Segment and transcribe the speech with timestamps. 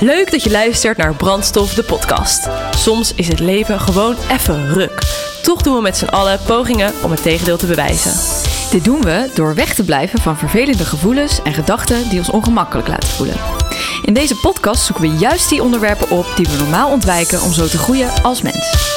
[0.00, 2.48] Leuk dat je luistert naar Brandstof, de podcast.
[2.70, 5.02] Soms is het leven gewoon even ruk.
[5.42, 8.12] Toch doen we met z'n allen pogingen om het tegendeel te bewijzen.
[8.70, 12.88] Dit doen we door weg te blijven van vervelende gevoelens en gedachten die ons ongemakkelijk
[12.88, 13.36] laten voelen.
[14.04, 17.66] In deze podcast zoeken we juist die onderwerpen op die we normaal ontwijken om zo
[17.66, 18.89] te groeien als mens.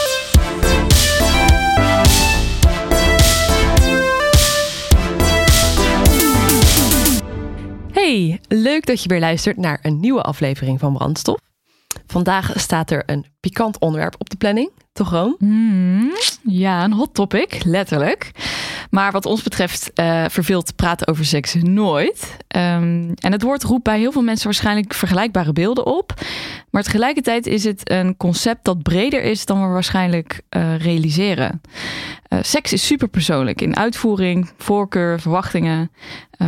[8.13, 11.37] Hey, leuk dat je weer luistert naar een nieuwe aflevering van Brandstof.
[12.07, 15.35] Vandaag staat er een pikant onderwerp op de planning, toch Room?
[15.39, 16.11] Hmm,
[16.43, 18.31] ja, een hot topic, letterlijk.
[18.89, 22.37] Maar wat ons betreft uh, verveelt praten over seks nooit.
[22.55, 26.13] Um, en het woord roept bij heel veel mensen waarschijnlijk vergelijkbare beelden op.
[26.69, 31.61] Maar tegelijkertijd is het een concept dat breder is dan we waarschijnlijk uh, realiseren.
[32.29, 35.91] Uh, seks is super persoonlijk in uitvoering, voorkeur, verwachtingen.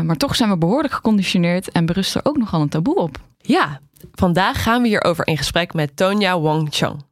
[0.03, 3.17] maar toch zijn we behoorlijk geconditioneerd en berust er ook nogal een taboe op.
[3.37, 3.79] Ja,
[4.11, 7.03] vandaag gaan we hierover in gesprek met Tonya Wong Chang.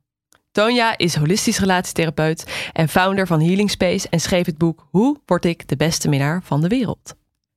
[0.51, 5.45] Tonya is holistisch relatietherapeut en founder van Healing Space en schreef het boek Hoe word
[5.45, 7.15] ik de beste minnaar van de wereld?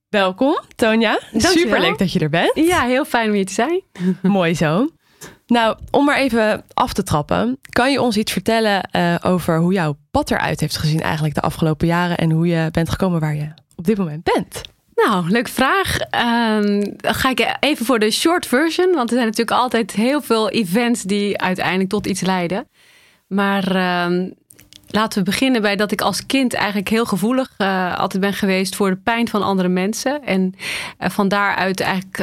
[0.09, 1.20] Welkom, Tonya.
[1.33, 2.53] Super leuk dat je er bent.
[2.55, 3.83] Ja, heel fijn om hier te zijn.
[4.23, 4.89] Mooi zo.
[5.47, 9.73] Nou, om maar even af te trappen, kan je ons iets vertellen uh, over hoe
[9.73, 13.34] jouw pad eruit heeft gezien eigenlijk de afgelopen jaren en hoe je bent gekomen waar
[13.34, 14.61] je op dit moment bent?
[15.05, 15.99] Nou, leuke vraag.
[16.97, 20.51] Dan ga ik even voor de short version, want er zijn natuurlijk altijd heel veel
[20.51, 22.69] events die uiteindelijk tot iets leiden.
[23.27, 23.67] Maar
[24.07, 24.35] um,
[24.87, 28.77] laten we beginnen bij dat ik als kind eigenlijk heel gevoelig uh, altijd ben geweest
[28.77, 30.25] voor de pijn van andere mensen.
[30.25, 30.55] En
[31.01, 32.19] uh, van daaruit eigenlijk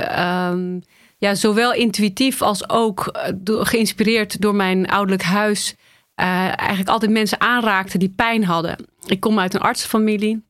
[0.52, 0.82] um,
[1.18, 5.76] ja, zowel intuïtief als ook uh, geïnspireerd door mijn ouderlijk huis.
[6.16, 8.76] eigenlijk altijd mensen aanraakte die pijn hadden.
[9.06, 10.44] Ik kom uit een artsenfamilie.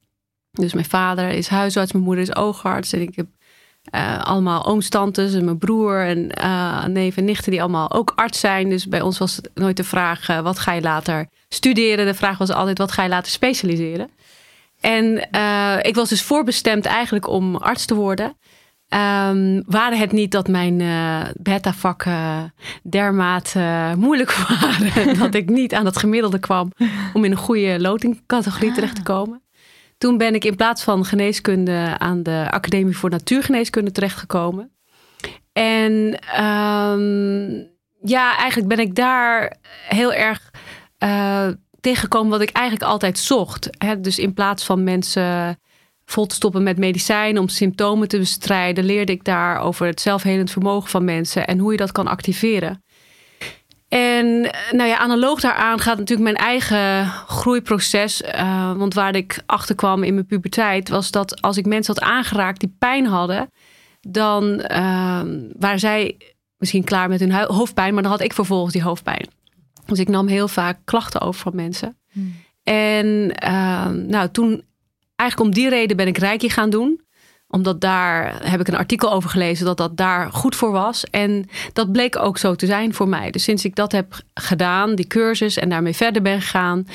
[0.59, 2.93] Dus mijn vader is huisarts, mijn moeder is oogarts.
[2.93, 3.27] En ik heb
[3.95, 8.11] uh, allemaal ooms, tantes en mijn broer en uh, neven en nichten die allemaal ook
[8.15, 8.69] arts zijn.
[8.69, 12.05] Dus bij ons was het nooit de vraag, uh, wat ga je later studeren?
[12.05, 14.09] De vraag was altijd, wat ga je later specialiseren?
[14.79, 15.29] En
[15.81, 18.25] ik was dus voorbestemd eigenlijk om arts te worden.
[18.25, 20.77] Um, waren het niet dat mijn
[21.37, 25.17] beta-vakken dermate moeilijk waren...
[25.19, 26.71] dat ik niet aan dat gemiddelde kwam
[27.13, 28.75] om in een goede lotingcategorie ah.
[28.75, 29.42] terecht te komen.
[30.03, 34.71] Toen ben ik in plaats van geneeskunde aan de Academie voor Natuurgeneeskunde terechtgekomen.
[35.53, 35.91] En
[36.43, 37.67] um,
[38.01, 39.55] ja, eigenlijk ben ik daar
[39.87, 40.51] heel erg
[41.03, 41.47] uh,
[41.79, 43.69] tegengekomen wat ik eigenlijk altijd zocht.
[44.01, 45.59] Dus in plaats van mensen
[46.05, 50.51] vol te stoppen met medicijnen om symptomen te bestrijden, leerde ik daar over het zelfhelend
[50.51, 52.82] vermogen van mensen en hoe je dat kan activeren.
[53.93, 58.21] En nou ja, analoog daaraan gaat natuurlijk mijn eigen groeiproces.
[58.21, 62.03] Uh, want waar ik achter kwam in mijn puberteit, was dat als ik mensen had
[62.03, 63.49] aangeraakt die pijn hadden,
[64.01, 65.21] dan uh,
[65.59, 66.17] waren zij
[66.57, 69.27] misschien klaar met hun hoofdpijn, maar dan had ik vervolgens die hoofdpijn.
[69.85, 71.97] Dus ik nam heel vaak klachten over van mensen.
[72.11, 72.35] Hmm.
[72.63, 73.07] En
[73.45, 74.63] uh, nou, toen,
[75.15, 77.02] eigenlijk om die reden ben ik Reiki gaan doen
[77.53, 81.03] omdat daar heb ik een artikel over gelezen dat dat daar goed voor was.
[81.03, 83.31] En dat bleek ook zo te zijn voor mij.
[83.31, 86.87] Dus sinds ik dat heb gedaan, die cursus en daarmee verder ben gegaan,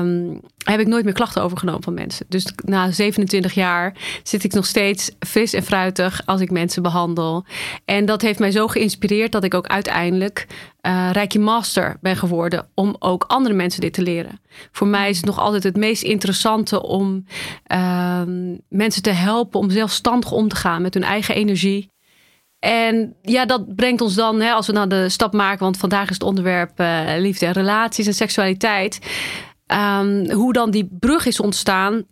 [0.00, 0.40] um,
[0.72, 2.26] heb ik nooit meer klachten overgenomen van mensen.
[2.28, 7.44] Dus na 27 jaar zit ik nog steeds fris en fruitig als ik mensen behandel.
[7.84, 10.46] En dat heeft mij zo geïnspireerd dat ik ook uiteindelijk
[10.86, 14.40] uh, Rijkje Master ben geworden om ook andere mensen dit te leren.
[14.72, 17.24] Voor mij is het nog altijd het meest interessante om
[17.72, 18.22] uh,
[18.68, 21.94] mensen te helpen om zelfstandig om te gaan met hun eigen energie.
[22.58, 26.08] En ja, dat brengt ons dan, hè, als we nou de stap maken, want vandaag
[26.08, 28.98] is het onderwerp uh, liefde en relaties en seksualiteit.
[29.66, 32.04] Um, hoe dan die brug is ontstaan.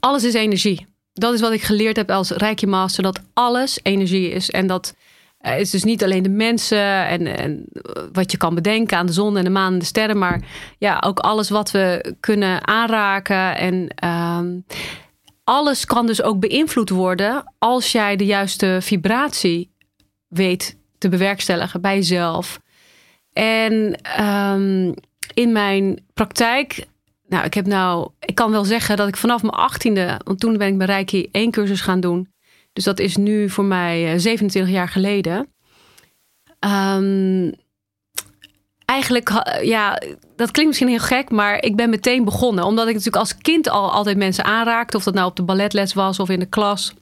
[0.00, 0.86] Alles is energie.
[1.12, 4.50] Dat is wat ik geleerd heb als Rijkje Master, dat alles energie is.
[4.50, 4.94] En dat
[5.40, 7.64] uh, is dus niet alleen de mensen en, en,
[8.12, 10.42] wat je kan bedenken aan de zon en de maan en de sterren, maar
[10.78, 13.56] ja, ook alles wat we kunnen aanraken.
[13.56, 14.64] En um,
[15.44, 19.70] alles kan dus ook beïnvloed worden als jij de juiste vibratie
[20.28, 22.60] weet te bewerkstelligen bij jezelf.
[23.32, 24.94] En um,
[25.34, 26.86] in mijn praktijk,
[27.28, 30.56] nou, ik heb nou, ik kan wel zeggen dat ik vanaf mijn achttiende, want toen
[30.56, 32.28] ben ik bij Reiki één cursus gaan doen.
[32.72, 35.48] Dus dat is nu voor mij 27 eh, jaar geleden.
[36.96, 37.52] Um,
[38.84, 40.02] eigenlijk, ja,
[40.36, 42.64] dat klinkt misschien heel gek, maar ik ben meteen begonnen.
[42.64, 44.96] Omdat ik natuurlijk als kind al altijd mensen aanraakte.
[44.96, 46.92] Of dat nou op de balletles was of in de klas.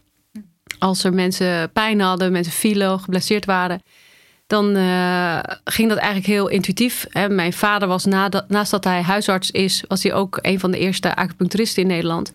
[0.78, 3.82] Als er mensen pijn hadden, mensen vielen, geblesseerd waren
[4.48, 7.06] dan uh, ging dat eigenlijk heel intuïtief.
[7.08, 7.28] Hè.
[7.28, 8.04] Mijn vader was,
[8.48, 12.32] naast dat hij huisarts is, was hij ook een van de eerste acupuncturisten in Nederland.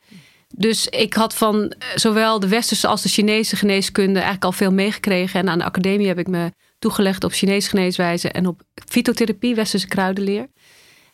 [0.56, 4.72] Dus ik had van eh, zowel de westerse als de Chinese geneeskunde eigenlijk al veel
[4.72, 5.40] meegekregen.
[5.40, 9.88] En aan de academie heb ik me toegelegd op Chinese geneeswijze en op fytotherapie, westerse
[9.88, 10.48] kruidenleer.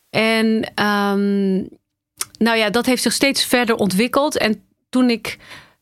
[0.10, 1.56] En ehm,
[2.38, 4.38] nou ja, dat heeft zich steeds verder ontwikkeld.
[4.38, 5.38] En toen ik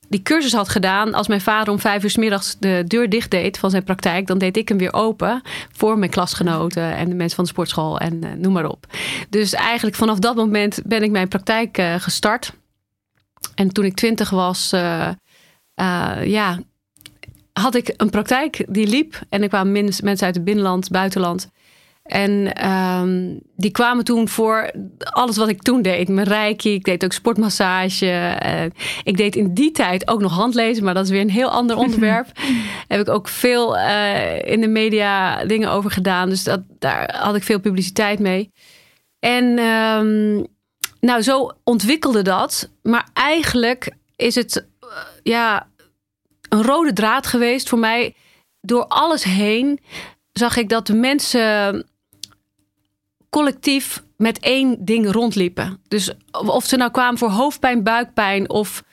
[0.09, 3.31] die cursus had gedaan, als mijn vader om vijf uur s middags de deur dicht
[3.31, 7.15] deed van zijn praktijk, dan deed ik hem weer open voor mijn klasgenoten en de
[7.15, 8.85] mensen van de sportschool en uh, noem maar op.
[9.29, 12.53] Dus eigenlijk vanaf dat moment ben ik mijn praktijk uh, gestart.
[13.55, 15.09] En toen ik twintig was, uh,
[16.23, 16.59] ja,
[17.53, 19.21] had ik een praktijk die liep.
[19.29, 19.71] En er kwamen
[20.03, 21.49] mensen uit het binnenland, buitenland.
[22.07, 26.09] En um, die kwamen toen voor alles wat ik toen deed.
[26.09, 28.37] Mijn reiki, ik deed ook sportmassage.
[28.45, 28.63] Uh,
[29.03, 31.77] ik deed in die tijd ook nog handlezen, maar dat is weer een heel ander
[31.85, 32.27] onderwerp.
[32.87, 36.29] Heb ik ook veel uh, in de media dingen over gedaan.
[36.29, 38.51] Dus dat, daar had ik veel publiciteit mee.
[39.19, 40.45] En um,
[40.99, 42.69] nou, zo ontwikkelde dat.
[42.81, 44.89] Maar eigenlijk is het uh,
[45.23, 45.67] ja,
[46.49, 48.15] een rode draad geweest voor mij.
[48.61, 49.79] Door alles heen
[50.31, 51.85] zag ik dat de mensen
[53.29, 55.81] collectief met één ding rondliepen.
[55.87, 58.83] Dus of ze nou kwamen voor hoofdpijn, buikpijn of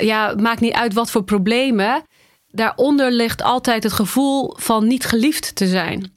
[0.00, 2.02] ja, maakt niet uit wat voor problemen.
[2.50, 6.12] Daaronder ligt altijd het gevoel van niet geliefd te zijn.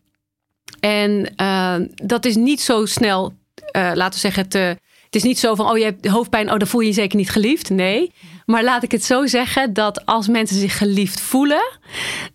[0.80, 3.34] En uh, dat is niet zo snel,
[3.76, 6.58] uh, laten we zeggen, te, het is niet zo van, oh je hebt hoofdpijn, oh
[6.58, 7.70] dan voel je je zeker niet geliefd.
[7.70, 8.12] Nee,
[8.46, 11.80] maar laat ik het zo zeggen dat als mensen zich geliefd voelen,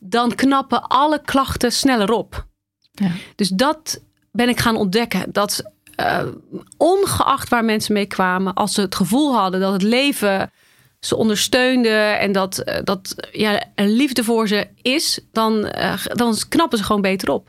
[0.01, 2.47] dan knappen alle klachten sneller op.
[2.93, 3.11] Ja.
[3.35, 4.03] Dus dat
[4.37, 5.63] ben ik gaan ontdekken dat
[6.01, 6.23] uh,
[6.77, 10.51] ongeacht waar mensen mee kwamen, als ze het gevoel hadden dat het leven
[11.01, 16.37] ze ondersteunde en dat, uh, dat ja, een liefde voor ze is, dan, uh, dan
[16.49, 17.49] knappen ze gewoon beter op.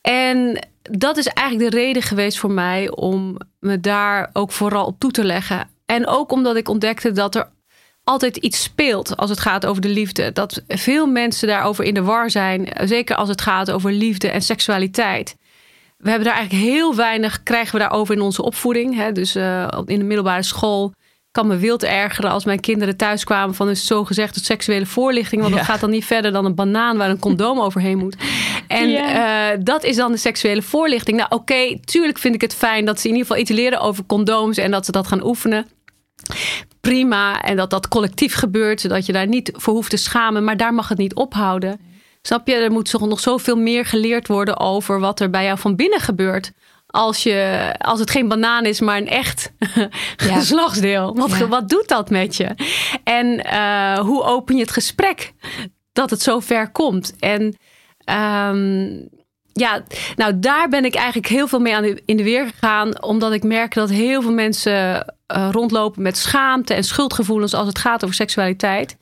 [0.00, 4.98] En dat is eigenlijk de reden geweest voor mij om me daar ook vooral op
[4.98, 5.70] toe te leggen.
[5.86, 7.48] En ook omdat ik ontdekte dat er
[8.04, 10.32] altijd iets speelt als het gaat over de liefde.
[10.32, 12.68] Dat veel mensen daarover in de war zijn.
[12.84, 15.36] Zeker als het gaat over liefde en seksualiteit
[16.02, 18.96] we hebben daar eigenlijk heel weinig, krijgen we daarover in onze opvoeding.
[18.96, 19.12] Hè?
[19.12, 20.92] Dus uh, in de middelbare school
[21.30, 25.40] kan me wild ergeren als mijn kinderen thuis kwamen van een zogezegde seksuele voorlichting.
[25.40, 25.60] Want ja.
[25.60, 28.16] dat gaat dan niet verder dan een banaan waar een condoom overheen moet.
[28.68, 29.52] En ja.
[29.52, 31.16] uh, dat is dan de seksuele voorlichting.
[31.16, 33.80] Nou oké, okay, tuurlijk vind ik het fijn dat ze in ieder geval iets leren
[33.80, 35.66] over condooms en dat ze dat gaan oefenen.
[36.80, 40.44] Prima, en dat dat collectief gebeurt, zodat je daar niet voor hoeft te schamen.
[40.44, 41.91] Maar daar mag het niet ophouden.
[42.22, 42.54] Snap je?
[42.54, 46.52] Er moet nog zoveel meer geleerd worden over wat er bij jou van binnen gebeurt.
[46.86, 49.88] Als, je, als het geen banaan is, maar een echt ja.
[50.16, 51.14] geslachtsdeel.
[51.14, 51.48] Wat, ja.
[51.48, 52.54] wat doet dat met je?
[53.04, 55.32] En uh, hoe open je het gesprek
[55.92, 57.14] dat het zo ver komt?
[57.18, 57.42] En
[58.50, 59.08] um,
[59.52, 59.82] ja,
[60.16, 63.02] nou daar ben ik eigenlijk heel veel mee aan de, in de weer gegaan.
[63.02, 67.78] Omdat ik merk dat heel veel mensen uh, rondlopen met schaamte en schuldgevoelens als het
[67.78, 68.96] gaat over seksualiteit.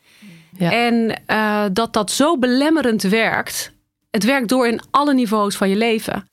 [0.68, 3.72] En uh, dat dat zo belemmerend werkt.
[4.10, 6.28] Het werkt door in alle niveaus van je leven.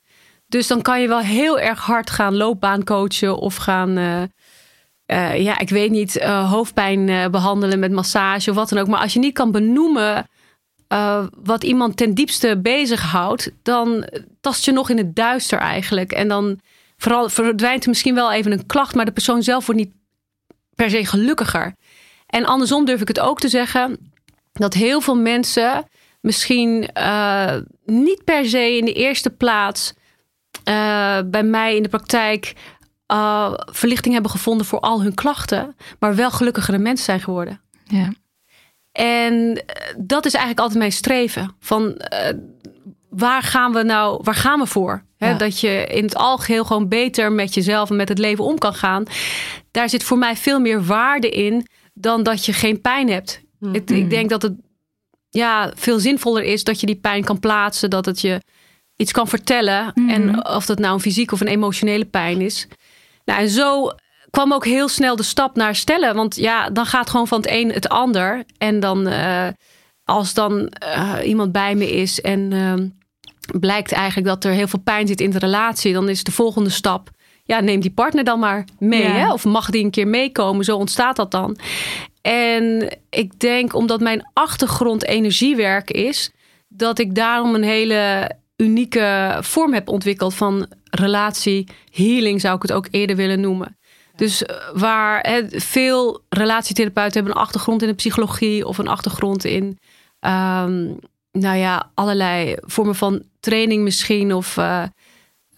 [0.47, 4.21] Dus dan kan je wel heel erg hard gaan loopbaan coachen of gaan, uh,
[5.07, 8.87] uh, ja, ik weet niet, hoofdpijn behandelen met massage of wat dan ook.
[8.87, 10.27] Maar als je niet kan benoemen
[11.43, 14.07] wat iemand ten diepste bezighoudt, dan
[14.41, 16.11] tast je nog in het duister eigenlijk.
[16.11, 16.59] En dan
[16.97, 19.93] vooral verdwijnt er misschien wel even een klacht, maar de persoon zelf wordt niet
[20.75, 21.73] per se gelukkiger.
[22.27, 24.11] En andersom durf ik het ook te zeggen
[24.59, 25.85] dat heel veel mensen
[26.21, 27.55] misschien uh,
[27.85, 29.93] niet per se in de eerste plaats
[30.69, 32.53] uh, bij mij in de praktijk
[33.11, 37.61] uh, verlichting hebben gevonden voor al hun klachten, maar wel gelukkigere mensen zijn geworden.
[37.83, 38.13] Ja.
[38.91, 39.63] En
[39.97, 41.55] dat is eigenlijk altijd mijn streven.
[41.59, 42.01] Van
[43.09, 45.05] waar gaan we nou, waar gaan we voor?
[45.17, 45.33] Ja.
[45.33, 48.73] dat je in het algeheel gewoon beter met jezelf en met het leven om kan
[48.73, 49.03] gaan.
[49.71, 53.41] Daar zit voor mij veel meer waarde in dan dat je geen pijn hebt.
[53.59, 53.75] Mm.
[53.75, 54.53] Ik, ik, denk dat het
[55.29, 58.41] ja, veel zinvoller is dat je die pijn kan plaatsen, dat het je
[58.95, 59.91] iets kan vertellen.
[59.93, 60.09] Mm.
[60.09, 62.67] En of dat nou een fysiek of een emotionele pijn is.
[63.25, 63.91] Nou, en zo
[64.29, 66.15] kwam ook heel snel de stap naar stellen.
[66.15, 68.43] Want ja, dan gaat gewoon van het een het ander.
[68.57, 69.47] En dan, uh,
[70.03, 72.73] als dan uh, iemand bij me is en uh,
[73.59, 76.69] blijkt eigenlijk dat er heel veel pijn zit in de relatie, dan is de volgende
[76.69, 77.15] stap
[77.47, 79.01] ja, neem die partner dan maar mee.
[79.01, 79.11] Ja.
[79.11, 79.31] Hè?
[79.31, 80.65] Of mag die een keer meekomen?
[80.65, 81.57] Zo ontstaat dat dan.
[82.27, 86.31] En ik denk, omdat mijn achtergrond energiewerk is,
[86.67, 92.71] dat ik daarom een hele unieke vorm heb ontwikkeld van relatie healing, zou ik het
[92.71, 93.77] ook eerder willen noemen.
[94.15, 99.63] Dus eh, waar veel relatietherapeuten hebben een achtergrond in de psychologie of een achtergrond in,
[100.19, 100.99] um,
[101.31, 104.83] nou ja, allerlei vormen van training misschien of uh,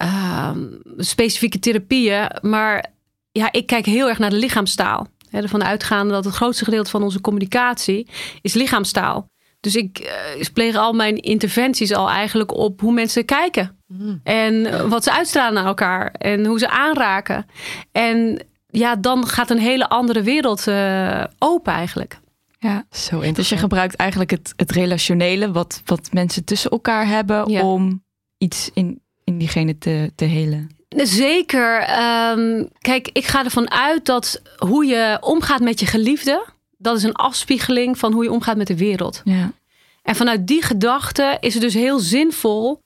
[0.01, 0.51] uh,
[0.97, 2.31] specifieke therapieën.
[2.41, 2.85] Maar
[3.31, 5.07] ja, ik kijk heel erg naar de lichaamstaal.
[5.31, 8.07] Ervan uitgaande dat het grootste gedeelte van onze communicatie
[8.41, 9.27] is lichaamstaal.
[9.59, 13.77] Dus ik uh, pleeg al mijn interventies al eigenlijk op hoe mensen kijken.
[13.87, 14.19] Mm.
[14.23, 16.11] En wat ze uitstralen naar elkaar.
[16.11, 17.45] En hoe ze aanraken.
[17.91, 22.19] En ja, dan gaat een hele andere wereld uh, open eigenlijk.
[22.59, 27.45] Ja, zo Dus je gebruikt eigenlijk het, het relationele wat, wat mensen tussen elkaar hebben
[27.45, 28.03] om
[28.37, 30.69] iets in, in diegene te, te helen.
[30.95, 31.79] Zeker.
[32.37, 36.45] Um, kijk, ik ga ervan uit dat hoe je omgaat met je geliefde,
[36.77, 39.21] dat is een afspiegeling van hoe je omgaat met de wereld.
[39.23, 39.51] Ja.
[40.03, 42.81] En vanuit die gedachte is het dus heel zinvol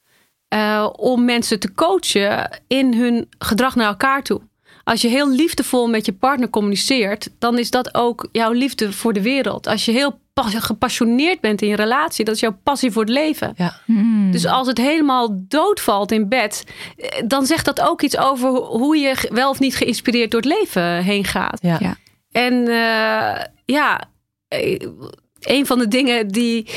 [0.53, 4.41] uh, om mensen te coachen in hun gedrag naar elkaar toe.
[4.83, 9.13] Als je heel liefdevol met je partner communiceert, dan is dat ook jouw liefde voor
[9.13, 9.67] de wereld.
[9.67, 13.53] Als je heel gepassioneerd bent in je relatie, dat is jouw passie voor het leven.
[13.57, 13.81] Ja.
[13.85, 14.31] Hmm.
[14.31, 16.63] Dus als het helemaal doodvalt in bed,
[16.97, 20.49] eh, dan zegt dat ook iets over hoe je wel of niet geïnspireerd door het
[20.59, 21.59] leven heen gaat.
[21.61, 21.77] Ja.
[21.79, 21.95] ja.
[22.31, 24.03] En uh, ja,
[24.47, 24.79] eh,
[25.39, 26.69] een van de dingen die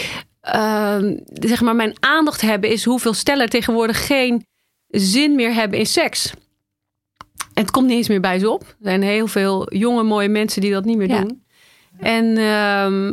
[0.55, 0.99] uh,
[1.33, 4.47] zeg maar mijn aandacht hebben, is hoeveel stellen tegenwoordig geen
[4.89, 6.33] zin meer hebben in seks.
[7.55, 8.63] En het komt niet eens meer bij ze op.
[8.63, 11.45] Er zijn heel veel jonge, mooie mensen die dat niet meer doen.
[11.99, 13.13] En uh,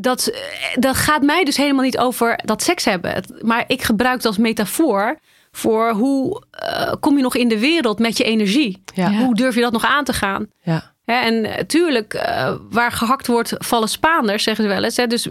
[0.00, 0.32] dat,
[0.74, 3.24] dat gaat mij dus helemaal niet over dat seks hebben.
[3.42, 5.18] Maar ik gebruik het als metafoor
[5.52, 8.82] voor hoe uh, kom je nog in de wereld met je energie?
[8.94, 9.12] Ja.
[9.12, 10.46] Hoe durf je dat nog aan te gaan?
[10.62, 10.94] Ja.
[11.04, 14.96] en natuurlijk, uh, waar gehakt wordt, vallen Spaanders, zeggen ze wel eens.
[14.96, 15.06] Hè?
[15.06, 15.24] Dus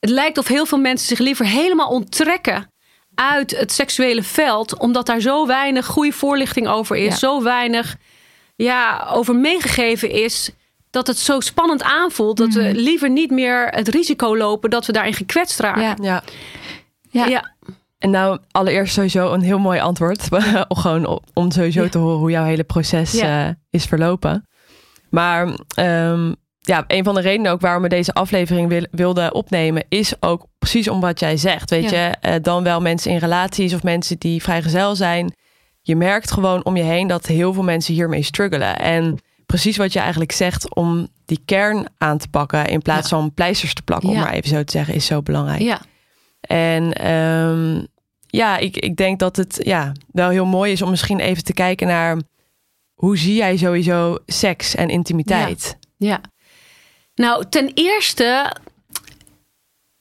[0.00, 2.70] het lijkt of heel veel mensen zich liever helemaal onttrekken
[3.14, 7.96] uit het seksuele veld, omdat daar zo weinig goede voorlichting over is, zo weinig
[8.56, 10.50] ja, over meegegeven is,
[10.96, 12.76] dat het zo spannend aanvoelt dat we mhm.
[12.76, 15.82] liever niet meer het risico lopen dat we daarin gekwetst raken.
[15.82, 15.96] Ja.
[16.00, 16.22] ja.
[17.10, 17.26] ja.
[17.26, 17.54] ja.
[17.98, 20.28] En nou, allereerst sowieso een heel mooi antwoord.
[20.68, 24.48] Gewoon om sowieso te horen hoe jouw hele proces uh, is verlopen.
[25.10, 25.48] Maar
[25.78, 30.22] um, ja, een van de redenen ook waarom we deze aflevering wil, wilden opnemen, is
[30.22, 31.70] ook precies om wat jij zegt.
[31.70, 35.34] Weet je, uh, dan wel mensen in relaties of mensen die vrijgezel zijn.
[35.82, 38.78] Je merkt gewoon om je heen dat heel veel mensen hiermee struggelen.
[38.78, 43.34] En precies wat je eigenlijk zegt, om die kern aan te pakken in plaats van
[43.34, 45.60] pleisters te plakken, om maar even zo te zeggen, is zo belangrijk.
[45.60, 45.80] Ja.
[46.40, 47.86] En um,
[48.26, 51.52] ja, ik, ik denk dat het ja, wel heel mooi is om misschien even te
[51.52, 52.18] kijken naar
[52.94, 55.76] hoe zie jij sowieso seks en intimiteit?
[55.96, 56.08] Ja.
[56.08, 56.20] ja.
[57.14, 58.56] Nou, ten eerste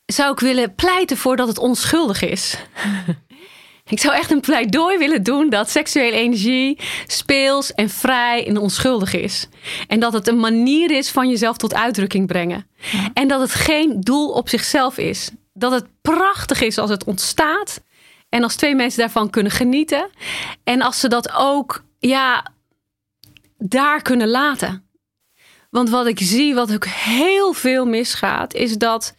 [0.06, 2.58] zou ik willen pleiten voor dat het onschuldig is.
[3.89, 9.13] ik zou echt een pleidooi willen doen dat seksuele energie speels en vrij en onschuldig
[9.13, 9.48] is.
[9.88, 12.68] En dat het een manier is van jezelf tot uitdrukking brengen.
[13.13, 15.30] En dat het geen doel op zichzelf is.
[15.54, 17.82] Dat het prachtig is als het ontstaat.
[18.30, 20.10] En als twee mensen daarvan kunnen genieten.
[20.63, 22.51] En als ze dat ook, ja,
[23.58, 24.89] daar kunnen laten.
[25.70, 29.15] Want wat ik zie, wat ook heel veel misgaat, is dat,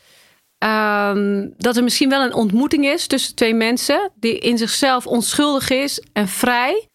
[0.66, 5.70] um, dat er misschien wel een ontmoeting is tussen twee mensen die in zichzelf onschuldig
[5.70, 6.88] is en vrij.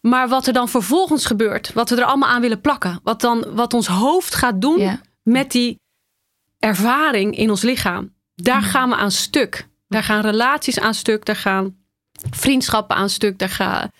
[0.00, 3.54] Maar wat er dan vervolgens gebeurt, wat we er allemaal aan willen plakken, wat, dan,
[3.54, 5.80] wat ons hoofd gaat doen met die
[6.58, 9.68] ervaring in ons lichaam, daar gaan we aan stuk.
[9.88, 11.76] Daar gaan relaties aan stuk, daar gaan
[12.30, 13.90] vriendschappen aan stuk, daar, gaan,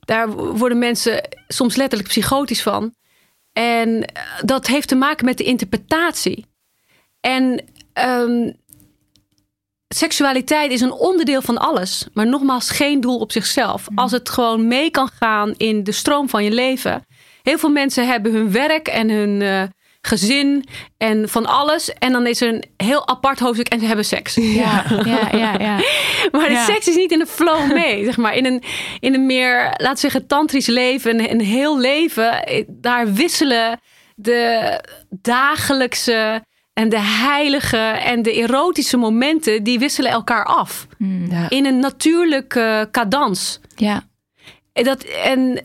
[0.00, 2.94] daar worden mensen soms letterlijk psychotisch van.
[3.52, 4.12] En
[4.44, 6.46] dat heeft te maken met de interpretatie.
[7.20, 7.64] En
[8.04, 8.56] um,
[9.88, 13.90] seksualiteit is een onderdeel van alles, maar nogmaals geen doel op zichzelf.
[13.90, 13.98] Mhm.
[13.98, 17.06] Als het gewoon mee kan gaan in de stroom van je leven.
[17.42, 19.62] Heel veel mensen hebben hun werk en hun uh,
[20.00, 20.64] gezin
[20.96, 21.92] en van alles.
[21.92, 24.34] En dan is er een heel apart hoofdstuk en ze hebben seks.
[24.34, 25.54] Ja, ja, ja.
[25.58, 25.76] ja.
[26.32, 28.04] maar de seks is niet in de flow mee.
[28.04, 28.34] zeg maar.
[28.34, 28.62] in, een,
[29.00, 32.44] in een meer, laten we zeggen, tantrisch leven, een, een heel leven.
[32.44, 33.80] Eh, daar wisselen
[34.14, 36.42] de dagelijkse
[36.78, 40.86] en de heilige en de erotische momenten, die wisselen elkaar af.
[40.96, 41.30] Hmm.
[41.30, 41.48] Ja.
[41.48, 43.60] In een natuurlijke cadans.
[43.76, 44.02] Ja.
[44.72, 45.62] Dat, en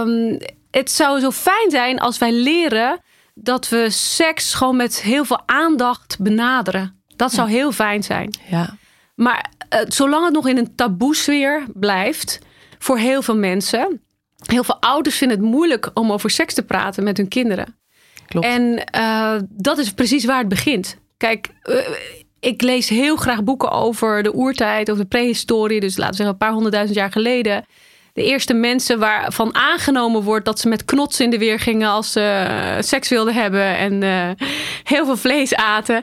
[0.00, 0.38] um,
[0.70, 3.00] het zou zo fijn zijn als wij leren
[3.34, 7.02] dat we seks gewoon met heel veel aandacht benaderen.
[7.16, 8.34] Dat zou heel fijn zijn.
[8.50, 8.76] Ja.
[9.14, 12.38] Maar uh, zolang het nog in een taboesfeer blijft
[12.78, 14.02] voor heel veel mensen.
[14.46, 17.79] Heel veel ouders vinden het moeilijk om over seks te praten met hun kinderen.
[18.38, 20.96] En uh, dat is precies waar het begint.
[21.16, 21.76] Kijk, uh,
[22.40, 25.80] ik lees heel graag boeken over de oertijd, over de prehistorie.
[25.80, 27.64] Dus laten we zeggen een paar honderdduizend jaar geleden
[28.12, 32.12] de eerste mensen waarvan aangenomen wordt dat ze met knots in de weer gingen als
[32.12, 34.02] ze uh, seks wilden hebben en
[34.84, 36.02] heel veel vlees aten.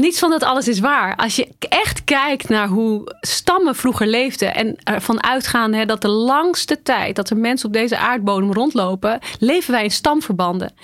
[0.00, 1.16] Niets van dat alles is waar.
[1.16, 6.08] Als je echt kijkt naar hoe stammen vroeger leefden en ervan uitgaan hè, dat de
[6.08, 10.74] langste tijd dat er mensen op deze aardbodem rondlopen, leven wij in stamverbanden.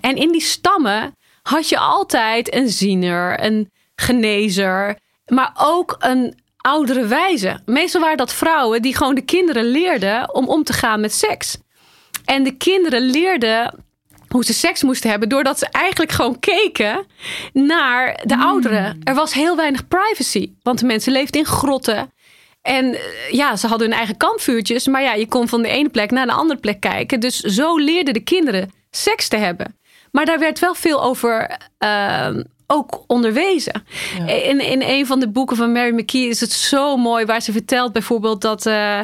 [0.00, 7.06] En in die stammen had je altijd een ziener, een genezer, maar ook een oudere
[7.06, 7.60] wijze.
[7.64, 11.58] Meestal waren dat vrouwen die gewoon de kinderen leerden om om te gaan met seks.
[12.24, 13.74] En de kinderen leerden
[14.28, 17.06] hoe ze seks moesten hebben, doordat ze eigenlijk gewoon keken
[17.52, 19.00] naar de ouderen.
[19.04, 22.12] Er was heel weinig privacy, want de mensen leefden in grotten.
[22.62, 25.88] En eh, ja, ze hadden hun eigen kampvuurtjes, maar ja, je kon van de ene
[25.88, 27.20] plek naar de andere plek kijken.
[27.20, 29.76] Dus zo leerden de kinderen seks te hebben.
[30.10, 32.28] Maar daar werd wel veel over uh,
[32.66, 33.84] ook onderwezen.
[34.26, 37.52] In, in een van de boeken van Mary McKee is het zo mooi, waar ze
[37.52, 38.66] vertelt bijvoorbeeld dat.
[38.66, 39.00] Uh,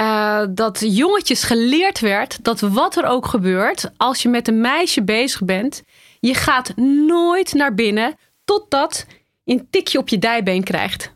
[0.00, 5.02] uh, dat jongetjes geleerd werd dat wat er ook gebeurt, als je met een meisje
[5.02, 5.82] bezig bent,
[6.20, 6.76] je gaat
[7.06, 9.06] nooit naar binnen totdat
[9.44, 11.14] een tikje op je dijbeen krijgt.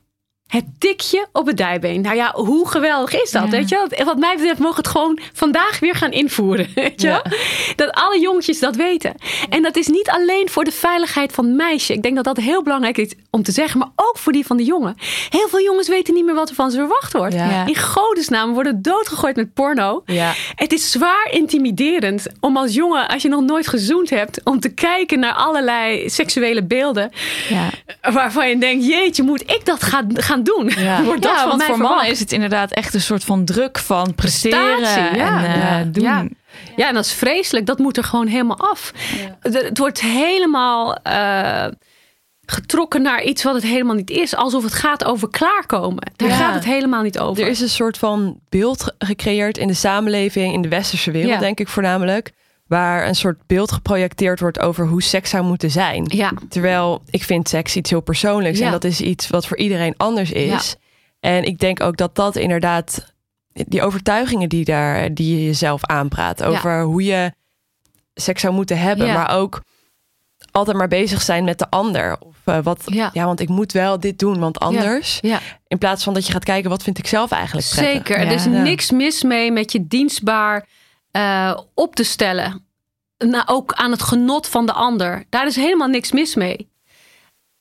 [0.49, 2.01] Het tikje op het dijbeen.
[2.01, 3.49] Nou ja, hoe geweldig is dat?
[3.49, 4.03] Weet je?
[4.05, 6.69] Wat mij betreft mogen het gewoon vandaag weer gaan invoeren.
[6.75, 7.23] Weet je?
[7.77, 9.15] Dat alle jongetjes dat weten.
[9.49, 11.93] En dat is niet alleen voor de veiligheid van meisje.
[11.93, 13.79] Ik denk dat dat heel belangrijk is om te zeggen.
[13.79, 14.97] Maar ook voor die van de jongen.
[15.29, 17.35] Heel veel jongens weten niet meer wat er van ze verwacht wordt.
[17.67, 20.03] In godesnaam worden doodgegooid met porno.
[20.55, 24.69] Het is zwaar intimiderend om als jongen, als je nog nooit gezoend hebt, om te
[24.75, 27.11] kijken naar allerlei seksuele beelden.
[28.13, 30.85] Waarvan je denkt, jeetje, moet ik dat gaan, gaan doen.
[30.85, 33.79] Ja, Wordt dat ja want voor mannen is het inderdaad echt een soort van druk
[33.79, 36.05] van presteren ja, en uh, doen.
[36.05, 36.27] Ja.
[36.77, 36.89] ja.
[36.89, 37.67] en dat is vreselijk.
[37.67, 38.93] Dat moet er gewoon helemaal af.
[39.41, 41.67] Het wordt helemaal uh,
[42.47, 44.37] getrokken naar iets wat het helemaal niet is.
[44.37, 46.13] Alsof het gaat over klaarkomen.
[46.17, 47.43] Daar gaat het helemaal niet over.
[47.43, 51.61] Er is een soort van beeld gecreëerd in de samenleving, in de westerse wereld, denk
[51.61, 52.33] ik voornamelijk
[52.67, 56.05] waar een soort beeld geprojecteerd wordt over hoe seks zou moeten zijn.
[56.09, 56.33] Ja.
[56.49, 60.33] Terwijl ik vind seks iets heel persoonlijks en dat is iets wat voor iedereen anders
[60.33, 60.77] is.
[61.21, 63.13] En ik denk ook dat dat inderdaad
[63.53, 67.33] die overtuigingen die daar die je jezelf aanpraat over hoe je
[68.15, 69.63] seks zou moeten hebben, maar ook
[70.51, 72.17] altijd maar bezig zijn met de ander.
[72.21, 73.11] Of uh, wat, ja.
[73.13, 75.19] want ik moet wel dit doen, want anders.
[75.21, 75.41] Ja.
[75.67, 77.95] In plaats van dat je gaat kijken, wat vind ik zelf eigenlijk prettig.
[77.95, 80.67] Zeker, er is niks mis mee met je dienstbaar
[81.17, 82.67] uh, op te stellen.
[83.19, 85.25] Nou, ook aan het genot van de ander.
[85.29, 86.73] Daar is helemaal niks mis mee.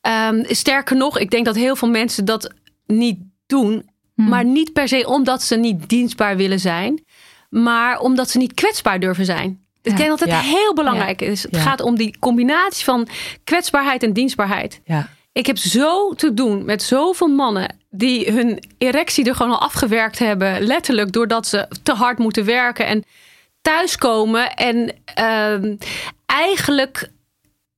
[0.08, 2.54] Um, sterker nog, ik denk dat heel veel mensen dat
[2.86, 3.90] niet doen.
[4.16, 4.30] Hmm.
[4.30, 7.04] Maar niet per se omdat ze niet dienstbaar willen zijn.
[7.50, 9.66] Maar omdat ze niet kwetsbaar durven zijn.
[9.82, 11.44] Ik denk dat het heel belangrijk is.
[11.44, 13.08] Het gaat om die combinatie van
[13.44, 14.82] kwetsbaarheid en dienstbaarheid.
[15.32, 20.20] Ik heb zo te doen met zoveel mannen die hun erectie er gewoon al afgewerkt
[20.20, 20.62] hebben.
[20.62, 22.86] Letterlijk doordat ze te hard moeten werken.
[22.86, 23.04] En
[23.64, 25.76] thuiskomen en uh,
[26.26, 27.10] eigenlijk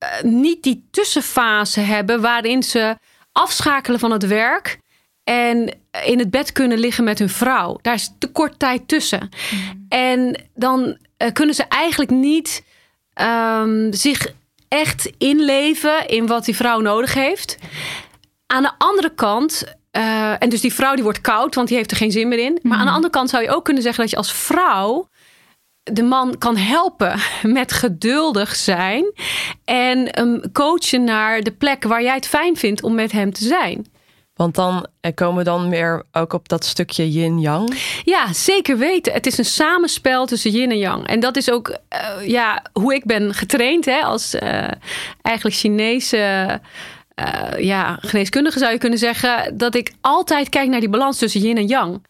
[0.04, 2.98] uh, niet die tussenfase hebben waarin ze
[3.32, 4.80] afschakelen van het werk
[5.24, 7.80] en in het bed kunnen liggen met hun vrouw.
[7.82, 9.30] Daar is te kort tijd tussen.
[9.52, 9.86] Mm.
[9.90, 12.64] En dan uh, kunnen ze eigenlijk niet
[13.22, 14.34] um, zich
[14.68, 17.58] echt inleven in wat die vrouw nodig heeft.
[18.48, 21.92] Aan de andere kant uh, en dus die vrouw die wordt koud, want die heeft
[21.92, 22.60] er geen zin meer in.
[22.62, 22.96] Maar aan de mm.
[22.96, 25.10] andere kant zou je ook kunnen zeggen dat je als vrouw
[25.92, 29.14] de man kan helpen met geduldig zijn
[29.66, 33.44] en hem coachen naar de plek waar jij het fijn vindt om met hem te
[33.44, 33.86] zijn.
[34.36, 37.78] Want dan eh, komen we dan weer ook op dat stukje yin-yang.
[38.04, 39.14] Ja, zeker weten.
[39.14, 41.08] Het is een samenspel tussen yin en yang.
[41.08, 44.42] En dat is ook uh, ja, hoe ik ben getraind hè, als uh,
[45.22, 46.60] eigenlijk Chinese
[47.16, 49.58] uh, ja, geneeskundige zou je kunnen zeggen.
[49.58, 52.04] Dat ik altijd kijk naar die balans tussen yin en yang.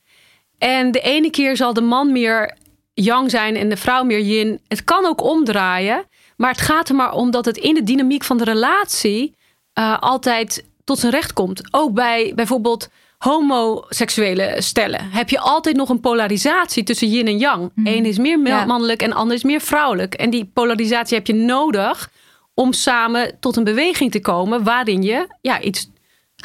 [0.58, 2.58] En de ene keer zal de man meer
[2.96, 4.60] yang zijn en de vrouw meer yin.
[4.68, 6.06] Het kan ook omdraaien.
[6.38, 9.36] Maar het gaat er maar om dat het in de dynamiek van de relatie
[9.80, 11.62] uh, altijd tot zijn recht komt.
[11.72, 17.72] Ook bij bijvoorbeeld homoseksuele stellen heb je altijd nog een polarisatie tussen yin en yang.
[17.76, 17.88] Mm.
[17.88, 20.14] Eén is meer mannelijk en ander is meer vrouwelijk.
[20.14, 22.10] En die polarisatie heb je nodig
[22.54, 25.90] om samen tot een beweging te komen waarin je ja, iets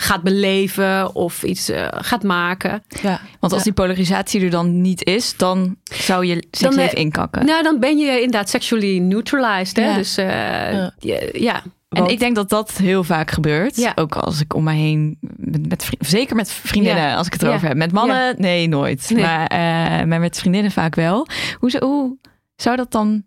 [0.00, 2.82] gaat beleven of iets uh, gaat maken.
[3.02, 7.46] Ja, want als die polarisatie er dan niet is, dan zou je seksleven eh, inkakken.
[7.46, 9.76] Nou, dan ben je inderdaad sexually neutralized.
[9.76, 9.94] Hè?
[9.94, 11.20] Dus uh, ja.
[11.32, 11.62] ja.
[11.88, 13.76] En ik denk dat dat heel vaak gebeurt.
[13.76, 13.92] Ja.
[13.94, 17.68] Ook als ik om mij heen, met, met zeker met vriendinnen, als ik het erover
[17.68, 17.76] heb.
[17.76, 19.10] Met mannen, nee, nooit.
[19.14, 19.22] Nee.
[19.22, 21.26] Maar, uh, maar met vriendinnen vaak wel.
[21.58, 22.16] Hoe, hoe
[22.56, 23.24] zou dat dan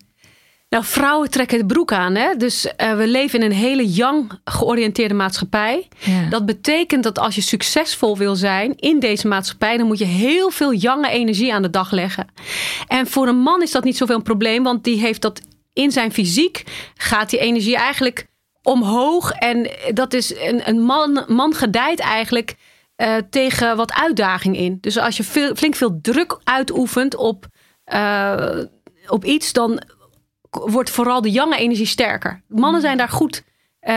[0.73, 2.15] nou, vrouwen trekken de broek aan.
[2.15, 2.35] Hè?
[2.35, 5.87] Dus uh, we leven in een hele young georiënteerde maatschappij.
[5.99, 6.29] Ja.
[6.29, 10.49] Dat betekent dat als je succesvol wil zijn in deze maatschappij, dan moet je heel
[10.49, 12.27] veel jonge energie aan de dag leggen.
[12.87, 15.41] En voor een man is dat niet zoveel een probleem, want die heeft dat
[15.73, 16.63] in zijn fysiek,
[16.95, 18.27] gaat die energie eigenlijk
[18.63, 19.31] omhoog.
[19.31, 22.55] En dat is een, een man, man gedijt eigenlijk
[22.95, 24.77] eh, tegen wat uitdaging in.
[24.81, 27.45] Dus als je veel, flink veel druk uitoefent op,
[27.83, 28.59] eh,
[29.07, 29.81] op iets, dan
[30.55, 32.41] wordt vooral de jonge energie sterker.
[32.47, 33.43] Mannen zijn daar goed,
[33.79, 33.93] eh,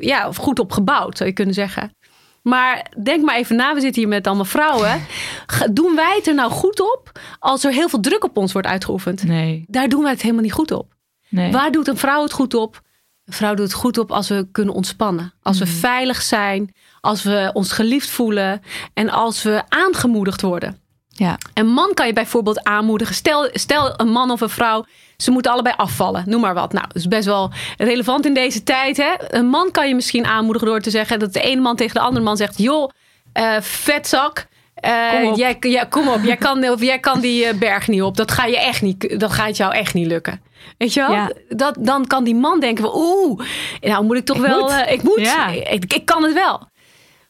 [0.00, 1.94] ja, goed op gebouwd, zou je kunnen zeggen.
[2.42, 5.06] Maar denk maar even na, we zitten hier met allemaal vrouwen.
[5.72, 8.66] Doen wij het er nou goed op als er heel veel druk op ons wordt
[8.68, 9.24] uitgeoefend?
[9.24, 9.64] Nee.
[9.68, 10.94] Daar doen wij het helemaal niet goed op.
[11.28, 11.52] nee.
[11.52, 12.80] Waar doet een vrouw het goed op?
[13.24, 15.32] Een vrouw doet het goed op als we kunnen ontspannen.
[15.42, 16.74] Als we veilig zijn.
[17.00, 18.62] Als we ons geliefd voelen.
[18.94, 20.80] En als we aangemoedigd worden.
[21.18, 21.38] Ja.
[21.54, 23.14] Een man kan je bijvoorbeeld aanmoedigen.
[23.14, 24.84] Stel, stel een man of een vrouw,
[25.16, 26.22] ze moeten allebei afvallen.
[26.26, 26.72] Noem maar wat.
[26.72, 28.96] Nou, dat is best wel relevant in deze tijd.
[28.96, 29.12] Hè?
[29.28, 32.00] Een man kan je misschien aanmoedigen door te zeggen dat de ene man tegen de
[32.00, 32.90] andere man zegt: joh,
[33.32, 34.46] eh, vetzak.
[34.74, 35.36] eh, Kom op.
[35.36, 38.16] Jij, ja, kom op, jij kan, of jij kan die eh, berg niet op.
[38.16, 40.40] Dat, ga je echt niet, dat gaat jou echt niet lukken.
[40.78, 41.12] Weet je wel?
[41.12, 41.30] Ja.
[41.48, 43.40] Dat, dan kan die man denken: oeh,
[43.80, 44.60] nou moet ik toch Ik wel.
[44.60, 44.84] moet.
[44.88, 45.20] ik moet.
[45.20, 45.48] Ja.
[45.48, 46.68] Ik, ik kan het wel.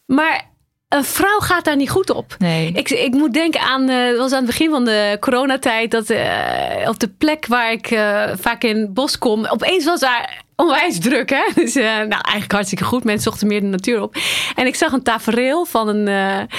[0.05, 0.46] Maar
[0.89, 2.35] een vrouw gaat daar niet goed op.
[2.39, 2.71] Nee.
[2.71, 6.09] Ik, ik moet denken aan, eh, het was aan het begin van de coronatijd, dat
[6.09, 10.45] eh, op de plek waar ik eh, vaak in het bos kom, opeens was daar
[10.57, 11.29] onwijs druk.
[11.29, 11.43] Hè?
[11.61, 13.03] Dus eh, nou, eigenlijk hartstikke goed.
[13.03, 14.15] Mensen zochten meer de natuur op.
[14.55, 16.57] En ik zag een tafereel van een, eh,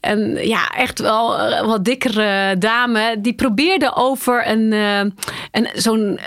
[0.00, 3.16] een ja, echt wel eh, wat dikkere dame.
[3.18, 6.18] Die probeerde over een, een, zo'n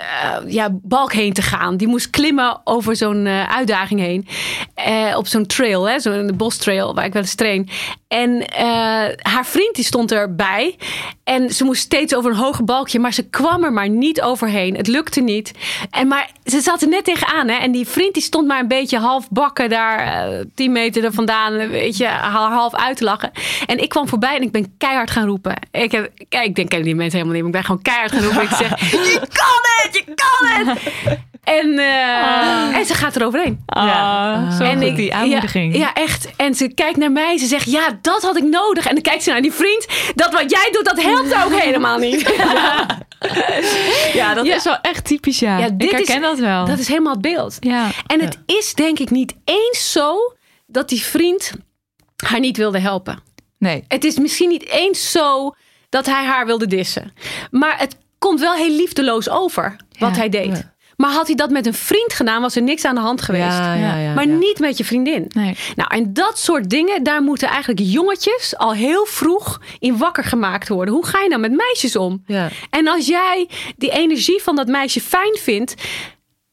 [0.46, 1.76] ja, balk heen te gaan.
[1.76, 4.26] Die moest klimmen over zo'n uitdaging heen.
[5.16, 6.00] Op zo'n trail, hè?
[6.00, 7.68] zo'n bostrail waar ik wel eens train.
[8.12, 8.64] En eh,
[9.22, 10.76] haar vriend die stond erbij.
[11.24, 12.98] En ze moest steeds over een hoger balkje.
[12.98, 14.76] Maar ze kwam er maar niet overheen.
[14.76, 15.52] Het lukte niet.
[15.90, 17.48] En maar ze zat er net tegenaan.
[17.48, 17.54] Hè?
[17.56, 19.98] En die vriend die stond maar een beetje half bakken daar.
[19.98, 21.52] eh, tien meter er vandaan.
[21.52, 23.30] Een beetje haar half uit te lachen.
[23.66, 25.54] En ik kwam voorbij en ik ben keihard gaan roepen.
[25.70, 27.52] Ik, heb, kijk, ik denk, kennen die mensen helemaal niet.
[27.52, 28.42] Maar ik ben gewoon keihard gaan roepen.
[28.42, 30.80] Ik zeg, je kan het, je kan het.
[31.42, 33.62] En, eh, en ze gaat er overheen.
[33.66, 34.50] Ah, Ja.
[34.50, 35.72] zo En goed, ik- die aanmoediging.
[35.74, 36.28] Ja, ja, echt.
[36.36, 37.38] En ze kijkt naar mij.
[37.38, 38.86] Ze zegt, ja, dat had ik nodig.
[38.86, 39.86] En dan kijkt ze naar die vriend.
[40.14, 42.20] Dat wat jij doet, dat helpt ook helemaal niet.
[44.12, 45.56] Ja, dat is wel echt typisch, ja.
[45.58, 46.66] Ik herken is- dat wel.
[46.66, 47.56] Dat is helemaal het beeld.
[47.60, 47.88] ja.
[48.06, 50.16] En het is denk ik niet eens zo
[50.66, 51.52] dat die vriend
[52.26, 53.22] haar niet wilde helpen.
[53.58, 53.84] Nee.
[53.88, 55.54] Het is misschien niet eens zo
[55.88, 57.12] dat hij haar wilde dissen.
[57.50, 60.56] Maar het komt wel heel liefdeloos over wat Ja, hij deed.
[60.56, 60.71] ja.
[61.02, 63.44] Maar had hij dat met een vriend gedaan, was er niks aan de hand geweest.
[63.44, 65.24] Ja, ja, ja, maar niet met je vriendin.
[65.28, 65.56] Nee.
[65.76, 70.68] Nou, en dat soort dingen, daar moeten eigenlijk jongetjes al heel vroeg in wakker gemaakt
[70.68, 70.94] worden.
[70.94, 72.22] Hoe ga je nou met meisjes om?
[72.26, 72.48] Ja.
[72.70, 75.74] En als jij die energie van dat meisje fijn vindt,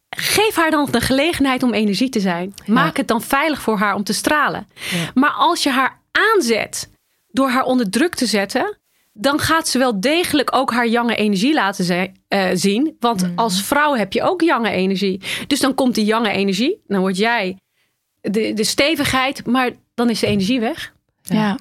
[0.09, 2.53] geef haar dan de gelegenheid om energie te zijn.
[2.65, 4.67] Maak het dan veilig voor haar om te stralen.
[5.13, 6.89] Maar als je haar aanzet
[7.31, 8.78] door haar onder druk te zetten,
[9.19, 12.95] dan gaat ze wel degelijk ook haar jonge energie laten eh, zien.
[12.99, 13.31] Want Mhm.
[13.35, 15.21] als vrouw heb je ook jonge energie.
[15.47, 17.57] Dus dan komt die jonge energie, dan word jij
[18.21, 20.93] de, de stevigheid, maar dan is de energie weg.
[21.21, 21.57] Ja.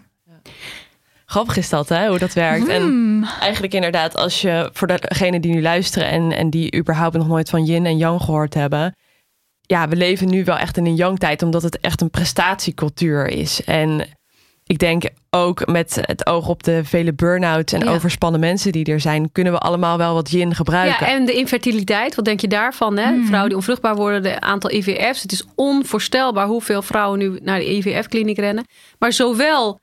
[1.24, 2.68] Grappig is dat, hè, hoe dat werkt.
[2.68, 3.24] En Hmm.
[3.40, 7.50] eigenlijk inderdaad, als je voor degenen die nu luisteren en, en die überhaupt nog nooit
[7.50, 8.96] van yin en yang gehoord hebben.
[9.60, 13.64] Ja, we leven nu wel echt in een yang-tijd, omdat het echt een prestatiecultuur is.
[13.64, 14.06] En
[14.68, 17.90] ik denk ook met het oog op de vele burn-outs en Ja.
[17.90, 21.06] overspannen mensen die er zijn, kunnen we allemaal wel wat yin gebruiken.
[21.06, 22.96] Ja, en de infertiliteit, wat denk je daarvan?
[22.96, 23.08] Hè?
[23.08, 23.24] Hmm.
[23.26, 25.22] Vrouwen die onvruchtbaar worden, de aantal IVF's.
[25.22, 28.64] Het is onvoorstelbaar hoeveel vrouwen nu naar de IVF-kliniek rennen.
[28.98, 29.80] Maar zowel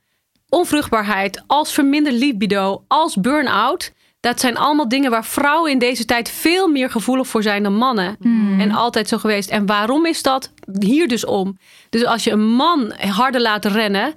[0.48, 3.92] onvruchtbaarheid als verminderd libido als burn-out.
[4.20, 7.74] Dat zijn allemaal dingen waar vrouwen in deze tijd veel meer gevoelig voor zijn dan
[7.74, 8.16] mannen.
[8.58, 9.50] En altijd zo geweest.
[9.50, 10.52] En waarom is dat?
[10.78, 11.58] Hier dus om.
[11.90, 14.14] Dus als je een man harder laat rennen,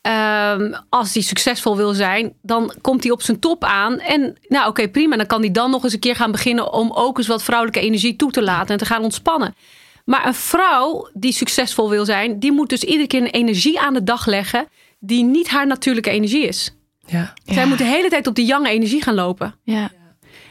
[0.00, 3.98] Ehm, als hij succesvol wil zijn, dan komt hij op zijn top aan.
[3.98, 5.16] En nou oké, prima.
[5.16, 7.80] Dan kan hij dan nog eens een keer gaan beginnen om ook eens wat vrouwelijke
[7.80, 9.54] energie toe te laten en te gaan ontspannen.
[10.04, 13.94] Maar een vrouw die succesvol wil zijn, die moet dus iedere keer een energie aan
[13.94, 16.74] de dag leggen die niet haar natuurlijke energie is.
[17.06, 17.32] Ja.
[17.44, 19.54] Zij moet de hele tijd op die jonge energie gaan lopen.
[19.62, 19.90] Ja.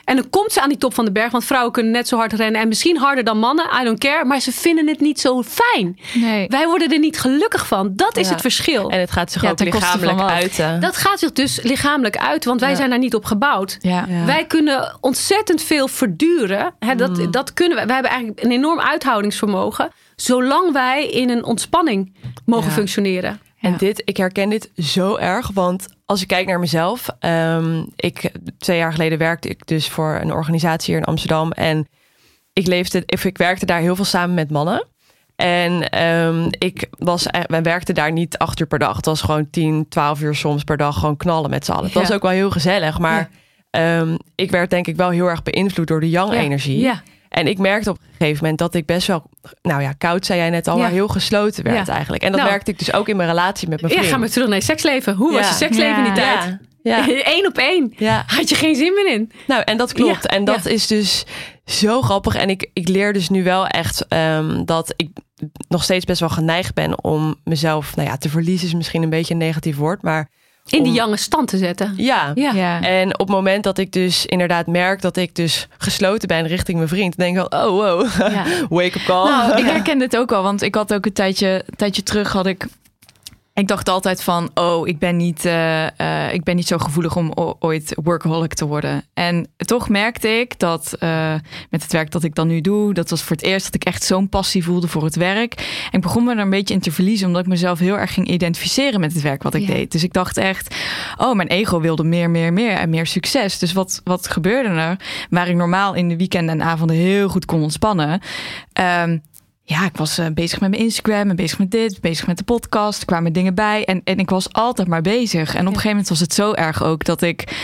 [0.10, 2.18] En dan komt ze aan die top van de berg, want vrouwen kunnen net zo
[2.18, 3.66] hard rennen en misschien harder dan mannen.
[3.82, 6.00] I don't care, maar ze vinden het niet zo fijn.
[6.14, 6.48] Nee.
[6.48, 7.92] Wij worden er niet gelukkig van.
[7.96, 8.32] Dat is Ja.
[8.32, 8.90] het verschil.
[8.90, 10.80] En het gaat zich Ja, ook lichamelijk uiten.
[10.80, 12.76] Dat gaat zich dus lichamelijk uit, want wij Ja.
[12.76, 13.78] zijn daar niet op gebouwd.
[13.82, 14.06] Ja.
[14.10, 14.26] Ja.
[14.26, 16.74] Wij kunnen ontzettend veel verduren.
[16.80, 17.32] Hè, dat, Mm.
[17.32, 17.86] dat kunnen we.
[17.86, 19.92] Wij hebben eigenlijk een enorm uithoudingsvermogen.
[20.16, 22.14] Zolang wij in een ontspanning
[22.46, 22.74] mogen Ja.
[22.74, 23.40] functioneren.
[23.62, 23.78] En Ja.
[23.78, 28.78] dit, ik herken dit zo erg, want als ik kijk naar mezelf, ehm, ik twee
[28.78, 31.88] jaar geleden werkte ik dus voor een organisatie hier in Amsterdam en
[32.54, 34.88] ik leefde, of ik werkte daar heel veel samen met mannen.
[35.36, 38.96] En ehm, ik was, eh, wij werkten daar niet acht uur per dag.
[38.96, 41.84] Het was gewoon 10, 12 uur soms per dag gewoon knallen met z'n allen.
[41.86, 43.30] Het was ook wel heel gezellig, maar
[43.70, 46.80] ehm, ik werd denk ik wel heel erg beïnvloed door de young energie.
[46.80, 47.02] Ja.
[47.30, 49.30] En ik merkte op een gegeven moment dat ik best wel,
[49.62, 50.82] nou ja, koud zei jij net al, Ja.
[50.82, 51.94] maar heel gesloten werd Ja.
[51.94, 52.24] eigenlijk.
[52.24, 52.52] En dat Nou.
[52.52, 54.14] merkte ik dus ook in mijn relatie met mijn Ja, vriend.
[54.14, 55.16] ga maar terug naar je seksleven.
[55.16, 55.48] Hoe was Ja.
[55.50, 56.40] je seksleven in die Ja.
[56.42, 56.58] tijd?
[56.84, 57.94] Ja, ja, Eén op één.
[57.98, 58.24] ja.
[58.28, 59.32] Had je geen zin meer in.
[59.48, 60.24] Nou, en dat klopt.
[60.24, 61.26] Ja, En dat is dus
[61.66, 62.36] zo grappig.
[62.36, 65.10] En ik, ik leer dus nu wel echt ehm, dat ik
[65.68, 69.10] nog steeds best wel geneigd ben om mezelf, nou ja, te verliezen is misschien een
[69.10, 70.30] beetje een negatief woord, maar
[70.70, 71.94] In die jonge stand te zetten.
[71.98, 72.32] ja.
[72.36, 72.52] Ja.
[72.52, 72.82] Ja.
[72.82, 76.78] En op het moment dat ik dus inderdaad merk dat ik dus gesloten ben richting
[76.78, 78.44] mijn vriend, denk ik al, oh wow, Ja.
[78.70, 79.30] wake up call.
[79.30, 82.32] Nou, ik herken dit ook wel, want ik had ook een tijdje, een tijdje terug
[82.32, 82.66] had ik.
[83.54, 87.16] Ik dacht altijd van, oh, ik ben niet, eh, eh, ik ben niet zo gevoelig
[87.16, 89.04] om ooit workaholic te worden.
[89.14, 91.34] En toch merkte ik dat eh,
[91.70, 93.84] met het werk dat ik dan nu doe, dat was voor het eerst dat ik
[93.84, 95.54] echt zo'n passie voelde voor het werk.
[95.92, 98.14] En ik begon me er een beetje in te verliezen, omdat ik mezelf heel erg
[98.14, 99.68] ging identificeren met het werk wat ik Ja.
[99.74, 99.92] deed.
[99.92, 100.76] Dus ik dacht echt,
[101.18, 103.60] oh, mijn ego wilde meer, meer, meer en meer succes.
[103.60, 105.00] Dus wat, wat gebeurde er?
[105.30, 108.22] Waar ik normaal in de weekenden en avonden heel goed kon ontspannen.
[108.74, 109.18] Ehm,
[109.70, 112.44] ja, ik was eh, bezig met mijn Instagram en bezig met dit, bezig met de
[112.44, 113.00] podcast.
[113.00, 115.50] Er kwamen dingen bij en, en ik was altijd maar bezig.
[115.56, 117.58] En op een gegeven moment was het zo erg ook dat ik...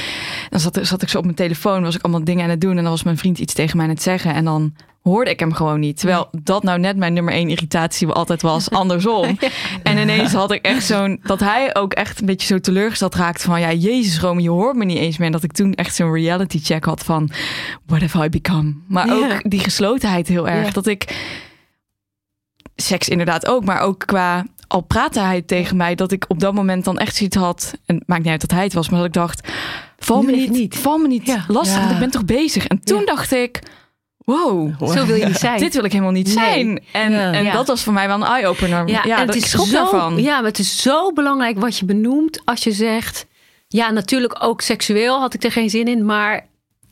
[0.50, 2.78] Dan zat, zat ik zo op mijn telefoon, was ik allemaal dingen aan het doen...
[2.78, 4.34] en dan was mijn vriend iets tegen mij aan het zeggen...
[4.34, 5.98] en dan hoorde ik hem gewoon niet.
[5.98, 9.38] Terwijl dat nou net mijn nummer één irritatie altijd was, andersom.
[9.84, 11.20] En ineens had ik echt zo'n...
[11.24, 13.60] dat hij ook echt een beetje zo teleurgesteld raakte van...
[13.60, 15.28] ja, jezus Rome, je hoort me niet eens meer.
[15.28, 17.30] En dat ik toen echt zo'n reality check had van...
[17.86, 18.74] what have I become?
[18.88, 19.14] Maar Ja.
[19.14, 20.66] ook die geslotenheid heel erg.
[20.66, 20.72] Ja.
[20.72, 21.06] Dat ik
[22.76, 26.54] seks inderdaad ook, maar ook qua al praatte hij tegen mij dat ik op dat
[26.54, 27.74] moment dan echt zoiets had.
[27.86, 29.48] En het maakt niet uit dat hij het was, maar dat ik dacht:
[29.98, 30.78] val me niet, niet.
[30.78, 31.46] val me niet Ja.
[31.48, 31.80] lastig, Ja.
[31.82, 32.68] want ik ben toch bezig.
[32.68, 33.06] En toen Ja.
[33.06, 33.60] dacht ik:
[34.18, 34.88] wow.
[34.92, 35.60] Zo wil je niet zijn.
[35.60, 36.36] Dit wil ik helemaal niet Nee.
[36.36, 36.84] zijn.
[36.92, 38.88] En, dat was voor mij wel een eye-opener.
[38.88, 40.22] Ja, en dat het ik is zo, daarvan.
[40.22, 43.26] Ja, maar het is zo belangrijk wat je benoemt als je zegt...
[43.68, 46.48] Ja, natuurlijk ook seksueel had ik er geen zin in, maar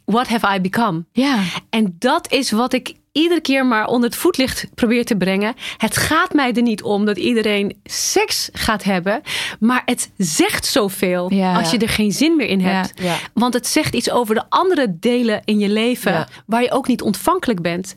[0.05, 1.05] what have I become?
[1.11, 1.39] Ja.
[1.69, 5.53] En dat is wat ik iedere keer maar onder het voetlicht probeer te brengen.
[5.77, 9.21] Het gaat mij er niet om dat iedereen seks gaat hebben,
[9.59, 11.57] maar het zegt zoveel Ja.
[11.59, 13.01] als je er geen zin meer in hebt.
[13.01, 13.15] Ja.
[13.33, 17.01] Want het zegt iets over de andere delen in je leven waar je ook niet
[17.01, 17.93] ontvankelijk bent.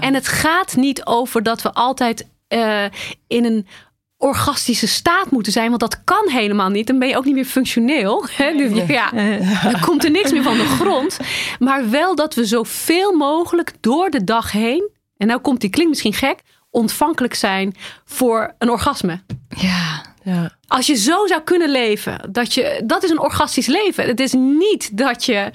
[0.00, 2.84] En het gaat niet over dat we altijd eh,
[3.26, 3.66] in een
[4.18, 6.86] orgastische staat moeten zijn, want dat kan helemaal niet.
[6.86, 8.26] Dan ben je ook niet meer functioneel.
[8.30, 8.56] Hè?
[8.56, 9.10] Dus ja,
[9.62, 11.18] dan komt er niks meer van de grond.
[11.58, 15.90] Maar wel dat we zoveel mogelijk door de dag heen, en nou komt die klinkt
[15.90, 19.22] misschien gek, ontvankelijk zijn voor een orgasme.
[19.56, 20.06] ja.
[20.22, 20.56] Ja.
[20.66, 24.06] Als je zo zou kunnen leven, dat, je, dat is een orgastisch leven.
[24.06, 25.50] Het is niet dat je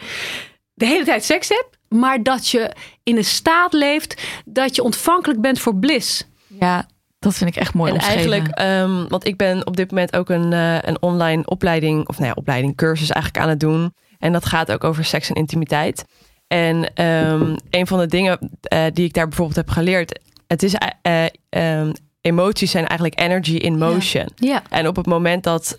[0.73, 5.41] de hele tijd seks hebt, maar dat je in een staat leeft dat je ontvankelijk
[5.41, 6.27] bent voor bliss.
[6.59, 6.87] Ja,
[7.23, 8.31] dat vind ik echt mooi En omschreven.
[8.31, 12.17] eigenlijk, ehm, want ik ben op dit moment ook een, eh, een online opleiding, of
[12.17, 13.93] nou ja, opleiding, cursus eigenlijk aan het doen.
[14.19, 16.05] En dat gaat ook over seks en intimiteit.
[16.47, 20.73] En ehm, een van de dingen eh, die ik daar bijvoorbeeld heb geleerd, het is
[20.73, 24.29] eh, eh, ehm, emoties zijn eigenlijk energy in motion.
[24.35, 24.61] Ja.
[24.69, 25.75] En op het moment dat,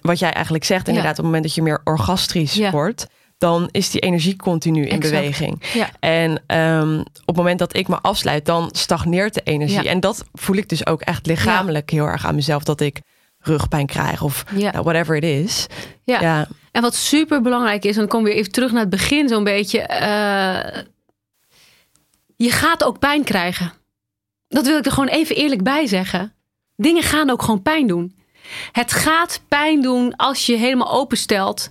[0.00, 2.70] wat jij eigenlijk zegt, inderdaad, op het moment dat je meer orgastrisch Ja.
[2.70, 3.06] wordt,
[3.42, 5.14] dan is die energie continu in Exact.
[5.14, 5.62] beweging.
[5.72, 5.90] Ja.
[6.00, 9.82] En ehm, op het moment dat ik me afsluit, dan stagneert de energie.
[9.82, 9.90] Ja.
[9.90, 13.00] En dat voel ik dus ook echt lichamelijk heel erg aan mezelf, dat ik
[13.38, 15.66] rugpijn krijg of nou, whatever it is.
[16.04, 16.20] Ja.
[16.20, 16.48] Ja.
[16.72, 19.44] En wat super belangrijk is, en dan we weer even terug naar het begin zo'n
[19.44, 19.80] beetje.
[19.80, 20.82] eh,
[22.36, 23.72] je gaat ook pijn krijgen.
[24.48, 26.34] Dat wil ik er gewoon even eerlijk bij zeggen.
[26.76, 28.16] Dingen gaan ook gewoon pijn doen.
[28.72, 31.70] Het gaat pijn doen als je helemaal openstelt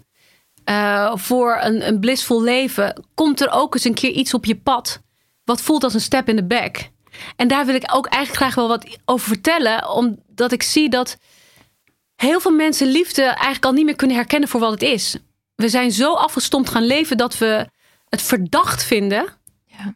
[0.64, 3.06] eh, voor een, een blissvol leven.
[3.14, 5.02] Komt er ook eens een keer iets op je pad
[5.44, 6.90] wat voelt als een step in the back.
[7.36, 11.18] En daar wil ik ook eigenlijk graag wel wat over vertellen, omdat ik zie dat
[12.16, 15.18] heel veel mensen liefde eigenlijk al niet meer kunnen herkennen voor wat het is.
[15.56, 17.68] We zijn zo afgestompt gaan leven dat we
[18.10, 19.26] het verdacht vinden.
[19.66, 19.96] Ja.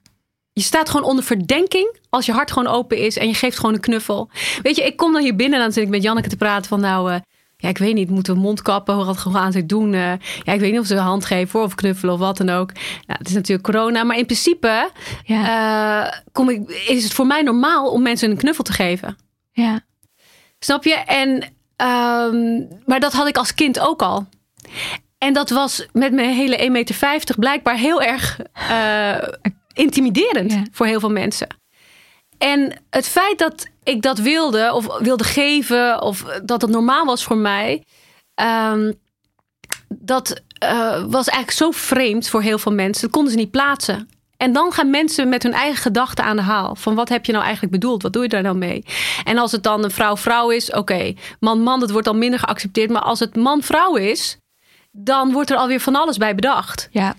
[0.53, 3.73] Je staat gewoon onder verdenking als je hart gewoon open is en je geeft gewoon
[3.73, 4.29] een knuffel.
[4.61, 6.69] Weet je, ik kom dan hier binnen en dan zit ik met Janneke te praten
[6.69, 7.19] van nou, eh,
[7.65, 9.93] ja, ik weet niet, moeten we mondkappen, wat gaan ze doen?
[9.93, 9.99] eh,
[10.43, 12.71] ja, ik weet niet of ze een hand geven of knuffelen of wat dan ook.
[12.73, 12.83] Nou,
[13.19, 14.89] het is natuurlijk corona, maar in principe
[15.23, 16.05] Ja.
[16.05, 19.17] eh, kom ik, is het voor mij normaal om mensen een knuffel te geven.
[19.51, 19.79] ja.
[20.59, 20.93] Snap je?
[20.93, 21.43] En,
[21.75, 24.25] ehm, maar dat had ik als kind ook al.
[25.17, 29.27] En dat was met mijn hele 1,50 meter blijkbaar heel erg eh,
[29.73, 30.63] intimiderend Ja.
[30.71, 31.47] voor heel veel mensen.
[32.37, 37.23] En het feit dat ik dat wilde, of wilde geven, of dat het normaal was
[37.23, 37.83] voor mij,
[38.33, 38.91] ehm,
[39.87, 43.01] dat eh, was eigenlijk zo vreemd voor heel veel mensen.
[43.01, 44.09] Dat konden ze niet plaatsen.
[44.37, 46.75] En dan gaan mensen met hun eigen gedachten aan de haal.
[46.75, 48.01] Van wat heb je nou eigenlijk bedoeld?
[48.01, 48.85] Wat doe je daar nou mee?
[49.23, 51.13] En als het dan een vrouw-vrouw is, oké.
[51.39, 52.89] Man-man, dat wordt dan minder geaccepteerd.
[52.89, 54.37] Maar als het man-vrouw is,
[54.91, 56.87] dan wordt er alweer van alles bij bedacht.
[56.91, 57.15] ja.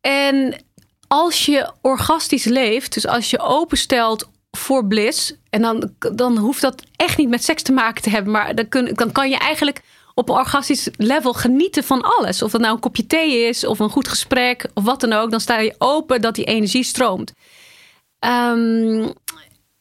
[0.00, 0.64] En
[1.08, 6.82] als je orgastisch leeft, dus als je openstelt voor bliss, en dan, dan hoeft dat
[6.96, 9.82] echt niet met seks te maken te hebben, maar dan, kun, dan kan je eigenlijk
[10.14, 12.42] op een orgastisch level genieten van alles.
[12.42, 15.30] Of dat nou een kopje thee is, of een goed gesprek, of wat dan ook.
[15.30, 17.32] Dan sta je open dat die energie stroomt.
[18.18, 19.00] Ehm,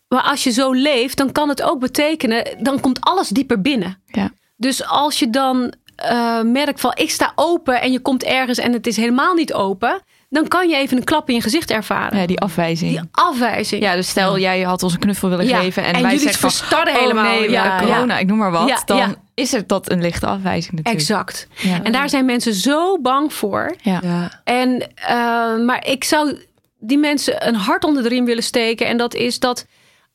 [0.07, 4.01] maar als je zo leeft, dan kan het ook betekenen, dan komt alles dieper binnen.
[4.05, 4.31] Ja.
[4.55, 8.73] Dus als je dan uh, merkt van ik sta open en je komt ergens en
[8.73, 10.01] het is helemaal niet open,
[10.34, 12.19] dan kan je even een klap in je gezicht ervaren.
[12.19, 12.91] Ja, die afwijzing.
[12.91, 13.82] Die afwijzing.
[13.82, 15.60] Ja, dus stel jij had ons een knuffel willen Ja.
[15.60, 17.39] geven en, En wij jullie zeggen van, verstarren oh, helemaal.
[17.39, 18.67] nee, Ja, corona, ik noem maar wat.
[18.67, 19.13] Ja, dan ja.
[19.34, 21.02] is er dat een lichte afwijzing natuurlijk.
[21.02, 21.48] Exact.
[21.56, 21.84] Ja.
[21.84, 23.76] En daar zijn mensen zo bang voor.
[23.82, 24.00] Ja.
[24.04, 24.41] Ja.
[24.43, 26.38] En, eh, maar ik zou
[26.80, 28.88] die mensen een hart onder de riem willen steken.
[28.88, 29.65] En dat is dat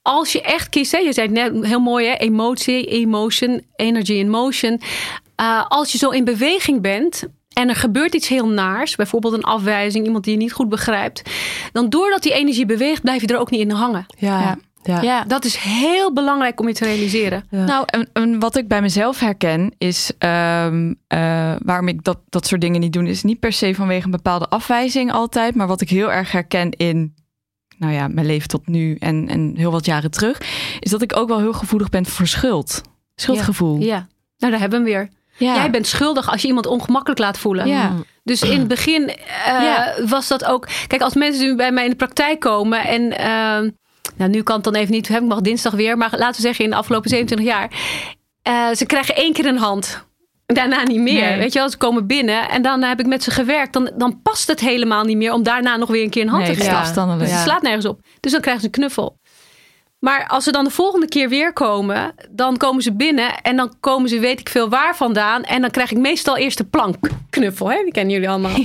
[0.02, 4.12] als je echt kiest, hè, je zei het net heel mooi, hè, emotie, emotion, energy
[4.12, 4.80] in motion.
[5.36, 7.24] Eh, als je zo in beweging bent
[7.58, 11.22] en er gebeurt iets heel naars, bijvoorbeeld een afwijzing, iemand die je niet goed begrijpt,
[11.72, 14.06] dan doordat die energie beweegt, blijf je er ook niet in hangen.
[14.18, 14.40] Ja.
[14.40, 14.58] Ja.
[14.82, 15.02] Ja.
[15.02, 17.44] Ja, dat is heel belangrijk om je te realiseren.
[17.50, 17.64] Ja.
[17.64, 22.46] Nou, en, en wat ik bij mezelf herken is ehm, eh, waarom ik dat, dat
[22.46, 25.80] soort dingen niet doe, is niet per se vanwege een bepaalde afwijzing altijd, maar wat
[25.80, 27.14] ik heel erg herken in
[27.78, 30.40] nou ja, mijn leven tot nu en, en heel wat jaren terug,
[30.80, 32.82] is dat ik ook wel heel gevoelig ben voor schuld.
[33.14, 33.78] Schuldgevoel.
[33.78, 34.06] Ja,
[34.38, 35.17] nou daar hebben we hem weer.
[35.38, 35.54] Ja.
[35.54, 37.66] Jij bent schuldig als je iemand ongemakkelijk laat voelen.
[37.66, 37.92] Ja.
[38.24, 39.94] Dus in het begin eh, Ja.
[40.06, 40.68] was dat ook.
[40.86, 43.18] Kijk, als mensen nu bij mij in de praktijk komen en.
[43.18, 43.70] ehm,
[44.16, 45.08] nou, nu kan het dan even niet.
[45.08, 45.96] Heb ik mag dinsdag weer.
[45.96, 47.70] Maar laten we zeggen, in de afgelopen 27 jaar.
[48.42, 50.06] eh, ze krijgen één keer een hand.
[50.46, 51.28] Daarna niet meer.
[51.28, 51.38] Nee.
[51.38, 53.72] Weet je wel, ze komen binnen en dan heb ik met ze gewerkt.
[53.72, 56.42] Dan, dan past het helemaal niet meer om daarna nog weer een keer een hand
[56.42, 57.18] Nee, te het geven.
[57.18, 57.42] Dus het Ja.
[57.44, 58.00] slaat nergens op.
[58.20, 59.17] Dus dan krijgen ze een knuffel.
[59.98, 63.74] Maar als ze dan de volgende keer weer komen, dan komen ze binnen en dan
[63.80, 65.42] komen ze weet ik veel waar vandaan.
[65.42, 67.70] En dan krijg ik meestal eerst de plankknuffel.
[67.70, 67.82] Hè?
[67.82, 68.56] Die kennen jullie allemaal.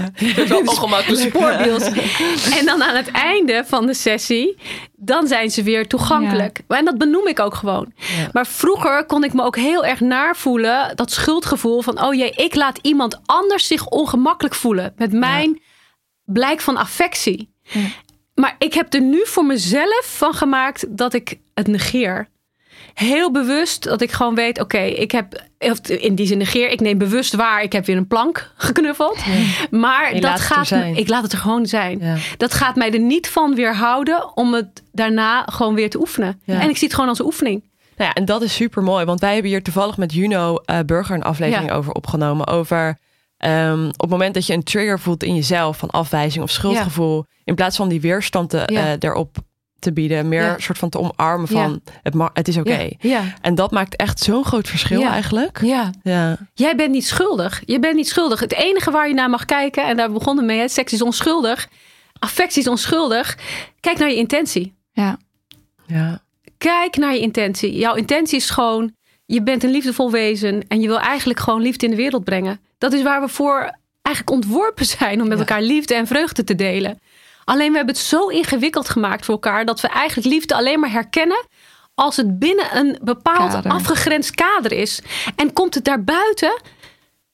[0.48, 1.22] Zo ongemakkelijk.
[1.22, 1.90] Spoorbeeld.
[2.58, 4.58] En dan aan het einde van de sessie,
[4.96, 6.60] dan zijn ze weer toegankelijk.
[6.68, 7.92] En dat benoem ik ook gewoon.
[7.96, 8.28] Ja.
[8.32, 10.96] Maar vroeger kon ik me ook heel erg naar voelen.
[10.96, 14.92] Dat schuldgevoel van, oh jee, ik laat iemand anders zich ongemakkelijk voelen.
[14.96, 15.60] Met mijn
[16.24, 17.50] blijk van affectie.
[18.34, 22.28] Maar ik heb er nu voor mezelf van gemaakt dat ik het negeer.
[22.94, 26.80] Heel bewust dat ik gewoon weet, oké, ik heb, of in die zin negeer, ik
[26.80, 29.18] neem bewust waar, ik heb weer een plank geknuffeld.
[29.70, 31.98] Maar dat gaat, ik laat het er gewoon zijn.
[31.98, 32.16] Ja.
[32.36, 36.40] Dat gaat mij er niet van weerhouden om het daarna gewoon weer te oefenen.
[36.44, 36.60] Ja.
[36.60, 37.62] En ik zie het gewoon als een oefening.
[37.96, 40.78] Nou ja, en dat is super mooi, want wij hebben hier toevallig met Juno eh,
[40.86, 42.46] Burger een aflevering over opgenomen.
[42.46, 42.98] Over
[43.42, 47.24] ehm, op het moment dat je een trigger voelt in jezelf van afwijzing of schuldgevoel,
[47.44, 48.80] in plaats van die weerstand te, Ja.
[48.86, 49.36] eh, erop
[49.78, 50.58] te bieden, meer Ja.
[50.58, 52.78] soort van te omarmen van het, ma- het is oké.
[52.80, 52.88] Ja.
[52.98, 53.22] Ja.
[53.40, 55.10] En dat maakt echt zo'n groot verschil Ja.
[55.10, 55.60] eigenlijk.
[55.62, 55.90] ja.
[56.02, 56.38] Ja.
[56.54, 57.62] Jij bent niet schuldig.
[57.64, 58.40] Je bent niet schuldig.
[58.40, 61.68] Het enige waar je naar mag kijken, en daar begonnen mee, hè, seks is onschuldig,
[62.18, 63.38] affectie is onschuldig.
[63.80, 64.74] Kijk naar je intentie.
[64.92, 65.16] Ja.
[65.86, 66.22] Ja.
[66.58, 67.74] Kijk naar je intentie.
[67.78, 68.94] Jouw intentie is gewoon,
[69.26, 72.60] je bent een liefdevol wezen en je wil eigenlijk gewoon liefde in de wereld brengen.
[72.82, 75.44] Dat is waar we voor eigenlijk ontworpen zijn om met Ja.
[75.44, 77.00] elkaar liefde en vreugde te delen.
[77.44, 80.90] Alleen we hebben het zo ingewikkeld gemaakt voor elkaar dat we eigenlijk liefde alleen maar
[80.90, 81.46] herkennen
[81.94, 83.72] als het binnen een bepaald Kader.
[83.72, 85.00] afgegrensd kader is.
[85.36, 86.60] En komt het daarbuiten,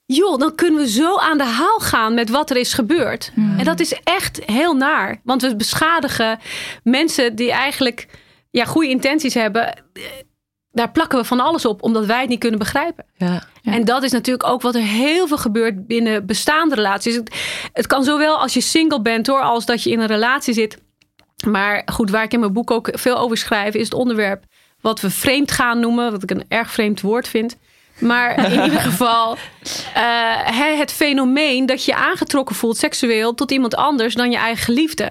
[0.06, 3.32] joh, dan kunnen we zo aan de haal gaan met wat er is gebeurd.
[3.58, 5.20] En dat is echt heel naar.
[5.24, 6.38] Want we beschadigen
[6.82, 8.06] mensen die eigenlijk
[8.50, 9.84] ja, goede intenties hebben.
[10.78, 13.04] Daar plakken we van alles op, omdat wij het niet kunnen begrijpen.
[13.16, 13.42] Ja.
[13.62, 13.72] Ja.
[13.72, 17.14] En dat is natuurlijk ook wat er heel veel gebeurt binnen bestaande relaties.
[17.14, 17.36] Het,
[17.72, 20.78] het kan zowel als je single bent hoor, als dat je in een relatie zit.
[21.46, 24.44] Maar goed, waar ik in mijn boek ook veel over schrijf, is het onderwerp
[24.80, 26.12] wat we vreemd gaan noemen.
[26.12, 27.56] Wat ik een erg vreemd woord vind.
[27.98, 29.36] Maar in ieder geval
[29.94, 34.64] eh, het fenomeen dat je je aangetrokken voelt seksueel tot iemand anders dan je eigen
[34.64, 35.10] geliefde.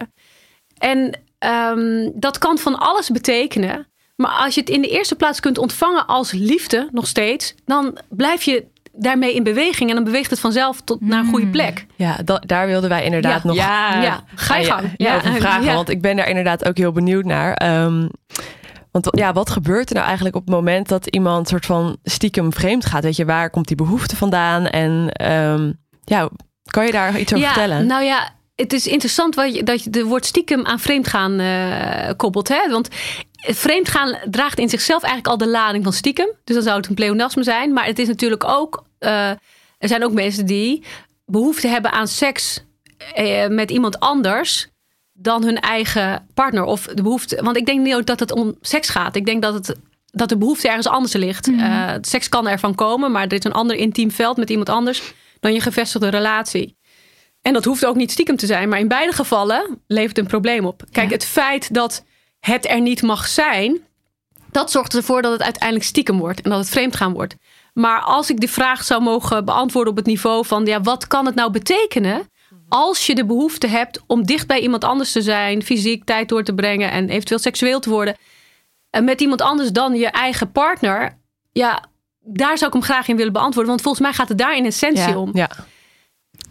[0.77, 3.87] En ehm, dat kan van alles betekenen.
[4.17, 7.97] Maar als je het in de eerste plaats kunt ontvangen als liefde, nog steeds, dan
[8.09, 11.85] blijf je daarmee in beweging en dan beweegt het vanzelf tot naar een goede plek.
[11.95, 13.47] Ja, da- daar wilden wij inderdaad Ja.
[13.47, 14.01] nog Ja.
[14.01, 14.93] ja, ga je gang.
[14.97, 15.63] je over vragen.
[15.65, 15.73] ja.
[15.73, 17.53] Want ik ben daar inderdaad ook heel benieuwd naar.
[17.53, 18.07] Ehm,
[18.91, 22.53] want ja, wat gebeurt er nou eigenlijk op het moment dat iemand soort van stiekem
[22.53, 23.03] vreemd gaat?
[23.03, 24.67] Weet je, waar komt die behoefte vandaan?
[24.67, 25.71] En ehm,
[26.03, 26.29] ja,
[26.69, 27.85] kan je daar iets over ja, vertellen?
[27.85, 32.11] Nou ja, het is interessant wat je, dat je de woord stiekem aan vreemdgaan eh
[32.15, 32.47] koppelt.
[32.47, 32.69] Hè?
[32.69, 32.87] Want
[33.37, 36.29] vreemdgaan draagt in zichzelf eigenlijk al de lading van stiekem.
[36.43, 37.73] Dus dan zou het een pleonasme zijn.
[37.73, 38.83] Maar het is natuurlijk ook...
[38.99, 39.29] eh,
[39.77, 40.83] er zijn ook mensen die
[41.25, 42.63] behoefte hebben aan seks
[43.13, 44.67] eh, met iemand anders
[45.13, 46.63] dan hun eigen partner.
[46.63, 47.43] Of de behoefte...
[47.43, 49.15] Want ik denk niet ook dat het om seks gaat.
[49.15, 49.75] Ik denk dat het
[50.11, 51.47] dat de behoefte ergens anders ligt.
[51.57, 55.13] Eh, seks kan ervan komen, maar er is een ander intiem veld met iemand anders
[55.39, 56.75] dan je gevestigde relatie.
[57.41, 60.65] En dat hoeft ook niet stiekem te zijn, maar in beide gevallen levert een probleem
[60.65, 60.83] op.
[60.91, 61.13] Kijk, Ja.
[61.13, 62.03] het feit dat
[62.39, 63.77] het er niet mag zijn,
[64.51, 67.35] dat zorgt ervoor dat het uiteindelijk stiekem wordt en dat het vreemdgaan wordt.
[67.73, 71.25] Maar als ik de vraag zou mogen beantwoorden op het niveau van, ja, wat kan
[71.25, 72.29] het nou betekenen
[72.69, 76.43] als je de behoefte hebt om dicht bij iemand anders te zijn, fysiek tijd door
[76.43, 78.15] te brengen en eventueel seksueel te worden,
[78.89, 81.17] en met iemand anders dan je eigen partner,
[81.51, 81.83] ja,
[82.19, 84.65] daar zou ik hem graag in willen beantwoorden, want volgens mij gaat het daar in
[84.65, 85.17] essentie Ja.
[85.17, 85.29] om.
[85.33, 85.49] Ja,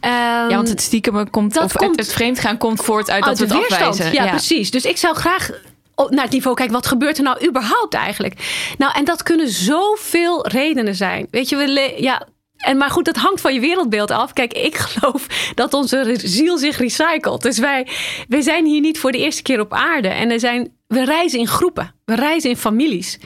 [0.01, 3.28] Ehm, Ja, want het stiekem komt, dat of komt het, vreemdgaan komt voort uit dat
[3.28, 4.12] uit we de het afwijzen.
[4.12, 4.70] Ja, precies.
[4.70, 5.51] Dus ik zou graag
[5.97, 6.74] naar het niveau kijken.
[6.74, 8.34] Wat gebeurt er nou überhaupt eigenlijk?
[8.78, 11.26] Nou, en dat kunnen zoveel redenen zijn.
[11.30, 12.26] Weet je, we ja.
[12.57, 14.32] En maar goed, dat hangt van je wereldbeeld af.
[14.32, 17.42] Kijk, ik geloof dat onze ziel zich recycelt.
[17.42, 17.86] Dus wij,
[18.28, 20.09] wij zijn hier niet voor de eerste keer op aarde.
[20.09, 21.94] En er zijn, we reizen in groepen.
[22.05, 23.18] We reizen in families.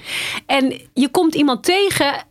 [0.47, 2.29] En je komt iemand tegen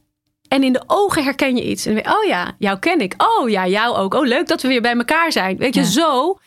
[0.48, 1.86] en in de ogen herken je iets.
[1.86, 3.14] En dan je, oh ja, jou ken ik.
[3.18, 4.14] Oh ja, jou ook.
[4.14, 5.58] Oh, leuk dat we weer bij elkaar zijn.
[5.58, 5.88] Weet je, Ja.
[5.88, 6.38] zo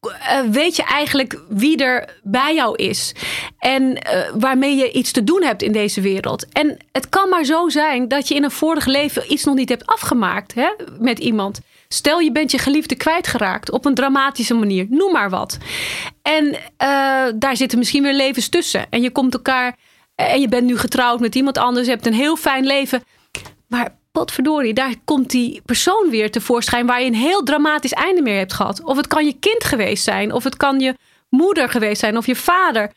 [0.00, 3.14] eh, weet je eigenlijk wie er bij jou is.
[3.58, 6.46] En eh, waarmee je iets te doen hebt in deze wereld.
[6.52, 9.68] En het kan maar zo zijn dat je in een vorig leven iets nog niet
[9.68, 10.68] hebt afgemaakt hè,
[10.98, 11.60] met iemand.
[11.88, 14.86] Stel je bent je geliefde kwijtgeraakt op een dramatische manier.
[14.90, 15.58] Noem maar wat.
[16.22, 18.86] En eh, daar zitten misschien weer levens tussen.
[18.90, 19.76] En je komt elkaar.
[20.14, 21.86] En je bent nu getrouwd met iemand anders.
[21.86, 23.02] Je hebt een heel fijn leven.
[23.66, 28.36] Maar potverdorie, daar komt die persoon weer tevoorschijn waar je een heel dramatisch einde mee
[28.36, 28.82] hebt gehad.
[28.82, 30.94] Of het kan je kind geweest zijn, of het kan je
[31.28, 32.92] moeder geweest zijn, of je vader.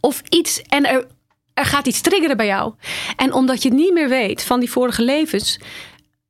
[0.00, 1.06] Of iets en er,
[1.54, 2.74] er gaat iets triggeren bij jou.
[3.16, 5.60] En omdat je het niet meer weet van die vorige levens,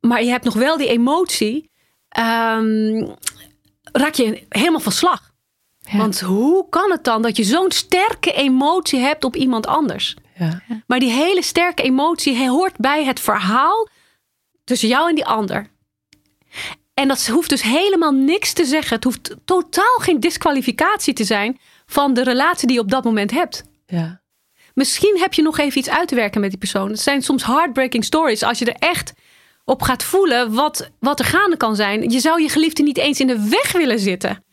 [0.00, 1.70] maar je hebt nog wel die emotie,
[2.08, 3.06] ehm,
[3.92, 5.30] raak je helemaal van slag.
[5.80, 5.98] Ja.
[5.98, 10.16] Want hoe kan het dan dat je zo'n sterke emotie hebt op iemand anders?
[10.38, 10.60] ja.
[10.86, 13.88] Maar die hele sterke emotie hoort bij het verhaal
[14.72, 15.66] tussen jou en die ander.
[16.94, 18.94] En dat hoeft dus helemaal niks te zeggen.
[18.94, 23.30] Het hoeft totaal geen disqualificatie te zijn van de relatie die je op dat moment
[23.30, 23.64] hebt.
[23.86, 24.20] ja.
[24.74, 26.90] Misschien heb je nog even iets uit te werken met die persoon.
[26.90, 28.42] Het zijn soms heartbreaking stories.
[28.42, 29.12] Als je er echt
[29.64, 32.10] op gaat voelen wat, wat er gaande kan zijn.
[32.10, 34.44] Je zou je geliefde niet eens in de weg willen zitten.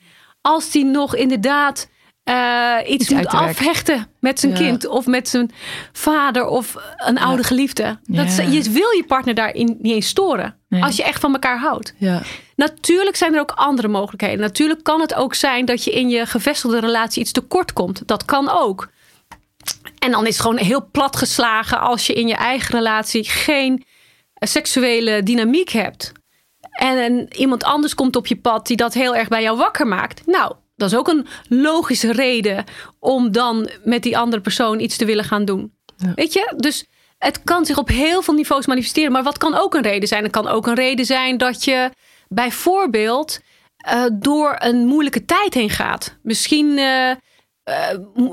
[0.41, 1.89] Als die nog inderdaad
[2.30, 4.57] eh, iets, moet afhechten met zijn Ja.
[4.57, 4.88] kind.
[4.88, 5.51] Of met zijn
[5.93, 7.99] vader of een oude geliefde.
[8.03, 8.38] Dat, is-.
[8.38, 10.57] Je wil je partner daarin niet eens storen.
[10.69, 10.84] Nee.
[10.84, 11.93] Als je echt van elkaar houdt.
[11.97, 12.21] ja.
[12.55, 14.39] Natuurlijk zijn er ook andere mogelijkheden.
[14.39, 18.07] Natuurlijk kan het ook zijn dat je in je gevestigde relatie iets tekort komt.
[18.07, 18.89] Dat kan ook.
[19.99, 23.86] En dan is het gewoon heel plat geslagen als je in je eigen relatie geen
[24.34, 26.11] seksuele dynamiek hebt.
[26.71, 29.88] En, en iemand anders komt op je pad die dat heel erg bij jou wakker
[29.88, 30.21] maakt.
[30.25, 32.63] Nou, dat is ook een logische reden
[32.99, 35.73] om dan met die andere persoon iets te willen gaan doen.
[35.97, 36.13] Ja.
[36.15, 36.53] Weet je?
[36.57, 36.86] Dus
[37.17, 39.11] het kan zich op heel veel niveaus manifesteren.
[39.11, 40.23] Maar wat kan ook een reden zijn?
[40.23, 41.89] Het kan ook een reden zijn dat je
[42.27, 43.39] bijvoorbeeld
[43.77, 46.17] eh, door een moeilijke tijd heen gaat.
[46.21, 47.17] Misschien eh, eh,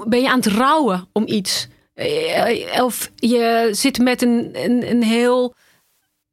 [0.06, 1.68] ben je aan het rouwen om iets.
[2.80, 5.54] Of je zit met een, een, een heel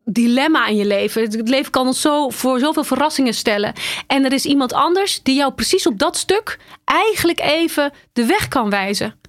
[0.06, 1.22] dilemma in je leven.
[1.22, 3.74] Het leven kan ons zo voor zoveel verrassingen stellen.
[4.08, 8.48] En er is iemand anders die jou precies op dat stuk eigenlijk even de weg
[8.48, 9.22] kan wijzen.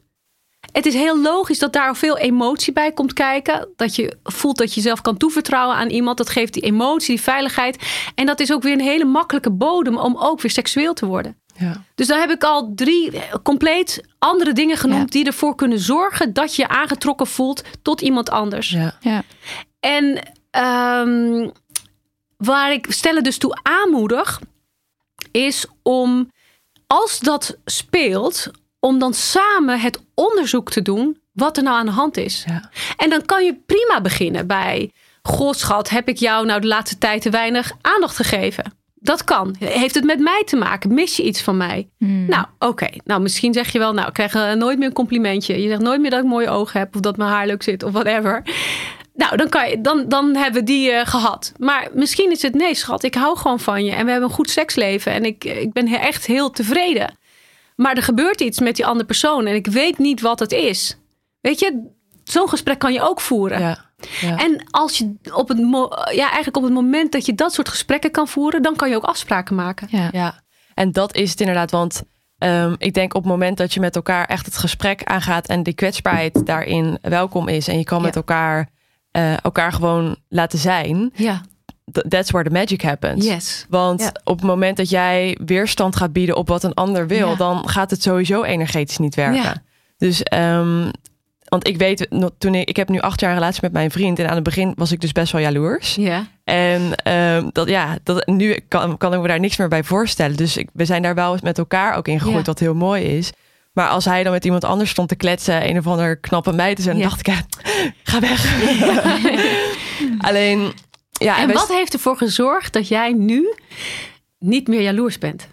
[0.73, 3.69] Het is heel logisch dat daar veel emotie bij komt kijken.
[3.77, 6.17] Dat je voelt dat je jezelf kan toevertrouwen aan iemand.
[6.19, 7.83] Dat geeft die emotie, die veiligheid.
[8.15, 11.37] En dat is ook weer een hele makkelijke bodem om ook weer seksueel te worden.
[11.57, 11.85] ja.
[11.95, 13.13] Dus dan heb ik al drie
[13.43, 18.31] compleet andere dingen genoemd die ervoor kunnen zorgen dat je je aangetrokken voelt tot iemand
[18.31, 18.71] anders.
[18.71, 18.99] ja.
[19.01, 19.23] Ja.
[19.81, 20.19] En
[20.55, 21.49] ehm,
[22.37, 24.41] waar ik stellen dus toe aanmoedig,
[25.31, 26.31] is om
[26.87, 28.51] als dat speelt,
[28.81, 32.45] om dan samen het onderzoek te doen wat er nou aan de hand is.
[32.47, 32.71] Ja.
[32.97, 34.91] En dan kan je prima beginnen bij,
[35.23, 38.83] goh schat, heb ik jou nou de laatste tijd te weinig aandacht gegeven?
[38.95, 39.55] Dat kan.
[39.59, 40.95] Heeft het met mij te maken?
[40.95, 41.89] Mis je iets van mij?
[41.99, 42.27] Hmm.
[42.29, 42.89] Nou, oké.
[43.05, 45.63] Nou, misschien zeg je wel, nou, ik krijg eh, nooit meer een complimentje.
[45.63, 47.83] Je zegt nooit meer dat ik mooie ogen heb of dat mijn haar leuk zit
[47.83, 48.43] of whatever.
[49.15, 51.53] Nou, dan, kan je, dan, dan hebben we die eh, gehad.
[51.59, 53.91] Maar misschien is het nee, schat, ik hou gewoon van je.
[53.93, 55.13] En we hebben een goed seksleven.
[55.13, 57.17] En ik, ik ben echt heel tevreden.
[57.77, 59.47] Maar er gebeurt iets met die andere persoon.
[59.47, 60.97] En ik weet niet wat het is.
[61.41, 61.91] Weet je,
[62.25, 63.61] zo'n gesprek kan je ook voeren.
[63.61, 63.85] ja.
[64.21, 64.37] ja.
[64.39, 67.69] En als je op het, mo- ja, eigenlijk op het moment dat je dat soort
[67.69, 69.89] gesprekken kan voeren, dan kan je ook afspraken maken.
[69.91, 70.09] Ja.
[70.13, 70.41] Ja,
[70.75, 71.71] en dat is het inderdaad.
[71.71, 72.03] Want
[72.39, 75.63] ehm, ik denk op het moment dat je met elkaar echt het gesprek aangaat en
[75.63, 78.05] die kwetsbaarheid daarin welkom is en je kan Ja.
[78.05, 78.69] met elkaar,
[79.15, 81.41] eh, elkaar gewoon laten zijn, Ja,
[81.93, 83.25] th- that's where the magic happens.
[83.27, 83.67] yes.
[83.69, 84.13] Want Ja.
[84.25, 87.35] op het moment dat jij weerstand gaat bieden op wat een ander wil, Ja.
[87.35, 89.43] dan gaat het sowieso energetisch niet werken.
[89.43, 89.55] Ja.
[89.99, 90.91] Dus ehm,
[91.49, 92.07] want ik weet,
[92.39, 94.19] toen ik, ik heb nu acht jaar een relatie met mijn vriend.
[94.19, 95.95] En aan het begin was ik dus best wel jaloers.
[95.95, 96.27] Ja.
[96.45, 100.37] En ehm, dat, ja, dat, nu kan, kan ik me daar niks meer bij voorstellen.
[100.37, 102.43] Dus ik, we zijn daar wel eens met elkaar ook in gegooid, Ja.
[102.45, 103.33] wat heel mooi is.
[103.75, 106.77] Maar als hij dan met iemand anders stond te kletsen, een of ander knappe meid
[106.77, 107.03] te zijn, Ja.
[107.03, 107.41] dacht ik, ja,
[108.03, 108.57] ga weg.
[110.29, 110.73] Alleen,
[111.11, 113.55] ja, En wat heeft ervoor gezorgd dat jij nu
[114.39, 115.49] niet meer jaloers bent?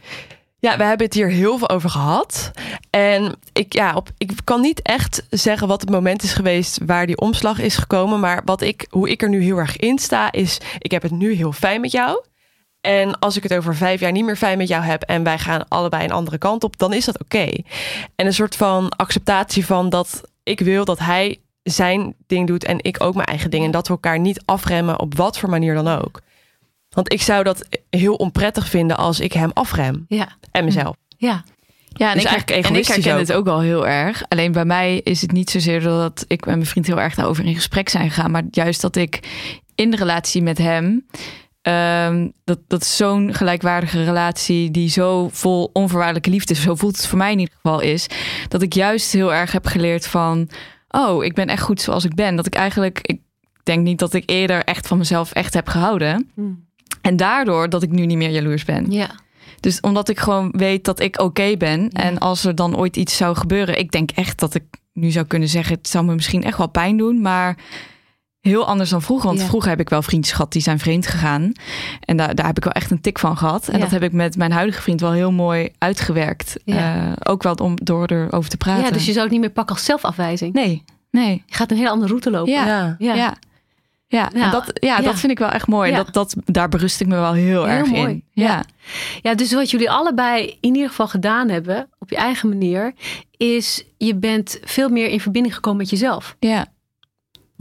[0.59, 2.51] Ja, we hebben het hier heel veel over gehad.
[2.89, 7.05] En ik, ja, op, ik kan niet echt zeggen wat het moment is geweest waar
[7.05, 8.19] die omslag is gekomen.
[8.19, 11.11] Maar wat ik, hoe ik er nu heel erg in sta, is: ik heb het
[11.11, 12.23] nu heel fijn met jou.
[12.81, 15.37] En als ik het over vijf jaar niet meer fijn met jou heb en wij
[15.39, 17.47] gaan allebei een andere kant op, dan is dat oké.
[18.15, 22.77] En een soort van acceptatie van dat ik wil dat hij zijn ding doet en
[22.81, 23.65] ik ook mijn eigen ding.
[23.65, 26.21] En dat we elkaar niet afremmen op wat voor manier dan ook.
[26.89, 30.27] Want ik zou dat heel onprettig vinden als ik hem afrem Ja.
[30.51, 30.95] en mezelf.
[31.17, 31.43] Ja.
[31.93, 33.19] Ja, en Dus ik, eigenlijk en ik herken ook.
[33.19, 34.23] het ook wel heel erg.
[34.27, 37.45] Alleen bij mij is het niet zozeer dat ik en mijn vriend heel erg daarover
[37.45, 38.31] in gesprek zijn gegaan.
[38.31, 39.19] Maar juist dat ik
[39.75, 41.05] in de relatie met hem.
[41.61, 47.07] Ehm, dat, dat is zo'n gelijkwaardige relatie die zo vol onvoorwaardelijke liefde, zo voelt het
[47.07, 48.07] voor mij in ieder geval is,
[48.47, 50.49] dat ik juist heel erg heb geleerd van,
[50.89, 52.35] oh, ik ben echt goed zoals ik ben.
[52.35, 53.21] Dat ik eigenlijk, ik
[53.63, 56.31] denk niet dat ik eerder echt van mezelf echt heb gehouden.
[57.01, 58.91] En daardoor dat ik nu niet meer jaloers ben.
[58.91, 59.09] Ja.
[59.59, 61.89] Dus omdat ik gewoon weet dat ik oké ben.
[61.89, 63.79] En als er dan ooit iets zou gebeuren.
[63.79, 65.75] Ik denk echt dat ik nu zou kunnen zeggen.
[65.75, 67.21] Het zou me misschien echt wel pijn doen.
[67.21, 67.57] Maar
[68.41, 69.27] heel anders dan vroeger.
[69.27, 69.45] Want Ja.
[69.45, 71.51] vroeger heb ik wel vriendjes gehad die zijn vreemd gegaan.
[71.99, 73.67] En daar, daar heb ik wel echt een tik van gehad.
[73.67, 73.79] En Ja.
[73.83, 76.55] dat heb ik met mijn huidige vriend wel heel mooi uitgewerkt.
[76.65, 76.95] Ja.
[77.05, 78.83] Eh, ook wel om, door erover te praten.
[78.83, 80.53] ja, dus je zou het niet meer pakken als zelfafwijzing.
[80.53, 81.43] Nee, nee.
[81.45, 82.51] Je gaat een hele andere route lopen.
[82.53, 82.65] Ja.
[82.65, 82.95] Ja.
[82.99, 83.13] Ja.
[83.13, 83.33] Ja.
[84.07, 85.03] Ja, en Nou, dat, ja, ja.
[85.03, 85.91] dat vind ik wel echt mooi.
[85.91, 85.97] Ja.
[85.97, 88.09] Dat, dat, daar berust ik me wel heel, Heel erg mooi.
[88.09, 88.23] in.
[88.31, 88.45] Ja.
[88.47, 88.63] Ja.
[89.21, 92.93] Ja, dus wat jullie allebei in ieder geval gedaan hebben, op je eigen manier,
[93.37, 96.35] is je bent veel meer in verbinding gekomen met jezelf.
[96.39, 96.65] Ja.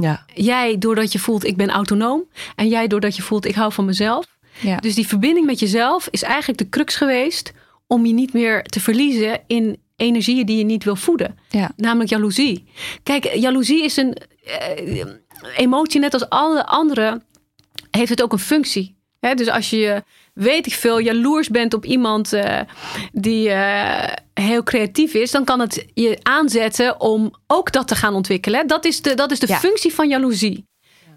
[0.01, 0.25] Ja.
[0.35, 2.25] Jij doordat je voelt ik ben autonoom
[2.57, 4.27] en jij doordat je voelt ik hou van mezelf.
[4.61, 4.77] Ja.
[4.77, 7.53] Dus die verbinding met jezelf is eigenlijk de crux geweest
[7.87, 11.39] om je niet meer te verliezen in energieën die je niet wil voeden.
[11.49, 11.71] Ja.
[11.77, 12.65] Namelijk jaloezie.
[13.03, 15.05] Kijk, jaloezie is een eh,
[15.57, 17.23] emotie net als alle andere
[17.91, 18.99] heeft het ook een functie.
[19.21, 20.03] Dus als je,
[20.35, 22.61] weet ik veel, jaloers bent op iemand eh,
[23.13, 28.15] die eh, heel creatief is, dan kan het je aanzetten om ook dat te gaan
[28.15, 28.67] ontwikkelen.
[28.67, 29.59] Dat is de, dat is de Ja.
[29.59, 30.69] functie van jaloezie.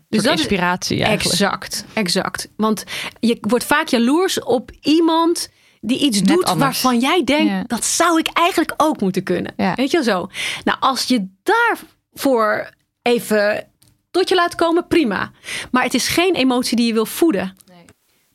[0.10, 1.30] Dus dat is- inspiratie eigenlijk.
[1.42, 2.48] Exact, exact.
[2.58, 2.84] Want
[3.20, 5.50] je wordt vaak jaloers op iemand
[5.82, 6.82] die iets Net doet anders.
[6.82, 7.64] waarvan jij denkt, Ja.
[7.68, 9.54] dat zou ik eigenlijk ook moeten kunnen.
[9.58, 9.74] Ja.
[9.76, 10.28] Weet je wel zo?
[10.64, 12.70] Nou, als je daarvoor
[13.02, 13.68] even
[14.12, 15.32] tot je laat komen, prima.
[15.72, 17.56] Maar het is geen emotie die je wil voeden.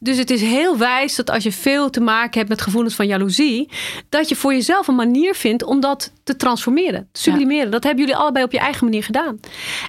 [0.01, 3.07] Dus het is heel wijs dat als je veel te maken hebt met gevoelens van
[3.07, 3.70] jaloezie,
[4.09, 7.70] dat je voor jezelf een manier vindt om dat te transformeren, te sublimeren.
[7.70, 9.40] Dat hebben jullie allebei op je eigen manier gedaan.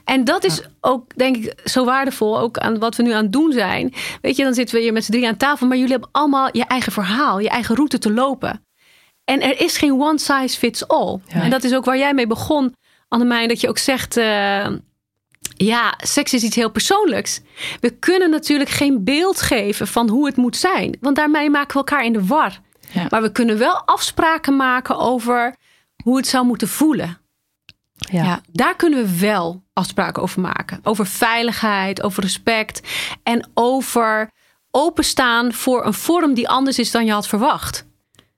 [0.06, 3.32] En dat is ook, denk ik, zo waardevol, ook aan wat we nu aan het
[3.32, 3.94] doen zijn.
[4.22, 6.50] Weet je, dan zitten we hier met z'n drie aan tafel, maar jullie hebben allemaal
[6.52, 8.66] je eigen verhaal, je eigen route te lopen.
[9.26, 11.20] En er is geen one size fits all.
[11.28, 11.42] Ja.
[11.42, 12.76] En dat is ook waar jij mee begon,
[13.08, 14.18] Annemijn, dat je ook zegt.
[14.18, 14.68] eh,
[15.66, 17.42] ja, seks is iets heel persoonlijks.
[17.80, 20.98] We kunnen natuurlijk geen beeld geven van hoe het moet zijn.
[21.02, 22.60] Want daarmee maken we elkaar in de war.
[22.92, 23.08] Ja.
[23.10, 25.56] Maar we kunnen wel afspraken maken over
[26.04, 27.18] hoe het zou moeten voelen.
[27.94, 28.24] Ja.
[28.24, 28.42] Ja.
[28.52, 30.80] Daar kunnen we wel afspraken over maken.
[30.84, 32.82] Over veiligheid, over respect.
[33.24, 34.32] En over
[34.72, 37.88] openstaan voor een vorm die anders is dan je had verwacht.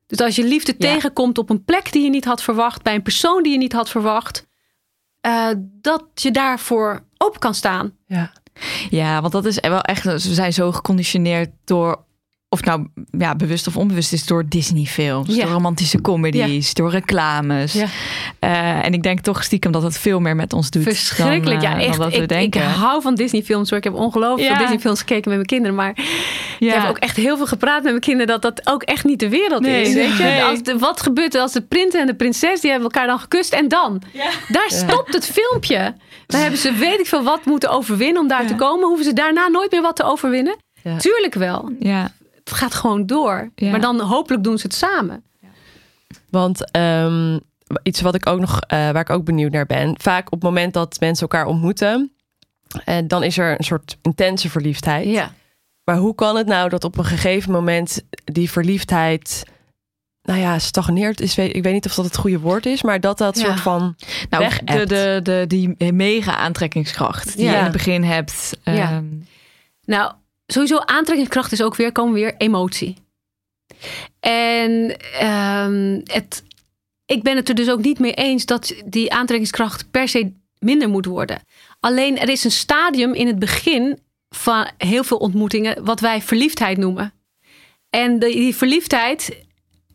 [0.08, 0.94] Dus als je liefde Ja.
[0.94, 3.74] tegenkomt op een plek die je niet had verwacht, bij een persoon die je niet
[3.74, 4.48] had verwacht,
[5.22, 7.94] eh, dat je daarvoor open kan staan.
[8.06, 8.32] Ja.
[8.90, 10.04] Ja, want dat is wel echt.
[10.04, 12.04] We zijn zo geconditioneerd door.
[12.54, 12.88] Of nou
[13.18, 15.44] ja, bewust of onbewust is door Disney-films, Ja.
[15.44, 17.74] door romantische comedies, door reclames.
[17.74, 17.86] Ja.
[18.40, 20.84] Eh, en ik denk toch stiekem dat het veel meer met ons doet.
[20.84, 21.62] Verschrikkelijk.
[21.62, 21.98] dan, ja, eh, echt.
[21.98, 22.64] Dan dat we ik, ik denken.
[22.70, 23.78] hou van Disney-films hoor.
[23.78, 24.48] Ik heb ongelooflijk Ja.
[24.56, 25.76] veel Disney-films gekeken met mijn kinderen.
[25.76, 25.94] Maar
[26.60, 26.76] ja.
[26.76, 29.20] ik heb ook echt heel veel gepraat met mijn kinderen dat dat ook echt niet
[29.20, 29.94] de wereld Nee, is.
[29.94, 30.24] Weet je?
[30.24, 30.44] nee.
[30.44, 33.20] Als de, wat gebeurt er als de prins en de prinses die hebben elkaar dan
[33.20, 34.02] gekust en dan?
[34.48, 35.96] Daar stopt het filmpje.
[36.28, 38.48] Dan hebben ze weet ik veel wat moeten overwinnen om daar Ja.
[38.48, 38.88] te komen.
[38.88, 40.56] Hoeven ze daarna nooit meer wat te overwinnen?
[40.84, 40.98] Ja.
[40.98, 41.72] Tuurlijk wel.
[41.80, 42.12] ja.
[42.44, 43.52] Het gaat gewoon door.
[43.56, 43.72] Ja.
[43.72, 45.24] Maar dan hopelijk doen ze het samen.
[46.30, 47.40] Want ehm,
[47.84, 49.96] iets wat ik ook nog, eh, waar ik ook benieuwd naar ben.
[50.02, 52.12] Vaak op het moment dat mensen elkaar ontmoeten,
[52.86, 55.06] eh, dan is er een soort intense verliefdheid.
[55.08, 55.34] Ja.
[55.84, 59.44] Maar hoe kan het nou dat op een gegeven moment die verliefdheid,
[60.22, 63.00] nou ja, stagneert is, weet, ik weet niet of dat het goede woord is, maar
[63.00, 63.46] dat dat Ja.
[63.46, 63.96] soort van
[64.30, 67.52] Nou, Weg de, de, de, die mega aantrekkingskracht die Ja.
[67.52, 68.58] je in het begin hebt.
[68.64, 68.74] Ja.
[68.74, 69.06] ehm,
[69.86, 70.12] Nou,
[70.54, 72.98] sowieso aantrekkingskracht is ook weer, komen weer emotie.
[74.20, 76.44] En ehm, het,
[77.06, 80.90] ik ben het er dus ook niet mee eens dat die aantrekkingskracht per se minder
[80.90, 81.42] moet worden.
[81.80, 84.00] Alleen er is een stadium in het begin
[84.30, 87.14] van heel veel ontmoetingen wat wij verliefdheid noemen.
[87.90, 89.46] En de, die verliefdheid,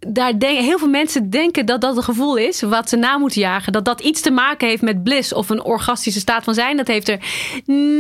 [0.07, 3.41] daar denk, heel veel mensen denken dat dat een gevoel is wat ze na moeten
[3.41, 3.73] jagen.
[3.73, 6.77] Dat dat iets te maken heeft met bliss of een orgastische staat van zijn.
[6.77, 7.19] Dat heeft er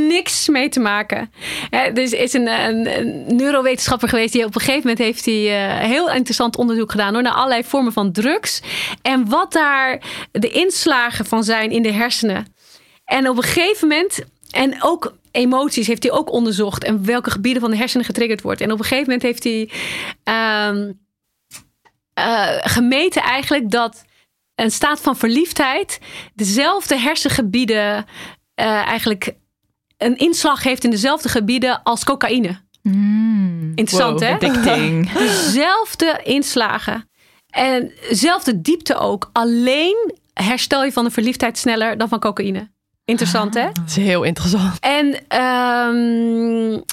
[0.08, 1.30] niks mee te maken.
[1.70, 5.78] Er is is een, een, neurowetenschapper geweest die op een gegeven moment heeft hij uh,
[5.78, 8.60] heel interessant onderzoek gedaan hoor, naar allerlei vormen van drugs.
[9.02, 10.02] En wat daar
[10.32, 12.54] de inslagen van zijn in de hersenen.
[13.04, 16.84] En op een gegeven moment, en ook emoties heeft hij ook onderzocht.
[16.84, 18.60] En welke gebieden van de hersenen getriggerd wordt.
[18.60, 19.70] En op een gegeven moment heeft hij
[20.68, 21.05] um,
[22.18, 24.04] uh, gemeten eigenlijk dat
[24.54, 25.98] een staat van verliefdheid
[26.34, 29.34] dezelfde hersengebieden uh, eigenlijk
[29.96, 32.64] een inslag heeft in dezelfde gebieden als cocaïne.
[32.82, 34.48] Mm, Interessant wow, hè?
[35.18, 37.08] Dezelfde inslagen.
[37.50, 39.30] En dezelfde diepte ook.
[39.32, 42.70] Alleen herstel je van de verliefdheid sneller dan van cocaïne.
[43.04, 43.68] Interessant hè?
[43.72, 44.78] Dat is heel interessant.
[44.80, 45.06] En
[45.40, 46.84] um,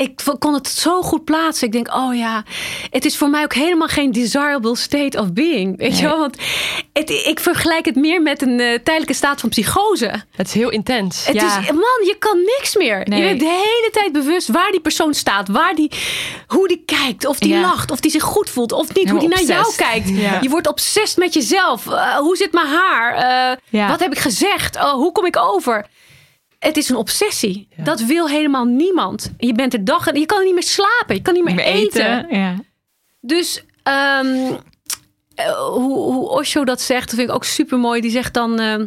[0.00, 1.66] ik kon het zo goed plaatsen.
[1.66, 2.44] Ik denk, oh ja,
[2.90, 5.76] het is voor mij ook helemaal geen desirable state of being.
[5.78, 6.00] Weet nee.
[6.00, 6.18] je wel?
[6.18, 6.36] Want
[6.92, 10.24] het, ik vergelijk het meer met een uh, tijdelijke staat van psychose.
[10.36, 11.26] Het is heel intens.
[11.26, 11.58] Het ja.
[11.58, 13.08] is, man, je kan niks meer.
[13.08, 13.20] Nee.
[13.20, 15.90] Je bent de hele tijd bewust waar die persoon staat, waar die,
[16.46, 17.60] hoe die kijkt, of die ja.
[17.60, 20.08] lacht, of die zich goed voelt, of niet, Helemaal hoe die naar jou kijkt.
[20.08, 20.38] Ja.
[20.40, 21.86] Je wordt obsessed met jezelf.
[21.86, 23.58] Uh, hoe zit mijn haar?
[23.70, 24.76] Uh, wat heb ik gezegd?
[24.76, 25.86] Oh, hoe kom ik over?
[26.60, 27.68] Het is een obsessie.
[27.76, 27.84] Ja.
[27.84, 29.32] Dat wil helemaal niemand.
[29.38, 31.14] Je bent er dag en je kan niet meer slapen.
[31.14, 32.18] Je kan niet meer, meer eten.
[32.18, 32.38] eten.
[32.38, 32.56] Ja.
[33.20, 34.58] Dus um,
[35.46, 38.00] hoe, hoe Osho dat zegt, dat vind ik ook super mooi.
[38.00, 38.84] Die zegt dan: uh,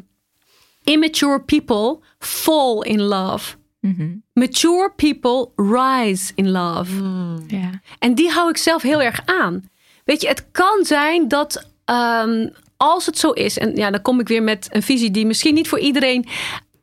[0.83, 3.55] Immature people fall in love.
[3.79, 4.23] Mm -hmm.
[4.33, 6.93] Mature people rise in love.
[6.93, 7.43] Mm.
[7.47, 7.69] Ja.
[7.99, 9.69] En die hou ik zelf heel erg aan.
[10.05, 14.19] Weet je, het kan zijn dat um, als het zo is, en ja, dan kom
[14.19, 16.25] ik weer met een visie die misschien niet voor iedereen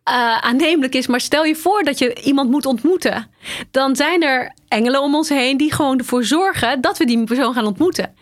[0.08, 1.06] uh, aannemelijk is.
[1.06, 3.30] Maar stel je voor dat je iemand moet ontmoeten.
[3.70, 7.54] Dan zijn er engelen om ons heen die gewoon ervoor zorgen dat we die persoon
[7.54, 8.14] gaan ontmoeten.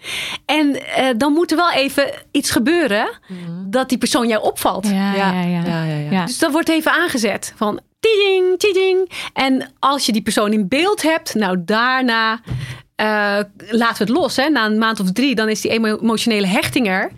[0.44, 3.70] En uh, dan moet er wel even iets gebeuren mm.
[3.70, 4.88] dat die persoon jou opvalt.
[4.88, 5.62] Ja, ja, ja.
[5.64, 9.10] ja, ja dus dat wordt even aangezet van tiding, tiding.
[9.32, 14.36] En als je die persoon in beeld hebt, nou daarna uh, laten we het los.
[14.36, 14.48] Hè.
[14.48, 17.10] Na een maand of drie, dan is die emotionele hechting er.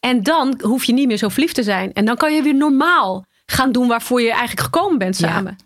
[0.00, 1.92] En dan hoef je niet meer zo verliefd te zijn.
[1.92, 5.56] En dan kan je weer normaal gaan doen waarvoor je eigenlijk gekomen bent samen.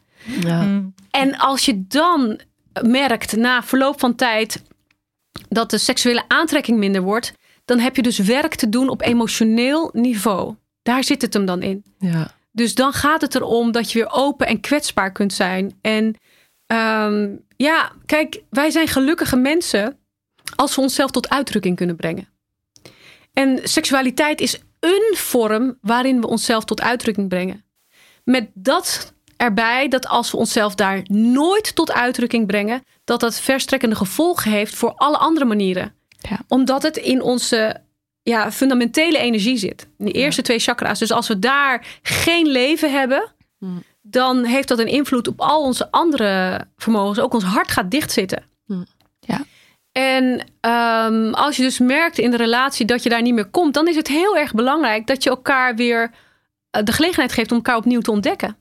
[0.41, 0.63] Ja.
[0.63, 0.95] Mm.
[1.11, 2.41] En als je dan
[2.83, 4.63] merkt na verloop van tijd
[5.49, 7.33] dat de seksuele aantrekking minder wordt,
[7.65, 10.55] dan heb je dus werk te doen op emotioneel niveau.
[10.83, 11.85] Daar zit het hem dan in.
[11.99, 12.31] Ja.
[12.53, 15.79] Dus dan gaat het erom dat je weer open en kwetsbaar kunt zijn.
[15.81, 16.17] En
[16.67, 19.99] um, ja, kijk, wij zijn gelukkige mensen
[20.57, 22.29] als we onszelf tot uitdrukking kunnen brengen.
[23.33, 27.65] En seksualiteit is een vorm waarin we onszelf tot uitdrukking brengen.
[28.31, 33.97] Met dat erbij dat als we onszelf daar nooit tot uitdrukking brengen, dat dat verstrekkende
[33.97, 35.95] gevolgen heeft voor alle andere manieren.
[36.19, 36.39] Ja.
[36.49, 37.81] Omdat het in onze
[38.23, 39.89] ja, fundamentele energie zit.
[39.99, 40.47] In de eerste ja.
[40.47, 40.99] twee chakra's.
[40.99, 43.83] Dus als we daar geen leven hebben, Hmm.
[44.03, 47.19] dan heeft dat een invloed op al onze andere vermogens.
[47.19, 48.45] Ook ons hart gaat dichtzitten.
[48.67, 48.87] Hmm.
[49.21, 49.45] Ja.
[49.93, 50.25] En
[51.15, 53.89] um, als je dus merkt in de relatie dat je daar niet meer komt, dan
[53.89, 56.11] is het heel erg belangrijk dat je elkaar weer
[56.85, 58.57] de gelegenheid geeft om elkaar opnieuw te ontdekken.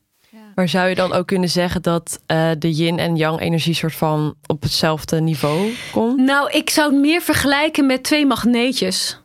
[0.55, 3.95] Maar zou je dan ook kunnen zeggen dat uh, de yin en yang energie soort
[3.95, 6.17] van op hetzelfde niveau komt?
[6.17, 9.19] Nou, ik zou het meer vergelijken met twee magneetjes.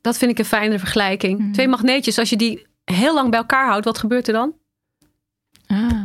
[0.00, 1.38] Dat vind ik een fijnere vergelijking.
[1.38, 1.52] Mhm.
[1.52, 4.54] Twee magneetjes, als je die heel lang bij elkaar houdt, wat gebeurt er dan?
[5.66, 6.04] Ah.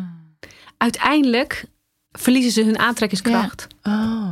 [0.78, 1.66] Uiteindelijk
[2.12, 3.68] verliezen ze hun aantrekkingskracht.
[3.84, 4.32] Oh.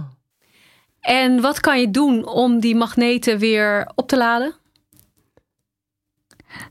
[1.00, 4.56] En wat kan je doen om die magneten weer op te laden?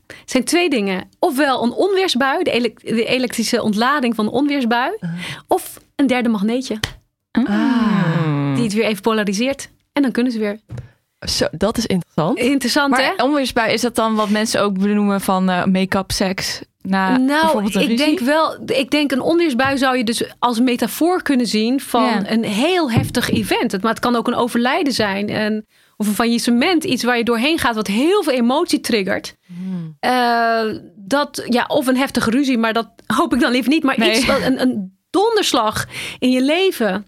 [0.07, 1.09] Het zijn twee dingen.
[1.19, 4.91] Ofwel een onweersbui, de, elek de elektrische ontlading van de onweersbui.
[5.01, 5.09] Uh.
[5.47, 6.79] Of een derde magneetje.
[7.31, 8.55] Ah.
[8.55, 9.69] Die het weer even polariseert.
[9.93, 10.59] En dan kunnen ze weer.
[11.27, 12.37] Zo, dat is interessant.
[12.37, 13.23] Interessant Maar hè?
[13.23, 16.61] onweersbui, is dat dan wat mensen ook benoemen van uh, make-up seks?
[16.81, 18.05] Na nou, bijvoorbeeld een ik ruzie?
[18.05, 22.31] denk wel, ik denk een onweersbui zou je dus als metafoor kunnen zien van Ja.
[22.31, 23.81] een heel heftig event.
[23.81, 25.29] Maar het kan ook een overlijden zijn.
[25.29, 25.65] En,
[26.01, 29.35] of een faillissement, iets waar je doorheen gaat wat heel veel emotie triggert.
[29.47, 29.95] Hmm.
[29.99, 30.61] Eh,
[30.95, 33.83] dat, ja, of een heftige ruzie, maar dat hoop ik dan liever niet.
[33.83, 34.17] Maar Nee.
[34.17, 35.85] iets, een, een donderslag
[36.19, 37.05] in je leven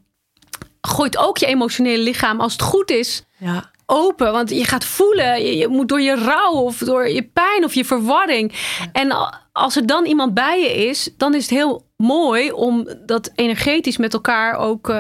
[0.82, 3.72] gooit ook je emotionele lichaam, als het goed is, Ja.
[3.86, 4.32] open.
[4.32, 7.74] Want je gaat voelen, je, je moet door je rouw of door je pijn of
[7.74, 8.54] je verwarring.
[8.92, 9.16] En
[9.52, 13.98] als er dan iemand bij je is, dan is het heel mooi om dat energetisch
[13.98, 14.96] met elkaar ook eh,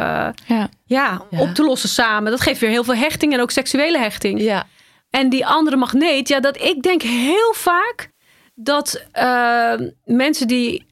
[0.46, 0.70] Ja.
[0.86, 1.42] ja, Ja.
[1.42, 2.32] op te lossen samen.
[2.32, 4.42] Dat geeft weer heel veel hechting en ook seksuele hechting.
[4.42, 4.68] Ja.
[5.10, 8.10] En die andere magneet, ja, dat ik denk heel vaak
[8.56, 9.74] dat uh,
[10.06, 10.86] mensen die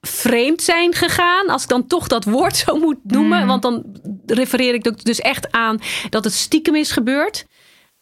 [0.00, 3.84] vreemd zijn gegaan, als ik dan toch dat woord zo moet noemen, want dan
[4.26, 5.78] refereer ik dus echt aan
[6.10, 7.46] dat het stiekem is gebeurd,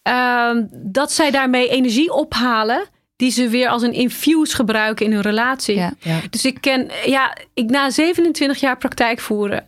[0.09, 2.85] uh, dat zij daarmee energie ophalen
[3.17, 5.77] die ze weer als een infuse gebruiken in hun relatie.
[5.77, 5.93] Ja.
[6.01, 6.21] Ja.
[6.31, 9.67] Dus ik ken, ja, ik na 27 jaar praktijk voeren.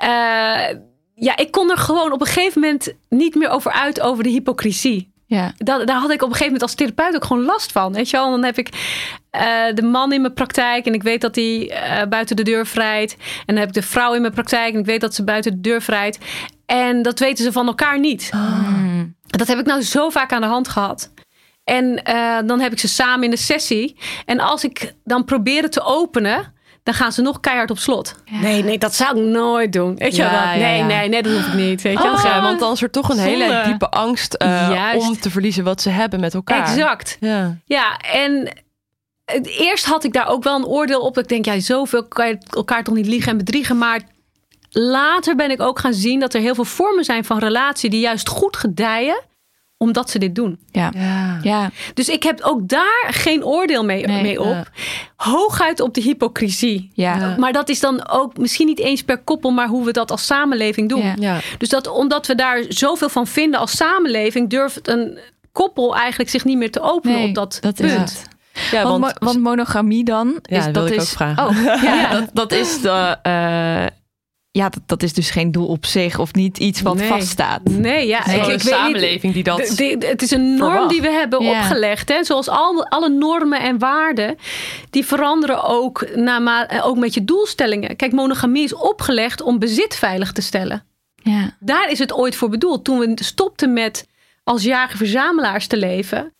[0.00, 0.08] eh,
[1.14, 4.30] ja, ik kon er gewoon op een gegeven moment niet meer over uit over de
[4.30, 5.12] hypocrisie.
[5.26, 5.52] Ja.
[5.56, 7.92] Dat, daar had ik op een gegeven moment als therapeut ook gewoon last van.
[7.92, 8.30] Weet je wel?
[8.30, 8.68] Dan heb ik
[9.30, 12.66] eh, de man in mijn praktijk en ik weet dat hij eh, buiten de deur
[12.66, 13.12] vrijt.
[13.18, 15.52] En dan heb ik de vrouw in mijn praktijk en ik weet dat ze buiten
[15.52, 16.18] de deur vrijt.
[16.66, 18.30] En dat weten ze van elkaar niet.
[18.34, 19.16] Mm.
[19.26, 21.12] Dat heb ik nou zo vaak aan de hand gehad.
[21.68, 23.96] En eh, dan heb ik ze samen in de sessie.
[24.24, 26.52] En als ik dan probeer het te openen,
[26.82, 28.14] dan gaan ze nog keihard op slot.
[28.30, 29.96] Nee, nee, dat zou ik nooit doen.
[29.96, 30.60] Weet je Ja, wel?
[30.60, 30.84] Nee, ja.
[30.86, 31.82] nee, nee, dat hoef ik niet.
[31.82, 32.12] Weet je wel?
[32.14, 35.08] Oh, ja, want dan is er toch een hele diepe angst eh, Juist.
[35.08, 36.60] om te verliezen wat ze hebben met elkaar.
[36.68, 37.16] Exact.
[37.20, 37.56] Ja.
[37.64, 38.48] Ja, en
[39.24, 41.18] het- eerst had ik daar ook wel een oordeel op.
[41.18, 43.78] Ik denk, ja, zoveel kan je elkaar toch niet liegen en bedriegen.
[43.78, 44.00] Maar
[44.70, 48.00] later ben ik ook gaan zien dat er heel veel vormen zijn van relatie die
[48.00, 49.20] juist goed gedijen
[49.78, 50.58] omdat ze dit doen.
[50.70, 50.90] Ja.
[50.94, 51.38] Ja.
[51.42, 51.70] Ja.
[51.94, 54.46] Dus ik heb ook daar geen oordeel mee, Nee, mee op.
[54.46, 54.64] ja.
[55.16, 56.90] Hooguit op de hypocrisie.
[56.94, 57.16] Ja.
[57.16, 57.34] Ja.
[57.38, 60.26] Maar dat is dan ook misschien niet eens per koppel, maar hoe we dat als
[60.26, 61.02] samenleving doen.
[61.02, 61.14] Ja.
[61.18, 61.38] Ja.
[61.58, 65.18] Dus dat omdat we daar zoveel van vinden als samenleving, durft een
[65.52, 68.00] koppel eigenlijk zich niet meer te openen Nee, op dat, dat is punt.
[68.10, 68.26] het.
[68.70, 71.46] Ja, want, want, mo- want monogamie dan Ja, is dat dat is ook vragen.
[71.46, 73.86] Oh, ja, Dat, dat is de eh,
[74.58, 77.08] ja dat, dat is dus geen doel op zich of niet iets wat Nee.
[77.08, 77.60] vaststaat.
[77.64, 78.26] Nee, ja.
[78.26, 78.62] Nee, ik, een ik niet.
[78.72, 79.56] samenleving die dat...
[79.76, 80.90] De- de- het is een norm verwacht.
[80.90, 81.58] die we hebben Ja.
[81.60, 82.08] opgelegd.
[82.08, 82.24] Hè?
[82.24, 84.36] Zoals al, alle normen en waarden.
[84.90, 87.96] Die veranderen ook, na, ook met je doelstellingen.
[87.96, 90.84] Kijk, monogamie is opgelegd om bezit veilig te stellen.
[91.22, 91.56] Ja.
[91.60, 92.84] Daar is het ooit voor bedoeld.
[92.84, 94.06] Toen we stopten met
[94.44, 96.34] als jager-verzamelaars te leven.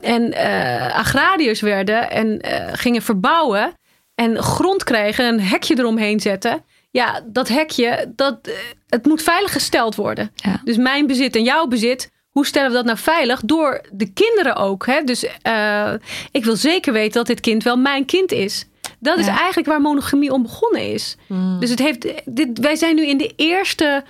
[0.00, 3.72] En eh, agrariërs werden en eh, gingen verbouwen.
[4.14, 6.64] En grond kregen, een hekje eromheen zetten.
[6.94, 8.54] Ja, dat hekje, dat, eh,
[8.88, 10.30] het moet veilig gesteld worden.
[10.34, 10.60] Ja.
[10.64, 12.10] Dus mijn bezit en jouw bezit.
[12.30, 13.40] Hoe stellen we dat nou veilig?
[13.40, 14.86] Door de kinderen ook.
[14.86, 15.02] Hè?
[15.04, 15.92] Dus eh,
[16.30, 18.66] ik wil zeker weten dat dit kind wel mijn kind is.
[18.98, 21.16] Dat is eigenlijk waar monogamie om begonnen is.
[21.28, 21.60] Mm.
[21.60, 24.04] Dus het heeft, dit, wij zijn nu in de eerste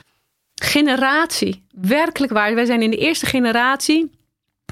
[0.54, 1.66] generatie.
[1.80, 2.54] Werkelijk waar.
[2.54, 4.10] Wij zijn in de eerste generatie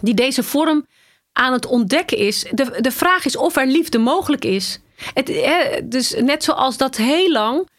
[0.03, 0.87] die deze vorm
[1.33, 2.47] aan het ontdekken is.
[2.51, 4.81] De, de vraag is of er liefde mogelijk is.
[5.15, 7.71] Het, hè, dus net zoals dat heel lang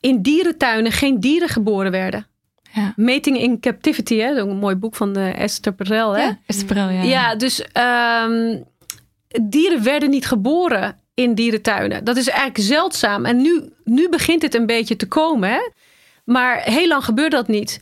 [0.00, 2.26] in dierentuinen geen dieren geboren werden.
[2.72, 2.92] Ja.
[2.96, 4.34] Mating in Captivity, hè?
[4.34, 6.12] zo'n mooi boek van eh, Esther Perel.
[6.12, 6.22] Hè?
[6.22, 7.02] Ja, het wel, ja.
[7.02, 8.58] Ja, dus ehm,
[9.42, 12.04] dieren werden niet geboren in dierentuinen.
[12.04, 13.24] Dat is eigenlijk zeldzaam.
[13.24, 15.50] En nu, nu begint het een beetje te komen.
[15.50, 15.68] Hè?
[16.24, 17.80] Maar heel lang gebeurde dat niet.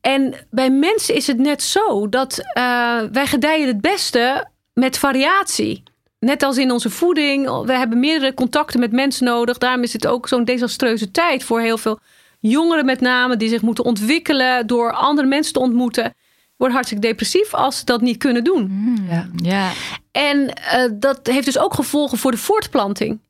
[0.00, 5.82] En bij mensen is het net zo dat eh, wij gedijen het beste met variatie.
[6.20, 7.64] Net als in onze voeding.
[7.64, 9.58] We hebben meerdere contacten met mensen nodig.
[9.58, 11.98] Daarom is het ook zo'n desastreuze tijd voor heel veel
[12.40, 13.36] jongeren met name.
[13.36, 16.14] Die zich moeten ontwikkelen door andere mensen te ontmoeten.
[16.56, 18.66] Worden hartstikke depressief als ze dat niet kunnen doen.
[18.70, 19.28] Mm, Ja.
[19.36, 19.70] ja.
[20.12, 23.20] En eh, dat heeft dus ook gevolgen voor de voortplanting.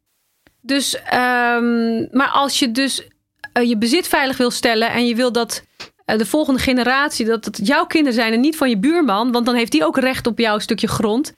[0.61, 3.09] Dus, ehm, maar als je dus
[3.53, 5.64] eh, je bezit veilig wil stellen en je wil dat
[6.05, 9.47] eh, de volgende generatie, dat het jouw kinderen zijn en niet van je buurman, want
[9.47, 11.32] dan heeft die ook recht op jouw stukje grond.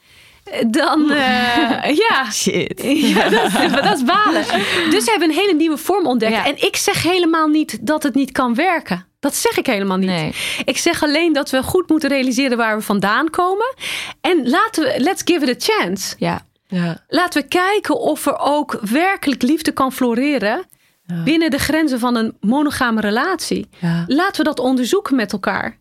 [0.70, 2.30] Dan, eh, ja.
[2.32, 2.82] Shit.
[2.84, 4.44] Ja, dat is, dat is balen.
[4.90, 6.32] Dus ze hebben een hele nieuwe vorm ontdekt.
[6.32, 6.46] Ja.
[6.46, 9.06] En ik zeg helemaal niet dat het niet kan werken.
[9.20, 10.08] Dat zeg ik helemaal niet.
[10.08, 10.34] Nee.
[10.64, 13.74] Ik zeg alleen dat we goed moeten realiseren waar we vandaan komen.
[14.20, 16.14] En laten we, let's give it a chance.
[16.18, 16.46] Ja.
[16.66, 17.04] Ja.
[17.08, 20.64] Laten we kijken of er ook werkelijk liefde kan floreren
[21.06, 21.22] Ja.
[21.22, 23.68] binnen de grenzen van een monogame relatie.
[23.78, 24.04] Ja.
[24.06, 25.76] Laten we dat onderzoeken met elkaar.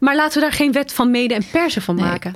[0.00, 2.04] Maar laten we daar geen wet van mede en persen van Nee.
[2.04, 2.34] maken.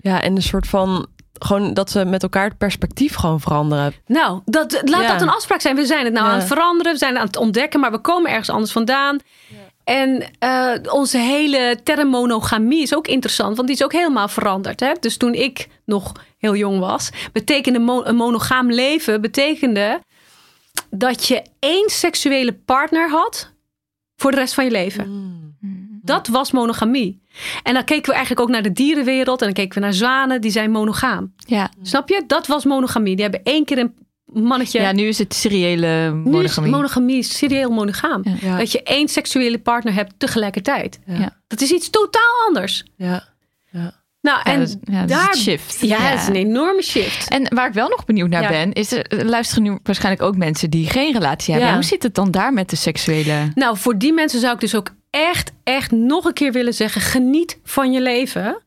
[0.00, 1.06] ja, en een soort van...
[1.38, 3.92] Gewoon dat we met elkaar het perspectief gewoon veranderen.
[4.06, 5.12] Nou, dat, laat Ja.
[5.12, 5.76] dat een afspraak zijn.
[5.76, 6.32] We zijn het nou Ja.
[6.32, 9.18] aan het veranderen, we zijn het aan het ontdekken, maar we komen ergens anders vandaan.
[9.84, 14.80] En eh, onze hele term monogamie is ook interessant, want die is ook helemaal veranderd.
[14.80, 14.92] Hè?
[15.00, 20.00] Dus toen ik nog heel jong was, betekende mo- een monogaam leven betekende
[20.90, 23.52] dat je één seksuele partner had
[24.16, 25.08] voor de rest van je leven.
[25.08, 25.54] Mm.
[26.02, 27.22] Dat was monogamie.
[27.62, 30.40] En dan keken we eigenlijk ook naar de dierenwereld en dan keken we naar zwanen,
[30.40, 31.32] die zijn monogaam.
[31.38, 31.70] Ja.
[31.82, 32.24] Snap je?
[32.26, 33.14] Dat was monogamie.
[33.14, 34.80] Die hebben één keer een mannetje.
[34.80, 36.70] ja, nu is het seriële Nu is monogamie.
[36.70, 38.20] monogamie serieel monogaam.
[38.24, 38.34] Ja.
[38.40, 38.58] Ja.
[38.58, 40.98] Dat je één seksuele partner hebt tegelijkertijd.
[41.06, 41.14] Ja.
[41.18, 41.36] Ja.
[41.46, 42.84] Dat is iets totaal anders.
[42.96, 43.28] Ja.
[43.70, 44.04] Ja.
[44.20, 45.80] Nou, Ja, en dat, ja, dat is daar, een shift.
[45.80, 47.28] Ja, het is een enorme shift.
[47.28, 48.48] En waar ik wel nog benieuwd naar Ja.
[48.48, 51.70] ben, is er luisteren nu waarschijnlijk ook mensen die geen relatie hebben.
[51.70, 51.76] Ja.
[51.76, 53.50] Hoe zit het dan daar met de seksuele?
[53.54, 57.00] Nou, voor die mensen zou ik dus ook echt, echt nog een keer willen zeggen:
[57.00, 58.62] geniet van je leven.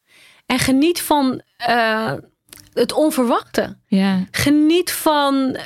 [0.46, 1.42] En geniet van.
[1.58, 2.14] eh,
[2.74, 3.78] het onverwachte.
[3.88, 4.26] Ja.
[4.32, 5.58] Geniet van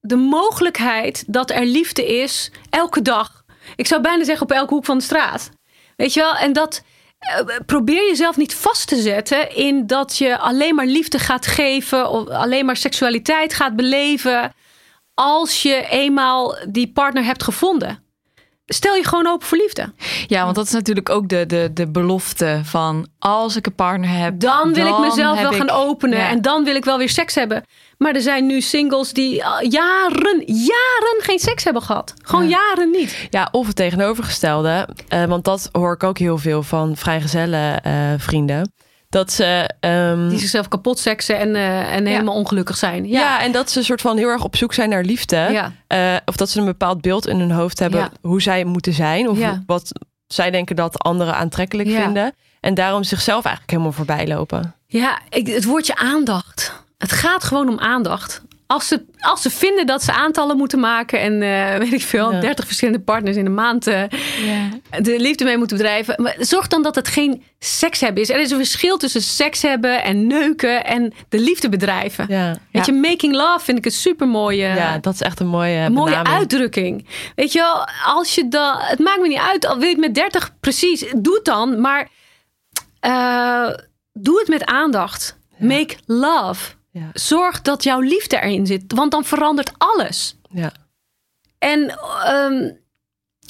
[0.00, 3.44] de mogelijkheid dat er liefde is elke dag.
[3.76, 5.50] Ik zou bijna zeggen op elke hoek van de straat.
[5.96, 6.36] Weet je wel?
[6.36, 6.82] En dat
[7.18, 12.10] eh, probeer jezelf niet vast te zetten in dat je alleen maar liefde gaat geven
[12.10, 14.52] of alleen maar seksualiteit gaat beleven
[15.14, 18.04] als je eenmaal die partner hebt gevonden.
[18.72, 19.92] Stel je gewoon open voor liefde.
[20.26, 24.08] ja, want dat is natuurlijk ook de, de, de belofte van als ik een partner
[24.10, 24.40] heb.
[24.40, 26.28] Dan wil ik mezelf wel gaan openen Ja.
[26.28, 27.64] en dan wil ik wel weer seks hebben.
[27.98, 32.14] Maar er zijn nu singles die jaren, jaren geen seks hebben gehad.
[32.22, 33.26] Gewoon jaren niet.
[33.30, 34.88] Ja, of het tegenovergestelde.
[35.08, 38.72] Eh, want dat hoor ik ook heel veel van vrijgezellen eh, vrienden.
[39.10, 39.70] Dat ze...
[39.80, 43.08] ehm, Die zichzelf kapot seksen en, eh, en helemaal ongelukkig zijn.
[43.08, 43.20] ja.
[43.20, 45.36] Ja, en dat ze soort van heel erg op zoek zijn naar liefde.
[45.36, 45.72] Ja.
[45.86, 49.28] Eh, of dat ze een bepaald beeld in hun hoofd hebben hoe zij moeten zijn.
[49.28, 49.92] Of wat
[50.26, 52.34] zij denken dat anderen aantrekkelijk vinden.
[52.60, 54.74] En daarom zichzelf eigenlijk helemaal voorbij lopen.
[54.86, 56.72] ja ik, het woordje aandacht.
[56.98, 58.42] Het gaat gewoon om aandacht.
[58.70, 62.32] Als ze, als ze vinden dat ze aantallen moeten maken en eh, weet ik veel,
[62.32, 62.40] Ja.
[62.40, 64.02] 30 verschillende partners in een maand eh,
[64.44, 64.68] Ja.
[65.00, 66.22] de liefde mee moeten bedrijven.
[66.22, 68.30] Maar zorg dan dat het geen seks hebben is.
[68.30, 72.24] Er is een verschil tussen seks hebben en neuken en de liefde bedrijven.
[72.28, 75.46] Ja, Weet je, making love vind ik een super mooie, ja dat is echt een
[75.46, 77.06] mooie, een mooie uitdrukking.
[77.34, 80.00] Weet je wel, als je dan, het maakt me niet uit, al wil je het
[80.00, 81.80] met 30 precies, doe het dan.
[81.80, 82.08] Maar
[83.00, 83.68] eh,
[84.12, 85.38] doe het met aandacht.
[85.58, 86.78] Make love.
[86.92, 87.10] Ja.
[87.12, 90.36] Zorg dat jouw liefde erin zit, want dan verandert alles.
[90.50, 90.72] Ja,
[91.58, 92.70] En ehm,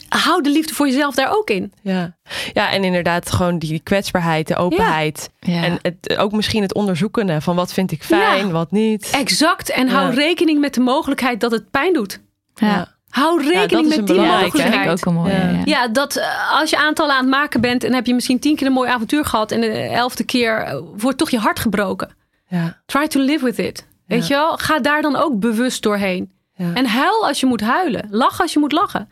[0.09, 1.73] hou de liefde voor jezelf daar ook in.
[1.83, 2.17] ja.
[2.53, 5.31] ja, en inderdaad gewoon die kwetsbaarheid, de openheid.
[5.41, 5.63] Ja.
[5.63, 8.53] En het, ook misschien het onderzoeken van wat vind ik fijn, Ja.
[8.53, 9.11] wat niet.
[9.11, 9.71] Exact.
[9.71, 12.21] En hou rekening met de mogelijkheid dat het pijn doet.
[12.55, 12.99] Ja.
[13.09, 14.91] Hou rekening met die Dat vind ik mogelijkheid.
[14.91, 15.33] ook een mooie.
[15.33, 15.49] Ja.
[15.51, 15.61] Ja.
[15.65, 18.57] Ja, dat eh, als je aantallen aan het maken bent en heb je misschien tien
[18.57, 22.19] keer een mooi avontuur gehad en de elfde keer eh, wordt toch je hart gebroken.
[22.51, 23.87] Ja, Try to live with it.
[24.07, 24.57] Weet je wel?
[24.57, 26.33] Ga daar dan ook bewust doorheen.
[26.55, 26.75] ja.
[26.75, 28.07] En huil als je moet huilen.
[28.11, 29.09] Lach als je moet lachen.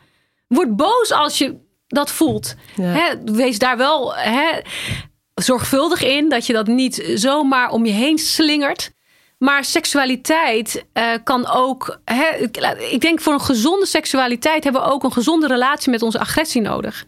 [0.47, 1.55] Word boos als je
[1.87, 2.55] dat voelt.
[2.81, 4.59] Hè, wees daar wel hè,
[5.35, 8.91] zorgvuldig in dat je dat niet zomaar om je heen slingert.
[9.37, 11.99] Maar seksualiteit eh, kan ook.
[12.05, 12.25] Hè,
[12.89, 16.61] ik denk voor een gezonde seksualiteit hebben we ook een gezonde relatie met onze agressie
[16.61, 17.05] nodig.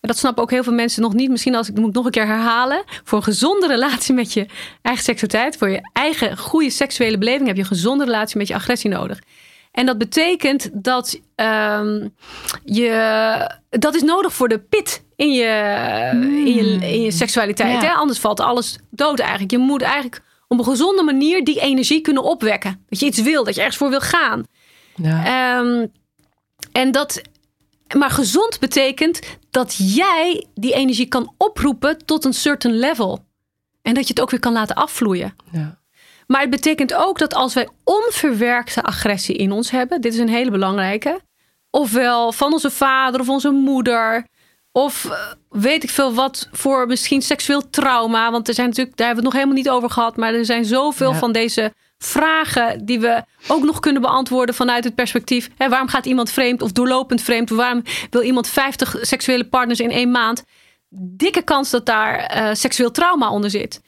[0.00, 1.30] En dat snappen ook heel veel mensen nog niet.
[1.30, 2.82] Misschien als ik moet nog een keer herhalen.
[3.04, 4.46] Voor een gezonde relatie met je
[4.82, 8.54] eigen seksualiteit, voor je eigen goede seksuele beleving, heb je een gezonde relatie met je
[8.54, 9.18] agressie nodig.
[9.72, 12.08] En dat betekent dat ehm,
[12.64, 13.58] je.
[13.68, 16.10] Dat is nodig voor de pit in je,
[16.44, 17.82] in je, in je seksualiteit.
[17.82, 17.88] Ja.
[17.88, 17.92] Hè?
[17.92, 19.50] Anders valt alles dood eigenlijk.
[19.50, 22.84] Je moet eigenlijk op een gezonde manier die energie kunnen opwekken.
[22.88, 24.46] Dat je iets wil, dat je ergens voor wil gaan.
[24.94, 25.24] Ja.
[25.24, 25.86] Ehm,
[26.72, 27.22] en dat,
[27.96, 29.20] maar gezond betekent
[29.58, 33.24] dat jij die energie kan oproepen tot een certain level.
[33.82, 35.36] En dat je het ook weer kan laten afvloeien.
[35.52, 35.76] ja.
[36.26, 40.28] Maar het betekent ook dat als wij onverwerkte agressie in ons hebben, dit is een
[40.28, 41.20] hele belangrijke,
[41.70, 44.26] ofwel van onze vader of onze moeder,
[44.72, 45.12] of eh,
[45.50, 49.30] weet ik veel wat voor misschien seksueel trauma, want er zijn natuurlijk, daar hebben we
[49.30, 51.18] het nog helemaal niet over gehad, maar er zijn zoveel Ja.
[51.18, 56.06] van deze vragen die we ook nog kunnen beantwoorden vanuit het perspectief, hè, waarom gaat
[56.06, 60.44] iemand vreemd of doorlopend vreemd, waarom wil iemand 50 seksuele partners in één maand?
[60.90, 63.80] Dikke kans dat daar eh, seksueel trauma onder zit.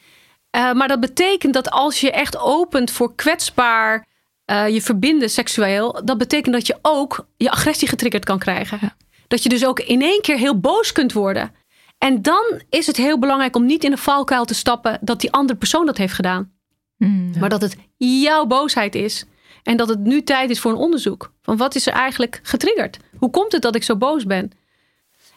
[0.56, 4.06] Uh, maar dat betekent dat als je echt opent voor kwetsbaar
[4.50, 8.78] uh, je verbinden seksueel, dat betekent dat je ook je agressie getriggerd kan krijgen.
[8.80, 8.96] Ja.
[9.28, 11.54] Dat je dus ook in één keer heel boos kunt worden.
[11.98, 15.32] En dan is het heel belangrijk om niet in de valkuil te stappen dat die
[15.32, 16.52] andere persoon dat heeft gedaan.
[17.00, 17.32] Mm.
[17.38, 19.24] Maar dat het jouw boosheid is.
[19.62, 21.32] En dat het nu tijd is voor een onderzoek.
[21.42, 22.98] Van wat is er eigenlijk getriggerd?
[23.16, 24.50] Hoe komt het dat ik zo boos ben?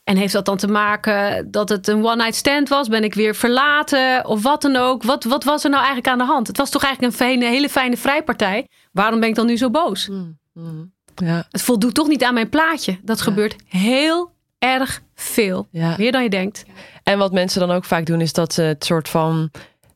[0.04, 2.88] En heeft dat dan te maken dat het een one-night stand was?
[2.88, 4.26] Ben ik weer verlaten?
[4.26, 5.04] Of wat dan ook?
[5.04, 6.48] Wat, wat was er nou eigenlijk aan de hand?
[6.48, 8.68] Het was toch eigenlijk een fijne, hele fijne vrijpartij?
[8.92, 10.08] Waarom ben ik dan nu zo boos?
[10.08, 10.94] Mm, mm.
[11.16, 11.48] ja.
[11.50, 13.00] Het voldoet toch niet aan mijn plaatje.
[13.02, 15.68] Dat gebeurt heel erg veel.
[15.72, 15.96] Ja.
[15.98, 16.66] Meer dan je denkt.
[17.04, 19.52] En wat mensen dan ook vaak doen, is dat ze het soort van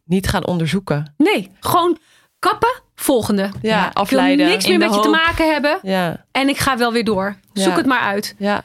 [0.08, 1.14] niet gaan onderzoeken.
[1.18, 1.98] Nee, gewoon
[2.40, 2.82] kappen.
[2.96, 3.50] Volgende.
[3.62, 4.48] Ja, Ik wil afleiden.
[4.48, 5.80] niks meer met je te maken hebben.
[5.82, 7.36] Ja, En ik ga wel weer door.
[7.54, 7.78] Zoek Ja.
[7.78, 8.36] het maar uit.
[8.38, 8.64] ja,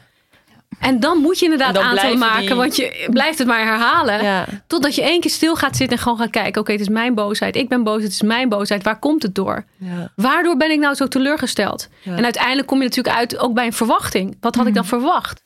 [0.79, 2.45] En dan moet je inderdaad blijven maken.
[2.45, 4.23] die- Want je blijft het maar herhalen.
[4.23, 4.45] ja.
[4.67, 6.61] Totdat je één keer stil gaat zitten en gewoon gaat kijken.
[6.61, 7.55] Oké, het is mijn boosheid.
[7.55, 8.01] Ik ben boos.
[8.03, 8.83] Het is mijn boosheid.
[8.83, 9.65] Waar komt het door?
[9.77, 10.11] ja.
[10.15, 11.89] Waardoor ben ik nou zo teleurgesteld?
[12.01, 12.15] Ja.
[12.15, 14.37] En uiteindelijk kom je natuurlijk uit ook bij een verwachting.
[14.39, 15.43] Wat had ik dan verwacht?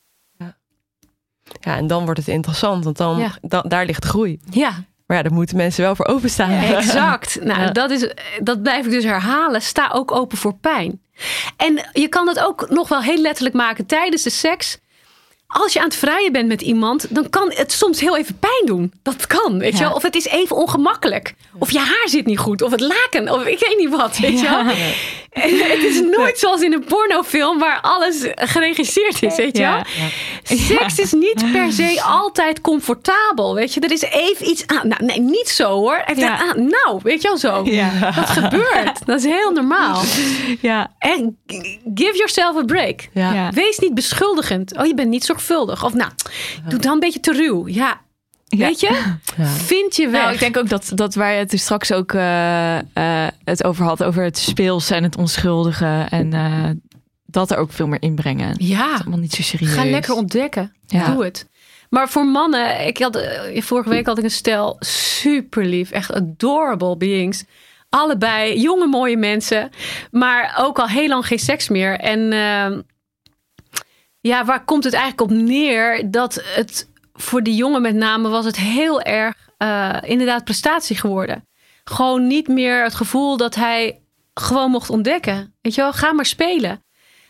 [1.59, 3.31] Ja, en dan wordt het interessant, want dan
[3.67, 4.39] daar ligt groei.
[4.49, 6.51] Ja, Maar ja, daar moeten mensen wel voor openstaan.
[6.51, 7.37] exact.
[7.43, 7.71] Nou, Ja.
[7.71, 9.61] dat, is, dat blijf ik dus herhalen.
[9.61, 11.01] Sta ook open voor pijn.
[11.57, 14.77] En je kan het ook nog wel heel letterlijk maken tijdens de seks.
[15.47, 18.65] Als je aan het vrijen bent met iemand, dan kan het soms heel even pijn
[18.65, 18.93] doen.
[19.03, 19.93] Dat kan, weet je Ja.
[19.93, 21.33] Of het is even ongemakkelijk.
[21.59, 22.61] Of je haar zit niet goed.
[22.61, 23.29] Of het laken.
[23.33, 24.63] Of ik weet niet wat, weet je wel.
[25.29, 29.81] Het is nooit zoals in een pornofilm waar alles geregisseerd is, weet je wel.
[30.57, 33.79] Seks is niet per se altijd comfortabel, weet je.
[33.79, 34.87] Er is even iets aan.
[34.87, 36.03] Nou, nee, niet zo hoor.
[36.05, 36.37] Even Ja.
[36.39, 37.63] aan, nou, weet je wel zo.
[38.15, 39.05] Dat gebeurt.
[39.05, 40.01] Dat is heel normaal.
[40.61, 40.91] Ja.
[40.99, 41.37] En
[41.95, 43.09] give yourself a break.
[43.53, 44.77] Wees niet beschuldigend.
[44.77, 45.83] Oh, je bent niet zorgvuldig.
[45.85, 46.11] Of nou,
[46.67, 47.67] doe dan een beetje te ruw.
[47.67, 48.01] Ja,
[48.45, 48.65] Ja.
[48.67, 49.13] weet je?
[49.45, 50.07] Vind je.
[50.07, 53.63] Nou, ik denk ook dat, dat waar je het er straks ook eh, eh, het
[53.63, 56.05] over had, over het speels en het onschuldige.
[56.09, 56.69] En eh,
[57.25, 58.55] dat er ook veel meer inbrengen.
[58.57, 59.73] Ja, allemaal niet zo serieus.
[59.73, 60.73] ga lekker ontdekken.
[60.87, 61.09] Ja.
[61.13, 61.47] Doe het.
[61.89, 63.21] Maar voor mannen, ik had,
[63.55, 67.43] vorige week had ik een stel super lief, echt adorable beings.
[67.89, 69.69] Allebei jonge mooie mensen,
[70.11, 71.99] maar ook al heel lang geen seks meer.
[71.99, 72.81] En ehm,
[74.27, 78.45] ja, waar komt het eigenlijk op neer dat het voor die jongen met name was
[78.45, 81.45] het heel erg eh, inderdaad prestatie geworden.
[81.83, 83.99] Gewoon niet meer het gevoel dat hij
[84.33, 85.55] gewoon mocht ontdekken.
[85.61, 86.83] Weet je wel, ga maar spelen.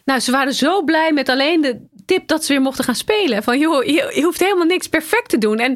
[0.05, 3.43] Nou, ze waren zo blij met alleen de tip dat ze weer mochten gaan spelen.
[3.43, 5.59] Van joh, je, je hoeft helemaal niks perfect te doen.
[5.59, 5.71] En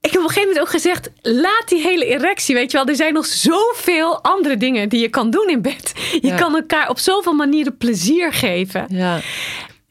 [0.00, 2.54] ik heb op een gegeven moment ook gezegd: laat die hele erectie.
[2.54, 5.92] Weet je wel, er zijn nog zoveel andere dingen die je kan doen in bed.
[6.20, 6.36] Je Ja.
[6.36, 8.84] kan elkaar op zoveel manieren plezier geven.
[8.88, 9.20] Ja.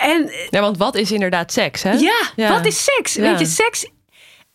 [0.01, 1.91] En ja, want wat is inderdaad seks, hè?
[1.91, 2.49] ja, Ja.
[2.53, 3.13] wat is seks?
[3.13, 3.21] Ja.
[3.21, 3.89] Weet je, seks.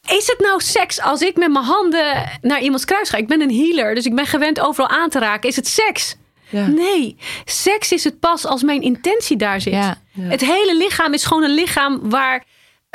[0.09, 3.17] Is het nou seks als ik met mijn handen naar iemands kruis ga?
[3.17, 5.49] Ik ben een healer, dus ik ben gewend overal aan te raken.
[5.49, 6.17] Is het seks?
[6.49, 6.67] Ja.
[6.67, 9.75] Nee, seks is het pas als mijn intentie daar zit.
[10.21, 12.45] Het hele lichaam is gewoon een lichaam waar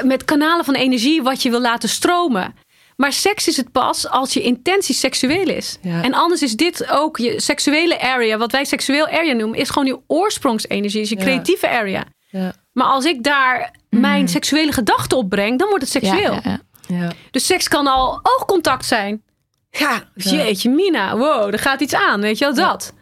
[0.04, 2.56] met kanalen van energie wat je wil laten stromen.
[2.96, 5.78] Maar seks is het pas als je intentie seksueel is.
[5.82, 6.04] Ja.
[6.04, 9.88] En anders is dit ook je seksuele area, wat wij seksueel area noemen, is gewoon
[9.88, 11.22] je oorspronsenergie, is je Ja.
[11.22, 12.04] creatieve area.
[12.32, 12.54] Ja.
[12.74, 16.34] Maar als ik daar mijn seksuele gedachten op breng, dan wordt het seksueel.
[16.34, 16.60] ja, ja.
[16.88, 17.12] Ja.
[17.32, 19.24] Dus seks kan al oogcontact zijn.
[19.70, 22.94] Ja, jeetje, Mina, wow, er gaat iets aan, weet je wel, dat.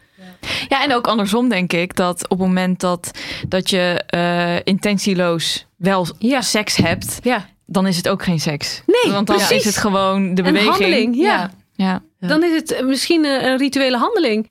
[0.68, 3.10] Ja, en ook andersom denk ik dat op het moment dat,
[3.48, 6.40] dat je eh, intentieloos wel Ja.
[6.40, 8.82] seks hebt, Ja, dan is het ook geen seks.
[8.86, 9.56] Nee, Want dan precies.
[9.56, 10.70] is het gewoon de Een beweging.
[10.70, 11.50] handeling, ja.
[11.74, 12.02] ja.
[12.18, 12.28] Ja.
[12.28, 14.50] dan is het misschien een, een rituele handeling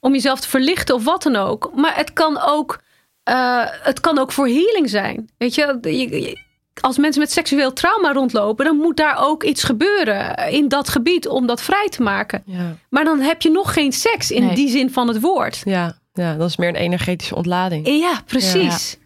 [0.00, 1.70] om jezelf te verlichten of wat dan ook.
[1.74, 2.80] Maar het kan ook,
[3.30, 5.30] eh, het kan ook voor healing zijn.
[5.38, 6.48] Weet je, je- je-
[6.80, 11.28] als mensen met seksueel trauma rondlopen, dan moet daar ook iets gebeuren in dat gebied
[11.28, 12.42] om dat vrij te maken.
[12.46, 12.76] Ja.
[12.90, 14.54] Maar dan heb je nog geen seks in Nee.
[14.54, 15.60] die zin van het woord.
[15.64, 15.98] Ja.
[16.12, 17.88] ja, dat is meer een energetische ontlading.
[17.88, 18.96] Ja, precies.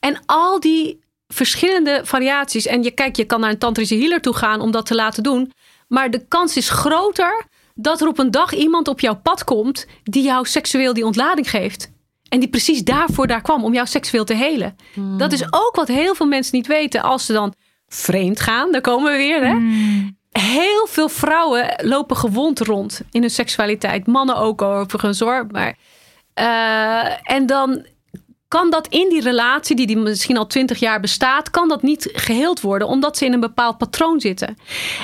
[0.00, 2.66] En al die verschillende variaties.
[2.66, 5.22] En je kijkt, je kan naar een tantrische healer toe gaan om dat te laten
[5.22, 5.52] doen.
[5.88, 7.44] Maar de kans is groter
[7.74, 11.50] dat er op een dag iemand op jouw pad komt die jou seksueel die ontlading
[11.50, 11.90] geeft.
[12.32, 14.76] En die precies daarvoor daar kwam om jou seksueel te helen.
[15.18, 17.54] Dat is ook wat heel veel mensen niet weten als ze dan
[17.88, 18.72] vreemd gaan.
[18.72, 19.46] Daar komen we weer.
[19.46, 19.56] Hè?
[20.30, 24.06] Heel veel vrouwen lopen gewond rond in hun seksualiteit.
[24.06, 25.46] Mannen ook overigens hoor.
[25.50, 25.76] Maar,
[26.34, 27.86] eh, en dan
[28.48, 32.08] kan dat in die relatie, die, die misschien al twintig jaar bestaat, kan dat niet
[32.12, 34.58] geheeld worden, omdat ze in een bepaald patroon zitten.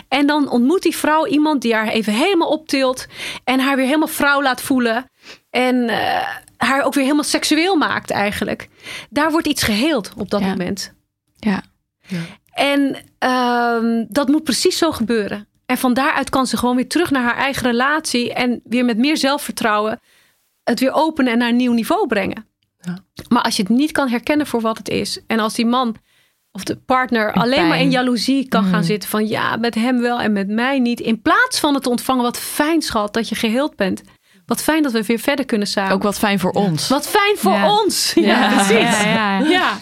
[0.09, 3.07] En dan ontmoet die vrouw iemand die haar even helemaal optilt
[3.45, 5.11] en haar weer helemaal vrouw laat voelen.
[5.51, 6.27] En eh,
[6.57, 8.69] haar ook weer helemaal seksueel maakt eigenlijk.
[9.11, 10.47] Daar wordt iets geheeld op dat Ja.
[10.49, 10.93] moment.
[11.37, 11.63] Ja.
[12.53, 15.49] En ehm, dat moet precies zo gebeuren.
[15.67, 18.99] En van daaruit kan ze gewoon weer terug naar haar eigen relatie en weer met
[18.99, 20.01] meer zelfvertrouwen
[20.65, 22.47] het weer openen en naar een nieuw niveau brengen.
[22.81, 22.99] Ja.
[23.29, 25.97] Maar als je het niet kan herkennen voor wat het is en als die man
[26.53, 28.83] of de partner alleen maar in jaloezie kan gaan Mm.
[28.87, 31.89] zitten van ja, met hem wel en met mij niet, in plaats van het te
[31.91, 34.03] ontvangen wat fijn schat dat je geheeld bent.
[34.49, 35.93] Wat fijn dat we weer verder kunnen samen.
[35.93, 36.89] Ook wat fijn voor ons.
[36.89, 37.79] Wat fijn voor Ja.
[37.81, 38.13] ons.
[38.15, 39.03] Ja, precies.
[39.03, 39.49] Ja, ja.
[39.49, 39.73] Ja.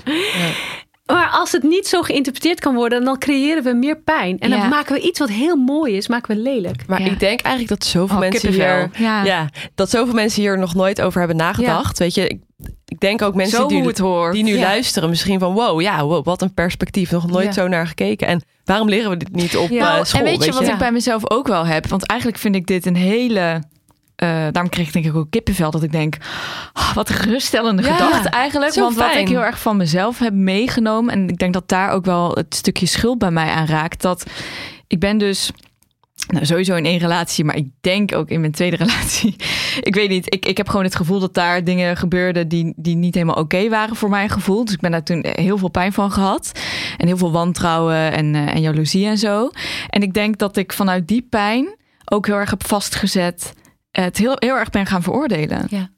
[1.06, 4.38] Maar als het niet zo geïnterpreteerd kan worden, dan creëren we meer pijn.
[4.38, 6.86] En dan maken we iets wat heel mooi is, maken we lelijk.
[6.86, 7.06] Maar Ja.
[7.06, 8.90] ik denk eigenlijk dat zoveel Oh, mensen hier...
[8.98, 9.24] Ja.
[9.24, 11.98] Ja, dat zoveel mensen hier nog nooit over hebben nagedacht.
[11.98, 12.40] Weet je, ik,
[12.84, 14.32] ik denk ook mensen Zo die, hoe het hoort.
[14.32, 14.60] die nu Ja.
[14.62, 15.52] luisteren misschien van...
[15.54, 17.10] wow, ja, wow, wat een perspectief.
[17.10, 17.52] Nog nooit Ja.
[17.52, 18.26] zo naar gekeken.
[18.26, 19.86] En waarom leren we dit niet op Ja.
[19.86, 20.20] eh, Nou, school?
[20.20, 21.86] en weet je wat ik bij mezelf ook wel heb?
[21.88, 23.62] Want eigenlijk vind ik dit een hele.
[24.16, 26.16] Eh, daarom kreeg ik denk ik ook kippenvel dat ik denk,
[26.72, 28.74] ah, wat een geruststellende Ja, gedachte eigenlijk.
[28.74, 32.04] Want wat ik heel erg van mezelf heb meegenomen en ik denk dat daar ook
[32.04, 34.02] wel het stukje schuld bij mij aan raakt.
[34.02, 34.30] Dat
[34.86, 35.50] ik ben dus
[36.26, 39.36] nou, sowieso in één relatie, maar ik denk ook in mijn tweede relatie.
[39.80, 42.96] Ik weet niet, ik, ik heb gewoon het gevoel dat daar dingen gebeurden die, die
[42.96, 44.64] niet helemaal oké waren voor mijn gevoel.
[44.64, 46.52] Dus ik ben daar toen heel veel pijn van gehad.
[46.96, 49.50] En heel veel wantrouwen en, eh, en jaloezie en zo.
[49.88, 53.54] En ik denk dat ik vanuit die pijn ook heel erg heb vastgezet.
[54.02, 55.66] Het heel, heel erg ben gaan veroordelen.
[55.70, 55.90] Ja.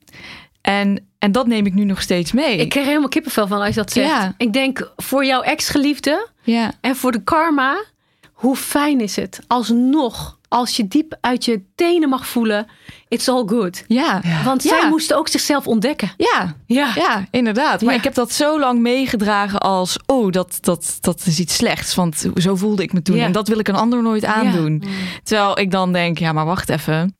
[0.60, 2.56] En, en dat neem ik nu nog steeds mee.
[2.56, 4.08] Ik krijg helemaal kippenvel van als je dat zegt.
[4.08, 4.34] Ja.
[4.36, 6.72] Ik denk voor jouw ex-geliefde ja.
[6.80, 7.84] en voor de karma,
[8.32, 12.66] hoe fijn is het alsnog als je diep uit je tenen mag voelen,
[13.08, 13.84] it's all good.
[13.86, 14.20] Ja.
[14.44, 14.80] Want Ja.
[14.80, 16.10] zij moesten ook zichzelf ontdekken.
[16.16, 16.54] Ja.
[16.66, 16.92] Ja.
[16.94, 17.80] Ja, inderdaad.
[17.82, 17.98] Maar Ja.
[17.98, 19.98] ik heb dat zo lang meegedragen als...
[20.06, 21.94] oh, dat, dat, dat is iets slechts.
[21.94, 23.16] Want zo voelde ik me toen.
[23.16, 23.24] Ja.
[23.24, 24.82] En dat wil ik een ander nooit aandoen.
[25.22, 27.16] Terwijl ik dan denk, ja, maar wacht even.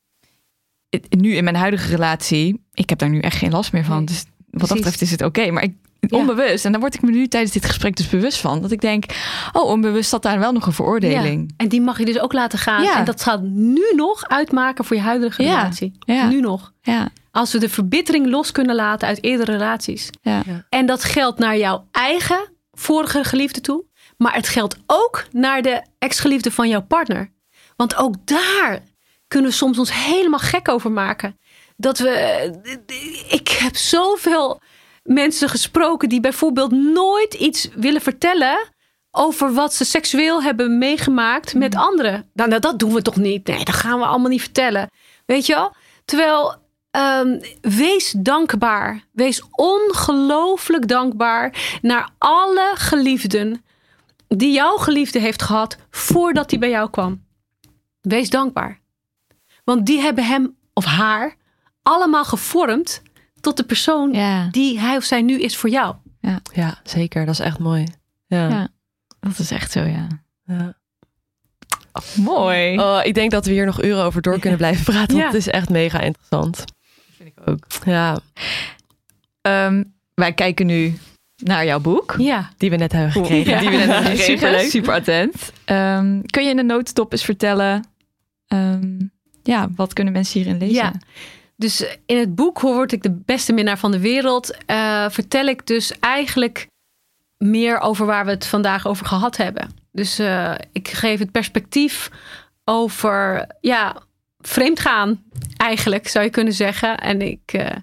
[1.08, 2.64] Nu in mijn huidige relatie...
[2.72, 3.96] ik heb daar nu echt geen last meer van.
[3.96, 4.04] Nee.
[4.06, 4.68] Dus wat Precies.
[4.68, 5.50] dat betreft is het oké.
[5.50, 6.18] Maar ik, Ja.
[6.18, 8.62] onbewust, en daar word ik me nu tijdens dit gesprek dus bewust van...
[8.62, 9.04] dat ik denk,
[9.52, 11.40] oh, onbewust zat daar wel nog een veroordeling.
[11.48, 11.54] Ja.
[11.56, 12.82] En die mag je dus ook laten gaan.
[12.82, 12.98] Ja.
[12.98, 15.56] En dat gaat nu nog uitmaken voor je huidige Ja.
[15.56, 15.92] relatie.
[15.98, 16.28] Ja.
[16.28, 16.72] Nu nog.
[16.82, 20.10] Ja, Als we de verbittering los kunnen laten uit eerdere relaties.
[20.22, 20.42] ja.
[20.68, 23.84] En dat geldt naar jouw eigen vorige geliefde toe.
[24.16, 27.30] Maar het geldt ook naar de ex-geliefde van jouw partner.
[27.76, 28.80] Want ook daar
[29.28, 31.38] kunnen we soms ons helemaal gek over maken.
[31.76, 32.12] Dat we.
[33.28, 34.60] Ik heb zoveel
[35.02, 38.58] mensen gesproken die bijvoorbeeld nooit iets willen vertellen.
[39.10, 42.30] over wat ze seksueel hebben meegemaakt met anderen.
[42.34, 43.46] Nou, nou, dat doen we toch niet?
[43.46, 44.90] Nee, dat gaan we allemaal niet vertellen.
[45.26, 45.74] Weet je wel?
[46.04, 46.56] Terwijl.
[46.90, 49.04] ehm, wees dankbaar.
[49.12, 53.64] Wees ongelooflijk dankbaar naar alle geliefden
[54.28, 57.24] die jouw geliefde heeft gehad voordat hij bij jou kwam.
[58.00, 58.80] Wees dankbaar.
[59.68, 61.36] Want die hebben hem of haar
[61.82, 63.02] allemaal gevormd
[63.40, 64.48] tot de persoon Ja.
[64.50, 65.94] die hij of zij nu is voor jou.
[66.52, 67.24] Ja, zeker.
[67.26, 67.84] Dat is echt mooi.
[68.26, 68.48] Ja.
[68.48, 68.68] Ja.
[69.20, 70.06] Dat is echt zo, ja.
[70.44, 70.74] Ja.
[72.16, 72.78] Mooi.
[72.78, 75.06] Oh, ik denk dat we hier nog uren over door kunnen blijven praten.
[75.16, 75.26] Want Ja.
[75.26, 76.64] het is echt mega interessant.
[77.16, 77.66] vind ik ook.
[77.84, 78.18] Ja,
[79.40, 80.98] Ehm, wij kijken nu
[81.36, 82.14] naar jouw boek.
[82.18, 82.50] Ja.
[82.56, 83.52] die we net hebben gekregen.
[83.52, 83.60] Ja.
[83.60, 84.24] Die we net hebben gekregen.
[84.38, 84.70] Superleuk.
[84.70, 85.52] Super attent.
[85.64, 87.84] Ehm, kun je in de notendop eens vertellen...
[88.46, 88.98] ehm,
[89.50, 90.74] ja, wat kunnen mensen hierin lezen?
[90.74, 90.92] Ja.
[91.56, 95.46] Dus in het boek Hoe word ik de beste minnaar van de wereld, eh, vertel
[95.46, 96.66] ik dus eigenlijk
[97.36, 99.68] meer over waar we het vandaag over gehad hebben.
[99.92, 102.10] Dus eh, ik geef het perspectief
[102.64, 103.96] over ja,
[104.38, 105.22] vreemdgaan,
[105.56, 106.98] eigenlijk zou je kunnen zeggen.
[106.98, 107.76] En ik, eh,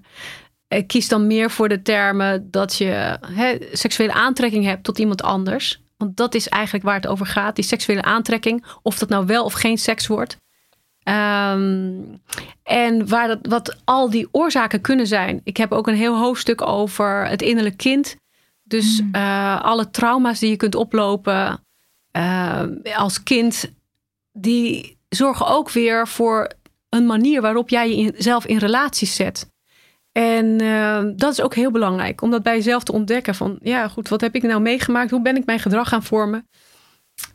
[0.68, 5.22] ik kies dan meer voor de termen dat je hè, seksuele aantrekking hebt tot iemand
[5.22, 5.80] anders.
[5.96, 8.64] Want dat is eigenlijk waar het over gaat, die seksuele aantrekking.
[8.82, 10.36] Of dat nou wel of geen seks wordt.
[11.06, 12.02] Ehm,
[12.62, 15.40] en waar dat, wat al die oorzaken kunnen zijn.
[15.44, 18.16] Ik heb ook een heel hoofdstuk over het innerlijk kind.
[18.62, 21.64] Dus eh, alle trauma's die je kunt oplopen
[22.10, 22.62] eh,
[22.96, 23.72] als kind,
[24.32, 26.52] die zorgen ook weer voor
[26.88, 29.50] een manier waarop jij jezelf in relaties zet.
[30.12, 33.34] En eh, dat is ook heel belangrijk, om dat bij jezelf te ontdekken.
[33.34, 35.10] Van ja, goed, wat heb ik nou meegemaakt?
[35.10, 36.48] Hoe ben ik mijn gedrag gaan vormen?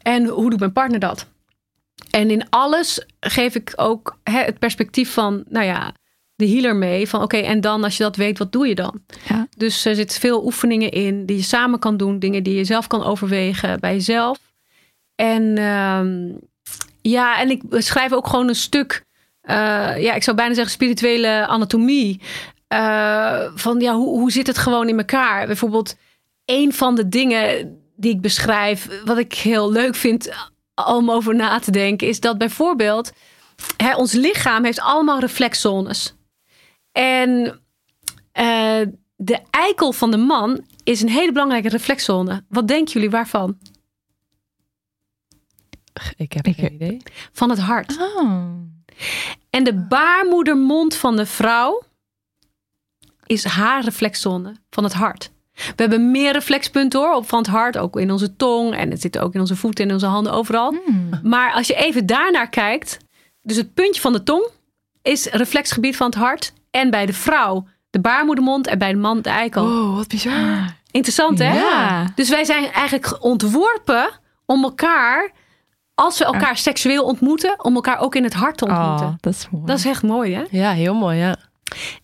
[0.01, 1.28] En hoe doet mijn partner dat?
[2.09, 5.93] En in alles geef ik ook hè, het perspectief van, nou ja,
[6.35, 7.09] de healer mee.
[7.09, 9.01] Van oké, en dan als je dat weet, wat doe je dan?
[9.27, 9.47] Ja.
[9.57, 12.19] Dus er zitten veel oefeningen in die je samen kan doen.
[12.19, 14.39] Dingen die je zelf kan overwegen bij jezelf.
[15.15, 16.31] En ehm,
[17.01, 19.05] ja, en ik schrijf ook gewoon een stuk,
[19.41, 19.55] eh,
[19.97, 22.21] ja, ik zou bijna zeggen spirituele anatomie.
[22.67, 25.47] Eh, van ja, hoe, hoe zit het gewoon in elkaar?
[25.47, 25.95] Bijvoorbeeld,
[26.45, 30.31] een van de dingen die ik beschrijf, wat ik heel leuk vind
[30.86, 33.11] om over na te denken, is dat bijvoorbeeld
[33.77, 36.13] hè, ons lichaam heeft allemaal reflexzones.
[36.91, 37.61] En
[38.32, 38.82] eh,
[39.15, 42.43] de eikel van de man is een hele belangrijke reflexzone.
[42.49, 43.57] Wat denken jullie waarvan?
[46.15, 47.01] Ik heb geen idee.
[47.32, 47.97] Van het hart.
[47.97, 48.51] Oh.
[49.49, 51.84] En de baarmoedermond van de vrouw
[53.25, 55.32] is haar reflexzone van het hart.
[55.76, 59.01] We hebben meer reflexpunten hoor, op van het hart, ook in onze tong en het
[59.01, 60.76] zit ook in onze voeten en in onze handen overal.
[60.86, 61.09] Hmm.
[61.24, 62.97] Maar als je even daarnaar kijkt,
[63.41, 64.47] dus het puntje van de tong
[65.01, 69.22] is reflexgebied van het hart en bij de vrouw de baarmoedermond en bij de man
[69.22, 69.64] de eikel.
[69.64, 70.76] Oh, wat bizar.
[70.91, 71.53] Interessant hè?
[71.53, 72.05] Ja.
[72.16, 74.09] Dus wij zijn eigenlijk ontworpen
[74.46, 75.32] om elkaar,
[75.96, 79.05] als we elkaar seksueel ontmoeten, om elkaar ook in het hart te ontmoeten.
[79.05, 79.66] Oh, dat is mooi.
[79.66, 80.43] Dat is echt mooi hè?
[80.50, 81.36] Ja, heel mooi, ja.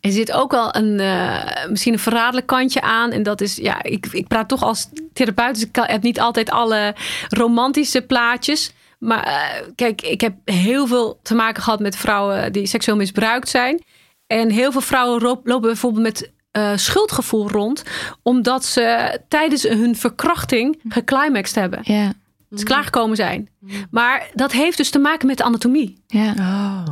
[0.02, 3.12] Er zit ook wel een, eh, misschien een verraderlijk kantje aan.
[3.12, 6.20] En dat is, ja, ik, ik praat toch als therapeut, dus ik kan- heb niet
[6.20, 6.96] altijd alle
[7.30, 8.72] romantische plaatjes.
[9.00, 13.50] Maar eh, kijk, ik heb heel veel te maken gehad met vrouwen die seksueel misbruikt
[13.50, 13.84] zijn.
[14.28, 17.84] En heel veel vrouwen ro- lopen bijvoorbeeld met eh, schuldgevoel rond,
[18.24, 21.80] omdat ze tijdens hun verkrachting geclimaxed hebben.
[21.84, 22.14] Ja.
[22.50, 23.50] Dus klaargekomen zijn.
[23.92, 26.04] Maar dat heeft dus te maken met de anatomie.
[26.08, 26.34] Ja.
[26.40, 26.88] Oh.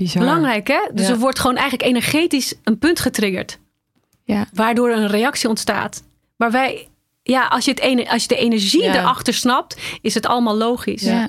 [0.00, 0.22] Bizar.
[0.22, 0.80] Belangrijk, hè?
[0.92, 1.12] Dus Ja.
[1.12, 3.58] er wordt gewoon eigenlijk energetisch een punt getriggerd.
[4.24, 4.46] Ja.
[4.52, 6.02] Waardoor een reactie ontstaat.
[6.36, 6.88] Maar wij,
[7.22, 8.94] ja, als je, het ene, als je de energie Ja.
[8.96, 11.02] erachter snapt, is het allemaal logisch.
[11.02, 11.28] Ja.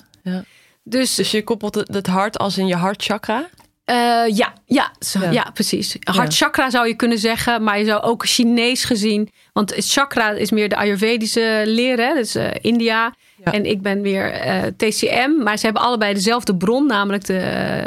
[0.84, 3.50] Dus, Dus je koppelt het, hart als in je hartchakra?
[3.86, 3.96] Eh,
[4.28, 5.32] ja, ja, zo- Ja.
[5.32, 5.50] ja.
[5.54, 5.96] precies.
[6.00, 9.30] Hart chakra zou je kunnen zeggen, maar je zou ook Chinees gezien.
[9.54, 12.14] Want het chakra is meer de Ayurvedische leer, hè?
[12.14, 13.14] dus eh, India.
[13.46, 13.52] Ja.
[13.52, 17.86] En ik ben weer eh, TCM, maar ze hebben allebei dezelfde bron, namelijk de,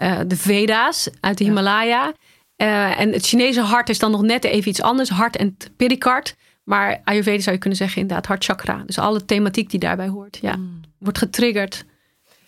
[0.00, 1.44] eh, de Veda's uit de.
[1.44, 2.12] Himalaya.
[2.56, 6.36] Eh, en het Chinese hart is dan nog net even iets anders, hart en pericard.
[6.64, 8.82] Maar Ayurvedisch zou je kunnen zeggen inderdaad hart chakra.
[8.86, 10.56] Dus alle thematiek die daarbij hoort, ja.
[10.56, 11.84] Mm, Wordt getriggerd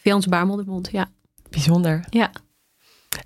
[0.00, 1.08] via ons baarmoedermond, ja.
[1.50, 2.04] bijzonder.
[2.10, 2.30] Ja.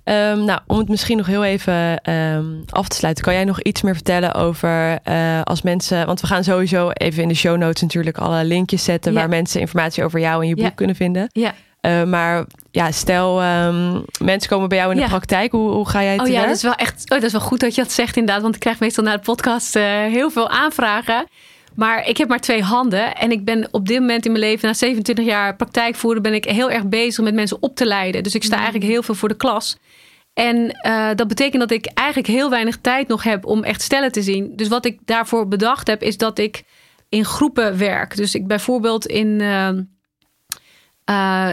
[0.04, 3.62] Ehm, nou, om het misschien nog heel even ehm, af te sluiten, kan jij nog
[3.62, 7.56] iets meer vertellen over eh, als mensen, want we gaan sowieso even in de show
[7.56, 9.18] notes natuurlijk alle linkjes zetten Ja.
[9.18, 10.70] waar mensen informatie over jou en je boek Ja.
[10.70, 11.28] kunnen vinden.
[11.32, 11.54] Ja.
[11.86, 15.08] Eh, maar ja, stel ehm, mensen komen bij jou in de Ja.
[15.08, 17.02] praktijk, hoe, hoe ga jij te Oh ja, dat is wel echt.
[17.02, 18.42] Oh, dat is wel goed dat je dat zegt inderdaad.
[18.42, 21.26] Want ik krijg meestal na de podcast eh, heel veel aanvragen.
[21.74, 23.14] Maar ik heb maar twee handen.
[23.14, 26.44] En ik ben op dit moment in mijn leven, na 27 jaar praktijkvoeren, ben ik
[26.44, 28.22] heel erg bezig met mensen op te leiden.
[28.22, 29.76] Dus ik sta eigenlijk heel veel voor de klas.
[30.34, 34.12] En eh, dat betekent dat ik eigenlijk heel weinig tijd nog heb om echt stellen
[34.12, 34.52] te zien.
[34.56, 36.62] Dus wat ik daarvoor bedacht heb, is dat ik
[37.08, 38.16] in groepen werk.
[38.16, 39.40] Dus ik bijvoorbeeld in.
[39.40, 39.82] ehm,
[41.04, 41.52] eh,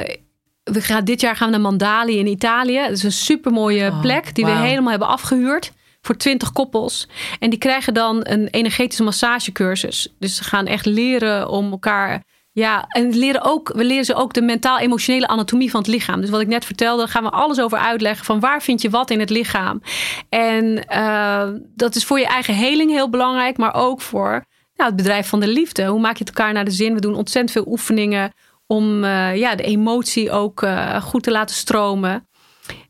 [0.63, 2.79] we gaan, dit jaar gaan we naar Mandali in Italië.
[2.79, 5.71] Dat is een supermooie Oh, plek die we helemaal hebben afgehuurd
[6.01, 7.07] voor 20 koppels.
[7.39, 10.13] En die krijgen dan een energetische massagecursus.
[10.19, 12.23] Dus ze gaan echt leren om elkaar.
[12.51, 16.21] Ja, en leren ook, we leren ze ook de mentaal-emotionele anatomie van het lichaam.
[16.21, 18.25] Dus wat ik net vertelde, gaan we alles over uitleggen.
[18.25, 19.81] Van waar vind je wat in het lichaam?
[20.29, 24.45] En eh, dat is voor je eigen heling heel belangrijk, maar ook voor
[24.75, 25.85] nou, het bedrijf van de liefde.
[25.85, 26.93] Hoe maak je het elkaar naar de zin?
[26.93, 28.31] We doen ontzettend veel oefeningen
[28.67, 32.27] om eh, ja, de emotie ook eh, goed te laten stromen.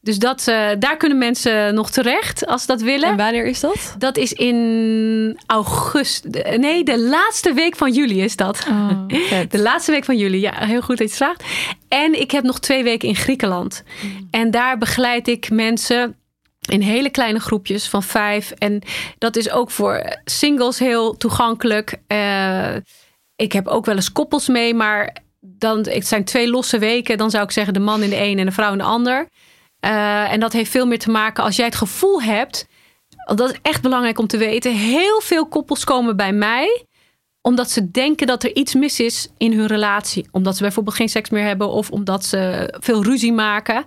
[0.02, 3.10] Dus dat, eh, daar kunnen mensen nog terecht als ze dat willen.
[3.10, 3.96] En wanneer is dat?
[3.98, 6.58] Dat is in augustus.
[6.58, 8.66] Nee, de laatste week van juli is dat.
[8.70, 9.08] Oh,
[9.50, 10.40] De laatste week van juli.
[10.40, 11.44] Ja, heel goed dat je het vraagt.
[11.88, 13.84] En ik heb nog twee weken in Griekenland.
[14.32, 16.16] En daar begeleid ik mensen
[16.70, 18.52] in hele kleine groepjes van vijf.
[18.52, 18.82] En
[19.18, 22.00] dat is ook voor singles heel toegankelijk.
[23.36, 25.23] Ik heb ook wel eens koppels mee, maar
[25.64, 27.18] dan, het zijn twee losse weken.
[27.18, 29.28] Dan zou ik zeggen de man in de een en de vrouw in de ander.
[29.80, 32.68] Eh, en dat heeft veel meer te maken als jij het gevoel hebt.
[33.36, 34.76] Dat is echt belangrijk om te weten.
[34.76, 36.86] Heel veel koppels komen bij mij
[37.42, 40.28] omdat ze denken dat er iets mis is in hun relatie.
[40.32, 43.86] Omdat ze bijvoorbeeld geen seks meer hebben of omdat ze veel ruzie maken.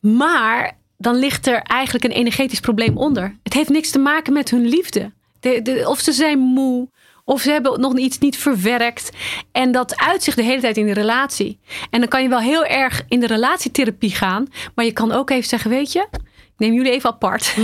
[0.00, 3.38] Maar dan ligt er eigenlijk een energetisch probleem onder.
[3.42, 5.12] Het heeft niks te maken met hun liefde.
[5.40, 6.88] De- de- of ze zijn moe,
[7.28, 9.10] of ze hebben nog iets niet verwerkt.
[9.52, 11.58] En dat uitzicht de hele tijd in de relatie.
[11.90, 14.46] En dan kan je wel heel erg in de relatietherapie gaan.
[14.74, 17.54] Maar je kan ook even zeggen, weet je, ik neem jullie even apart.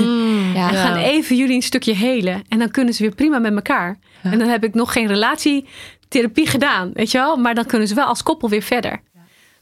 [0.55, 0.69] Ja.
[0.69, 2.43] En gaan even jullie een stukje helen.
[2.49, 3.99] En dan kunnen ze weer prima met elkaar.
[4.23, 7.37] En dan heb ik nog geen relatietherapie gedaan, weet je wel.
[7.37, 9.01] Maar dan kunnen ze wel als koppel weer verder.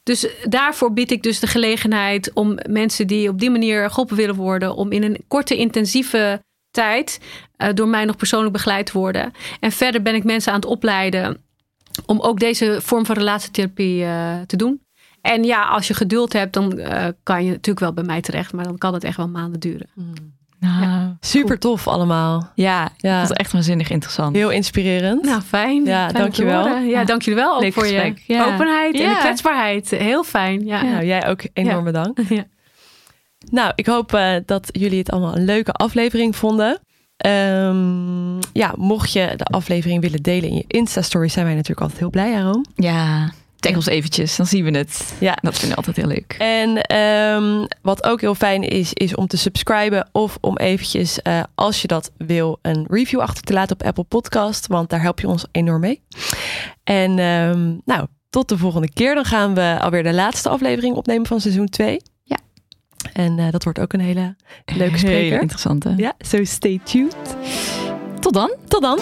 [0.03, 4.35] Dus daarvoor bied ik dus de gelegenheid om mensen die op die manier geholpen willen
[4.35, 6.43] worden, om in een korte, intensieve
[6.73, 7.21] tijd
[7.75, 9.33] door mij nog persoonlijk begeleid te worden.
[9.61, 11.39] En verder ben ik mensen aan het opleiden
[12.07, 14.81] om ook deze vorm van relatietherapie eh, te doen.
[15.21, 18.53] En ja, als je geduld hebt, dan eh, kan je natuurlijk wel bij mij terecht,
[18.53, 19.89] maar dan kan het echt wel maanden duren.
[20.61, 22.51] Nou, Super tof allemaal.
[22.55, 23.21] ja, Ja.
[23.21, 24.37] dat is echt waanzinnig interessant.
[24.37, 25.23] Heel inspirerend.
[25.25, 25.85] Nou, fijn.
[25.85, 26.67] Ja, Fijn dankjewel.
[26.67, 27.05] Ja, Ja.
[27.05, 28.19] dank jullie wel ook Leuk voor gesprek.
[28.27, 28.45] je Ja.
[28.55, 29.91] openheid en de kwetsbaarheid.
[29.91, 30.65] Heel fijn.
[30.67, 30.83] Ja.
[30.83, 31.83] Nou, jij ook enorm Ja.
[31.83, 32.21] bedankt.
[32.29, 32.45] Ja.
[33.51, 36.81] Nou, ik hoop eh, dat jullie het allemaal een leuke aflevering vonden.
[37.23, 42.01] Ehm, ja, mocht je de aflevering willen delen in je Insta-story, zijn wij natuurlijk altijd
[42.01, 42.67] heel blij, Aaron.
[42.75, 45.15] Ja, tag ons eventjes, dan zien we het.
[45.19, 45.39] Ja.
[45.41, 46.35] Dat vind ik altijd heel leuk.
[46.39, 51.43] En ehm, wat ook heel fijn is, is om te subscriben of om eventjes, eh,
[51.55, 55.21] als je dat wil, een review achter te laten op Apple Podcast, want daar help
[55.21, 56.03] je ons enorm mee.
[56.85, 59.15] En ehm, nou, tot de volgende keer.
[59.15, 62.01] Dan gaan we alweer de laatste aflevering opnemen van seizoen 2.
[63.13, 64.35] En eh, dat wordt ook een hele
[64.65, 65.41] leuke Hele spreker.
[65.41, 65.95] interessante.
[65.97, 67.37] Ja, so stay tuned.
[68.21, 68.55] Tot dan.
[68.69, 68.99] Tot dan.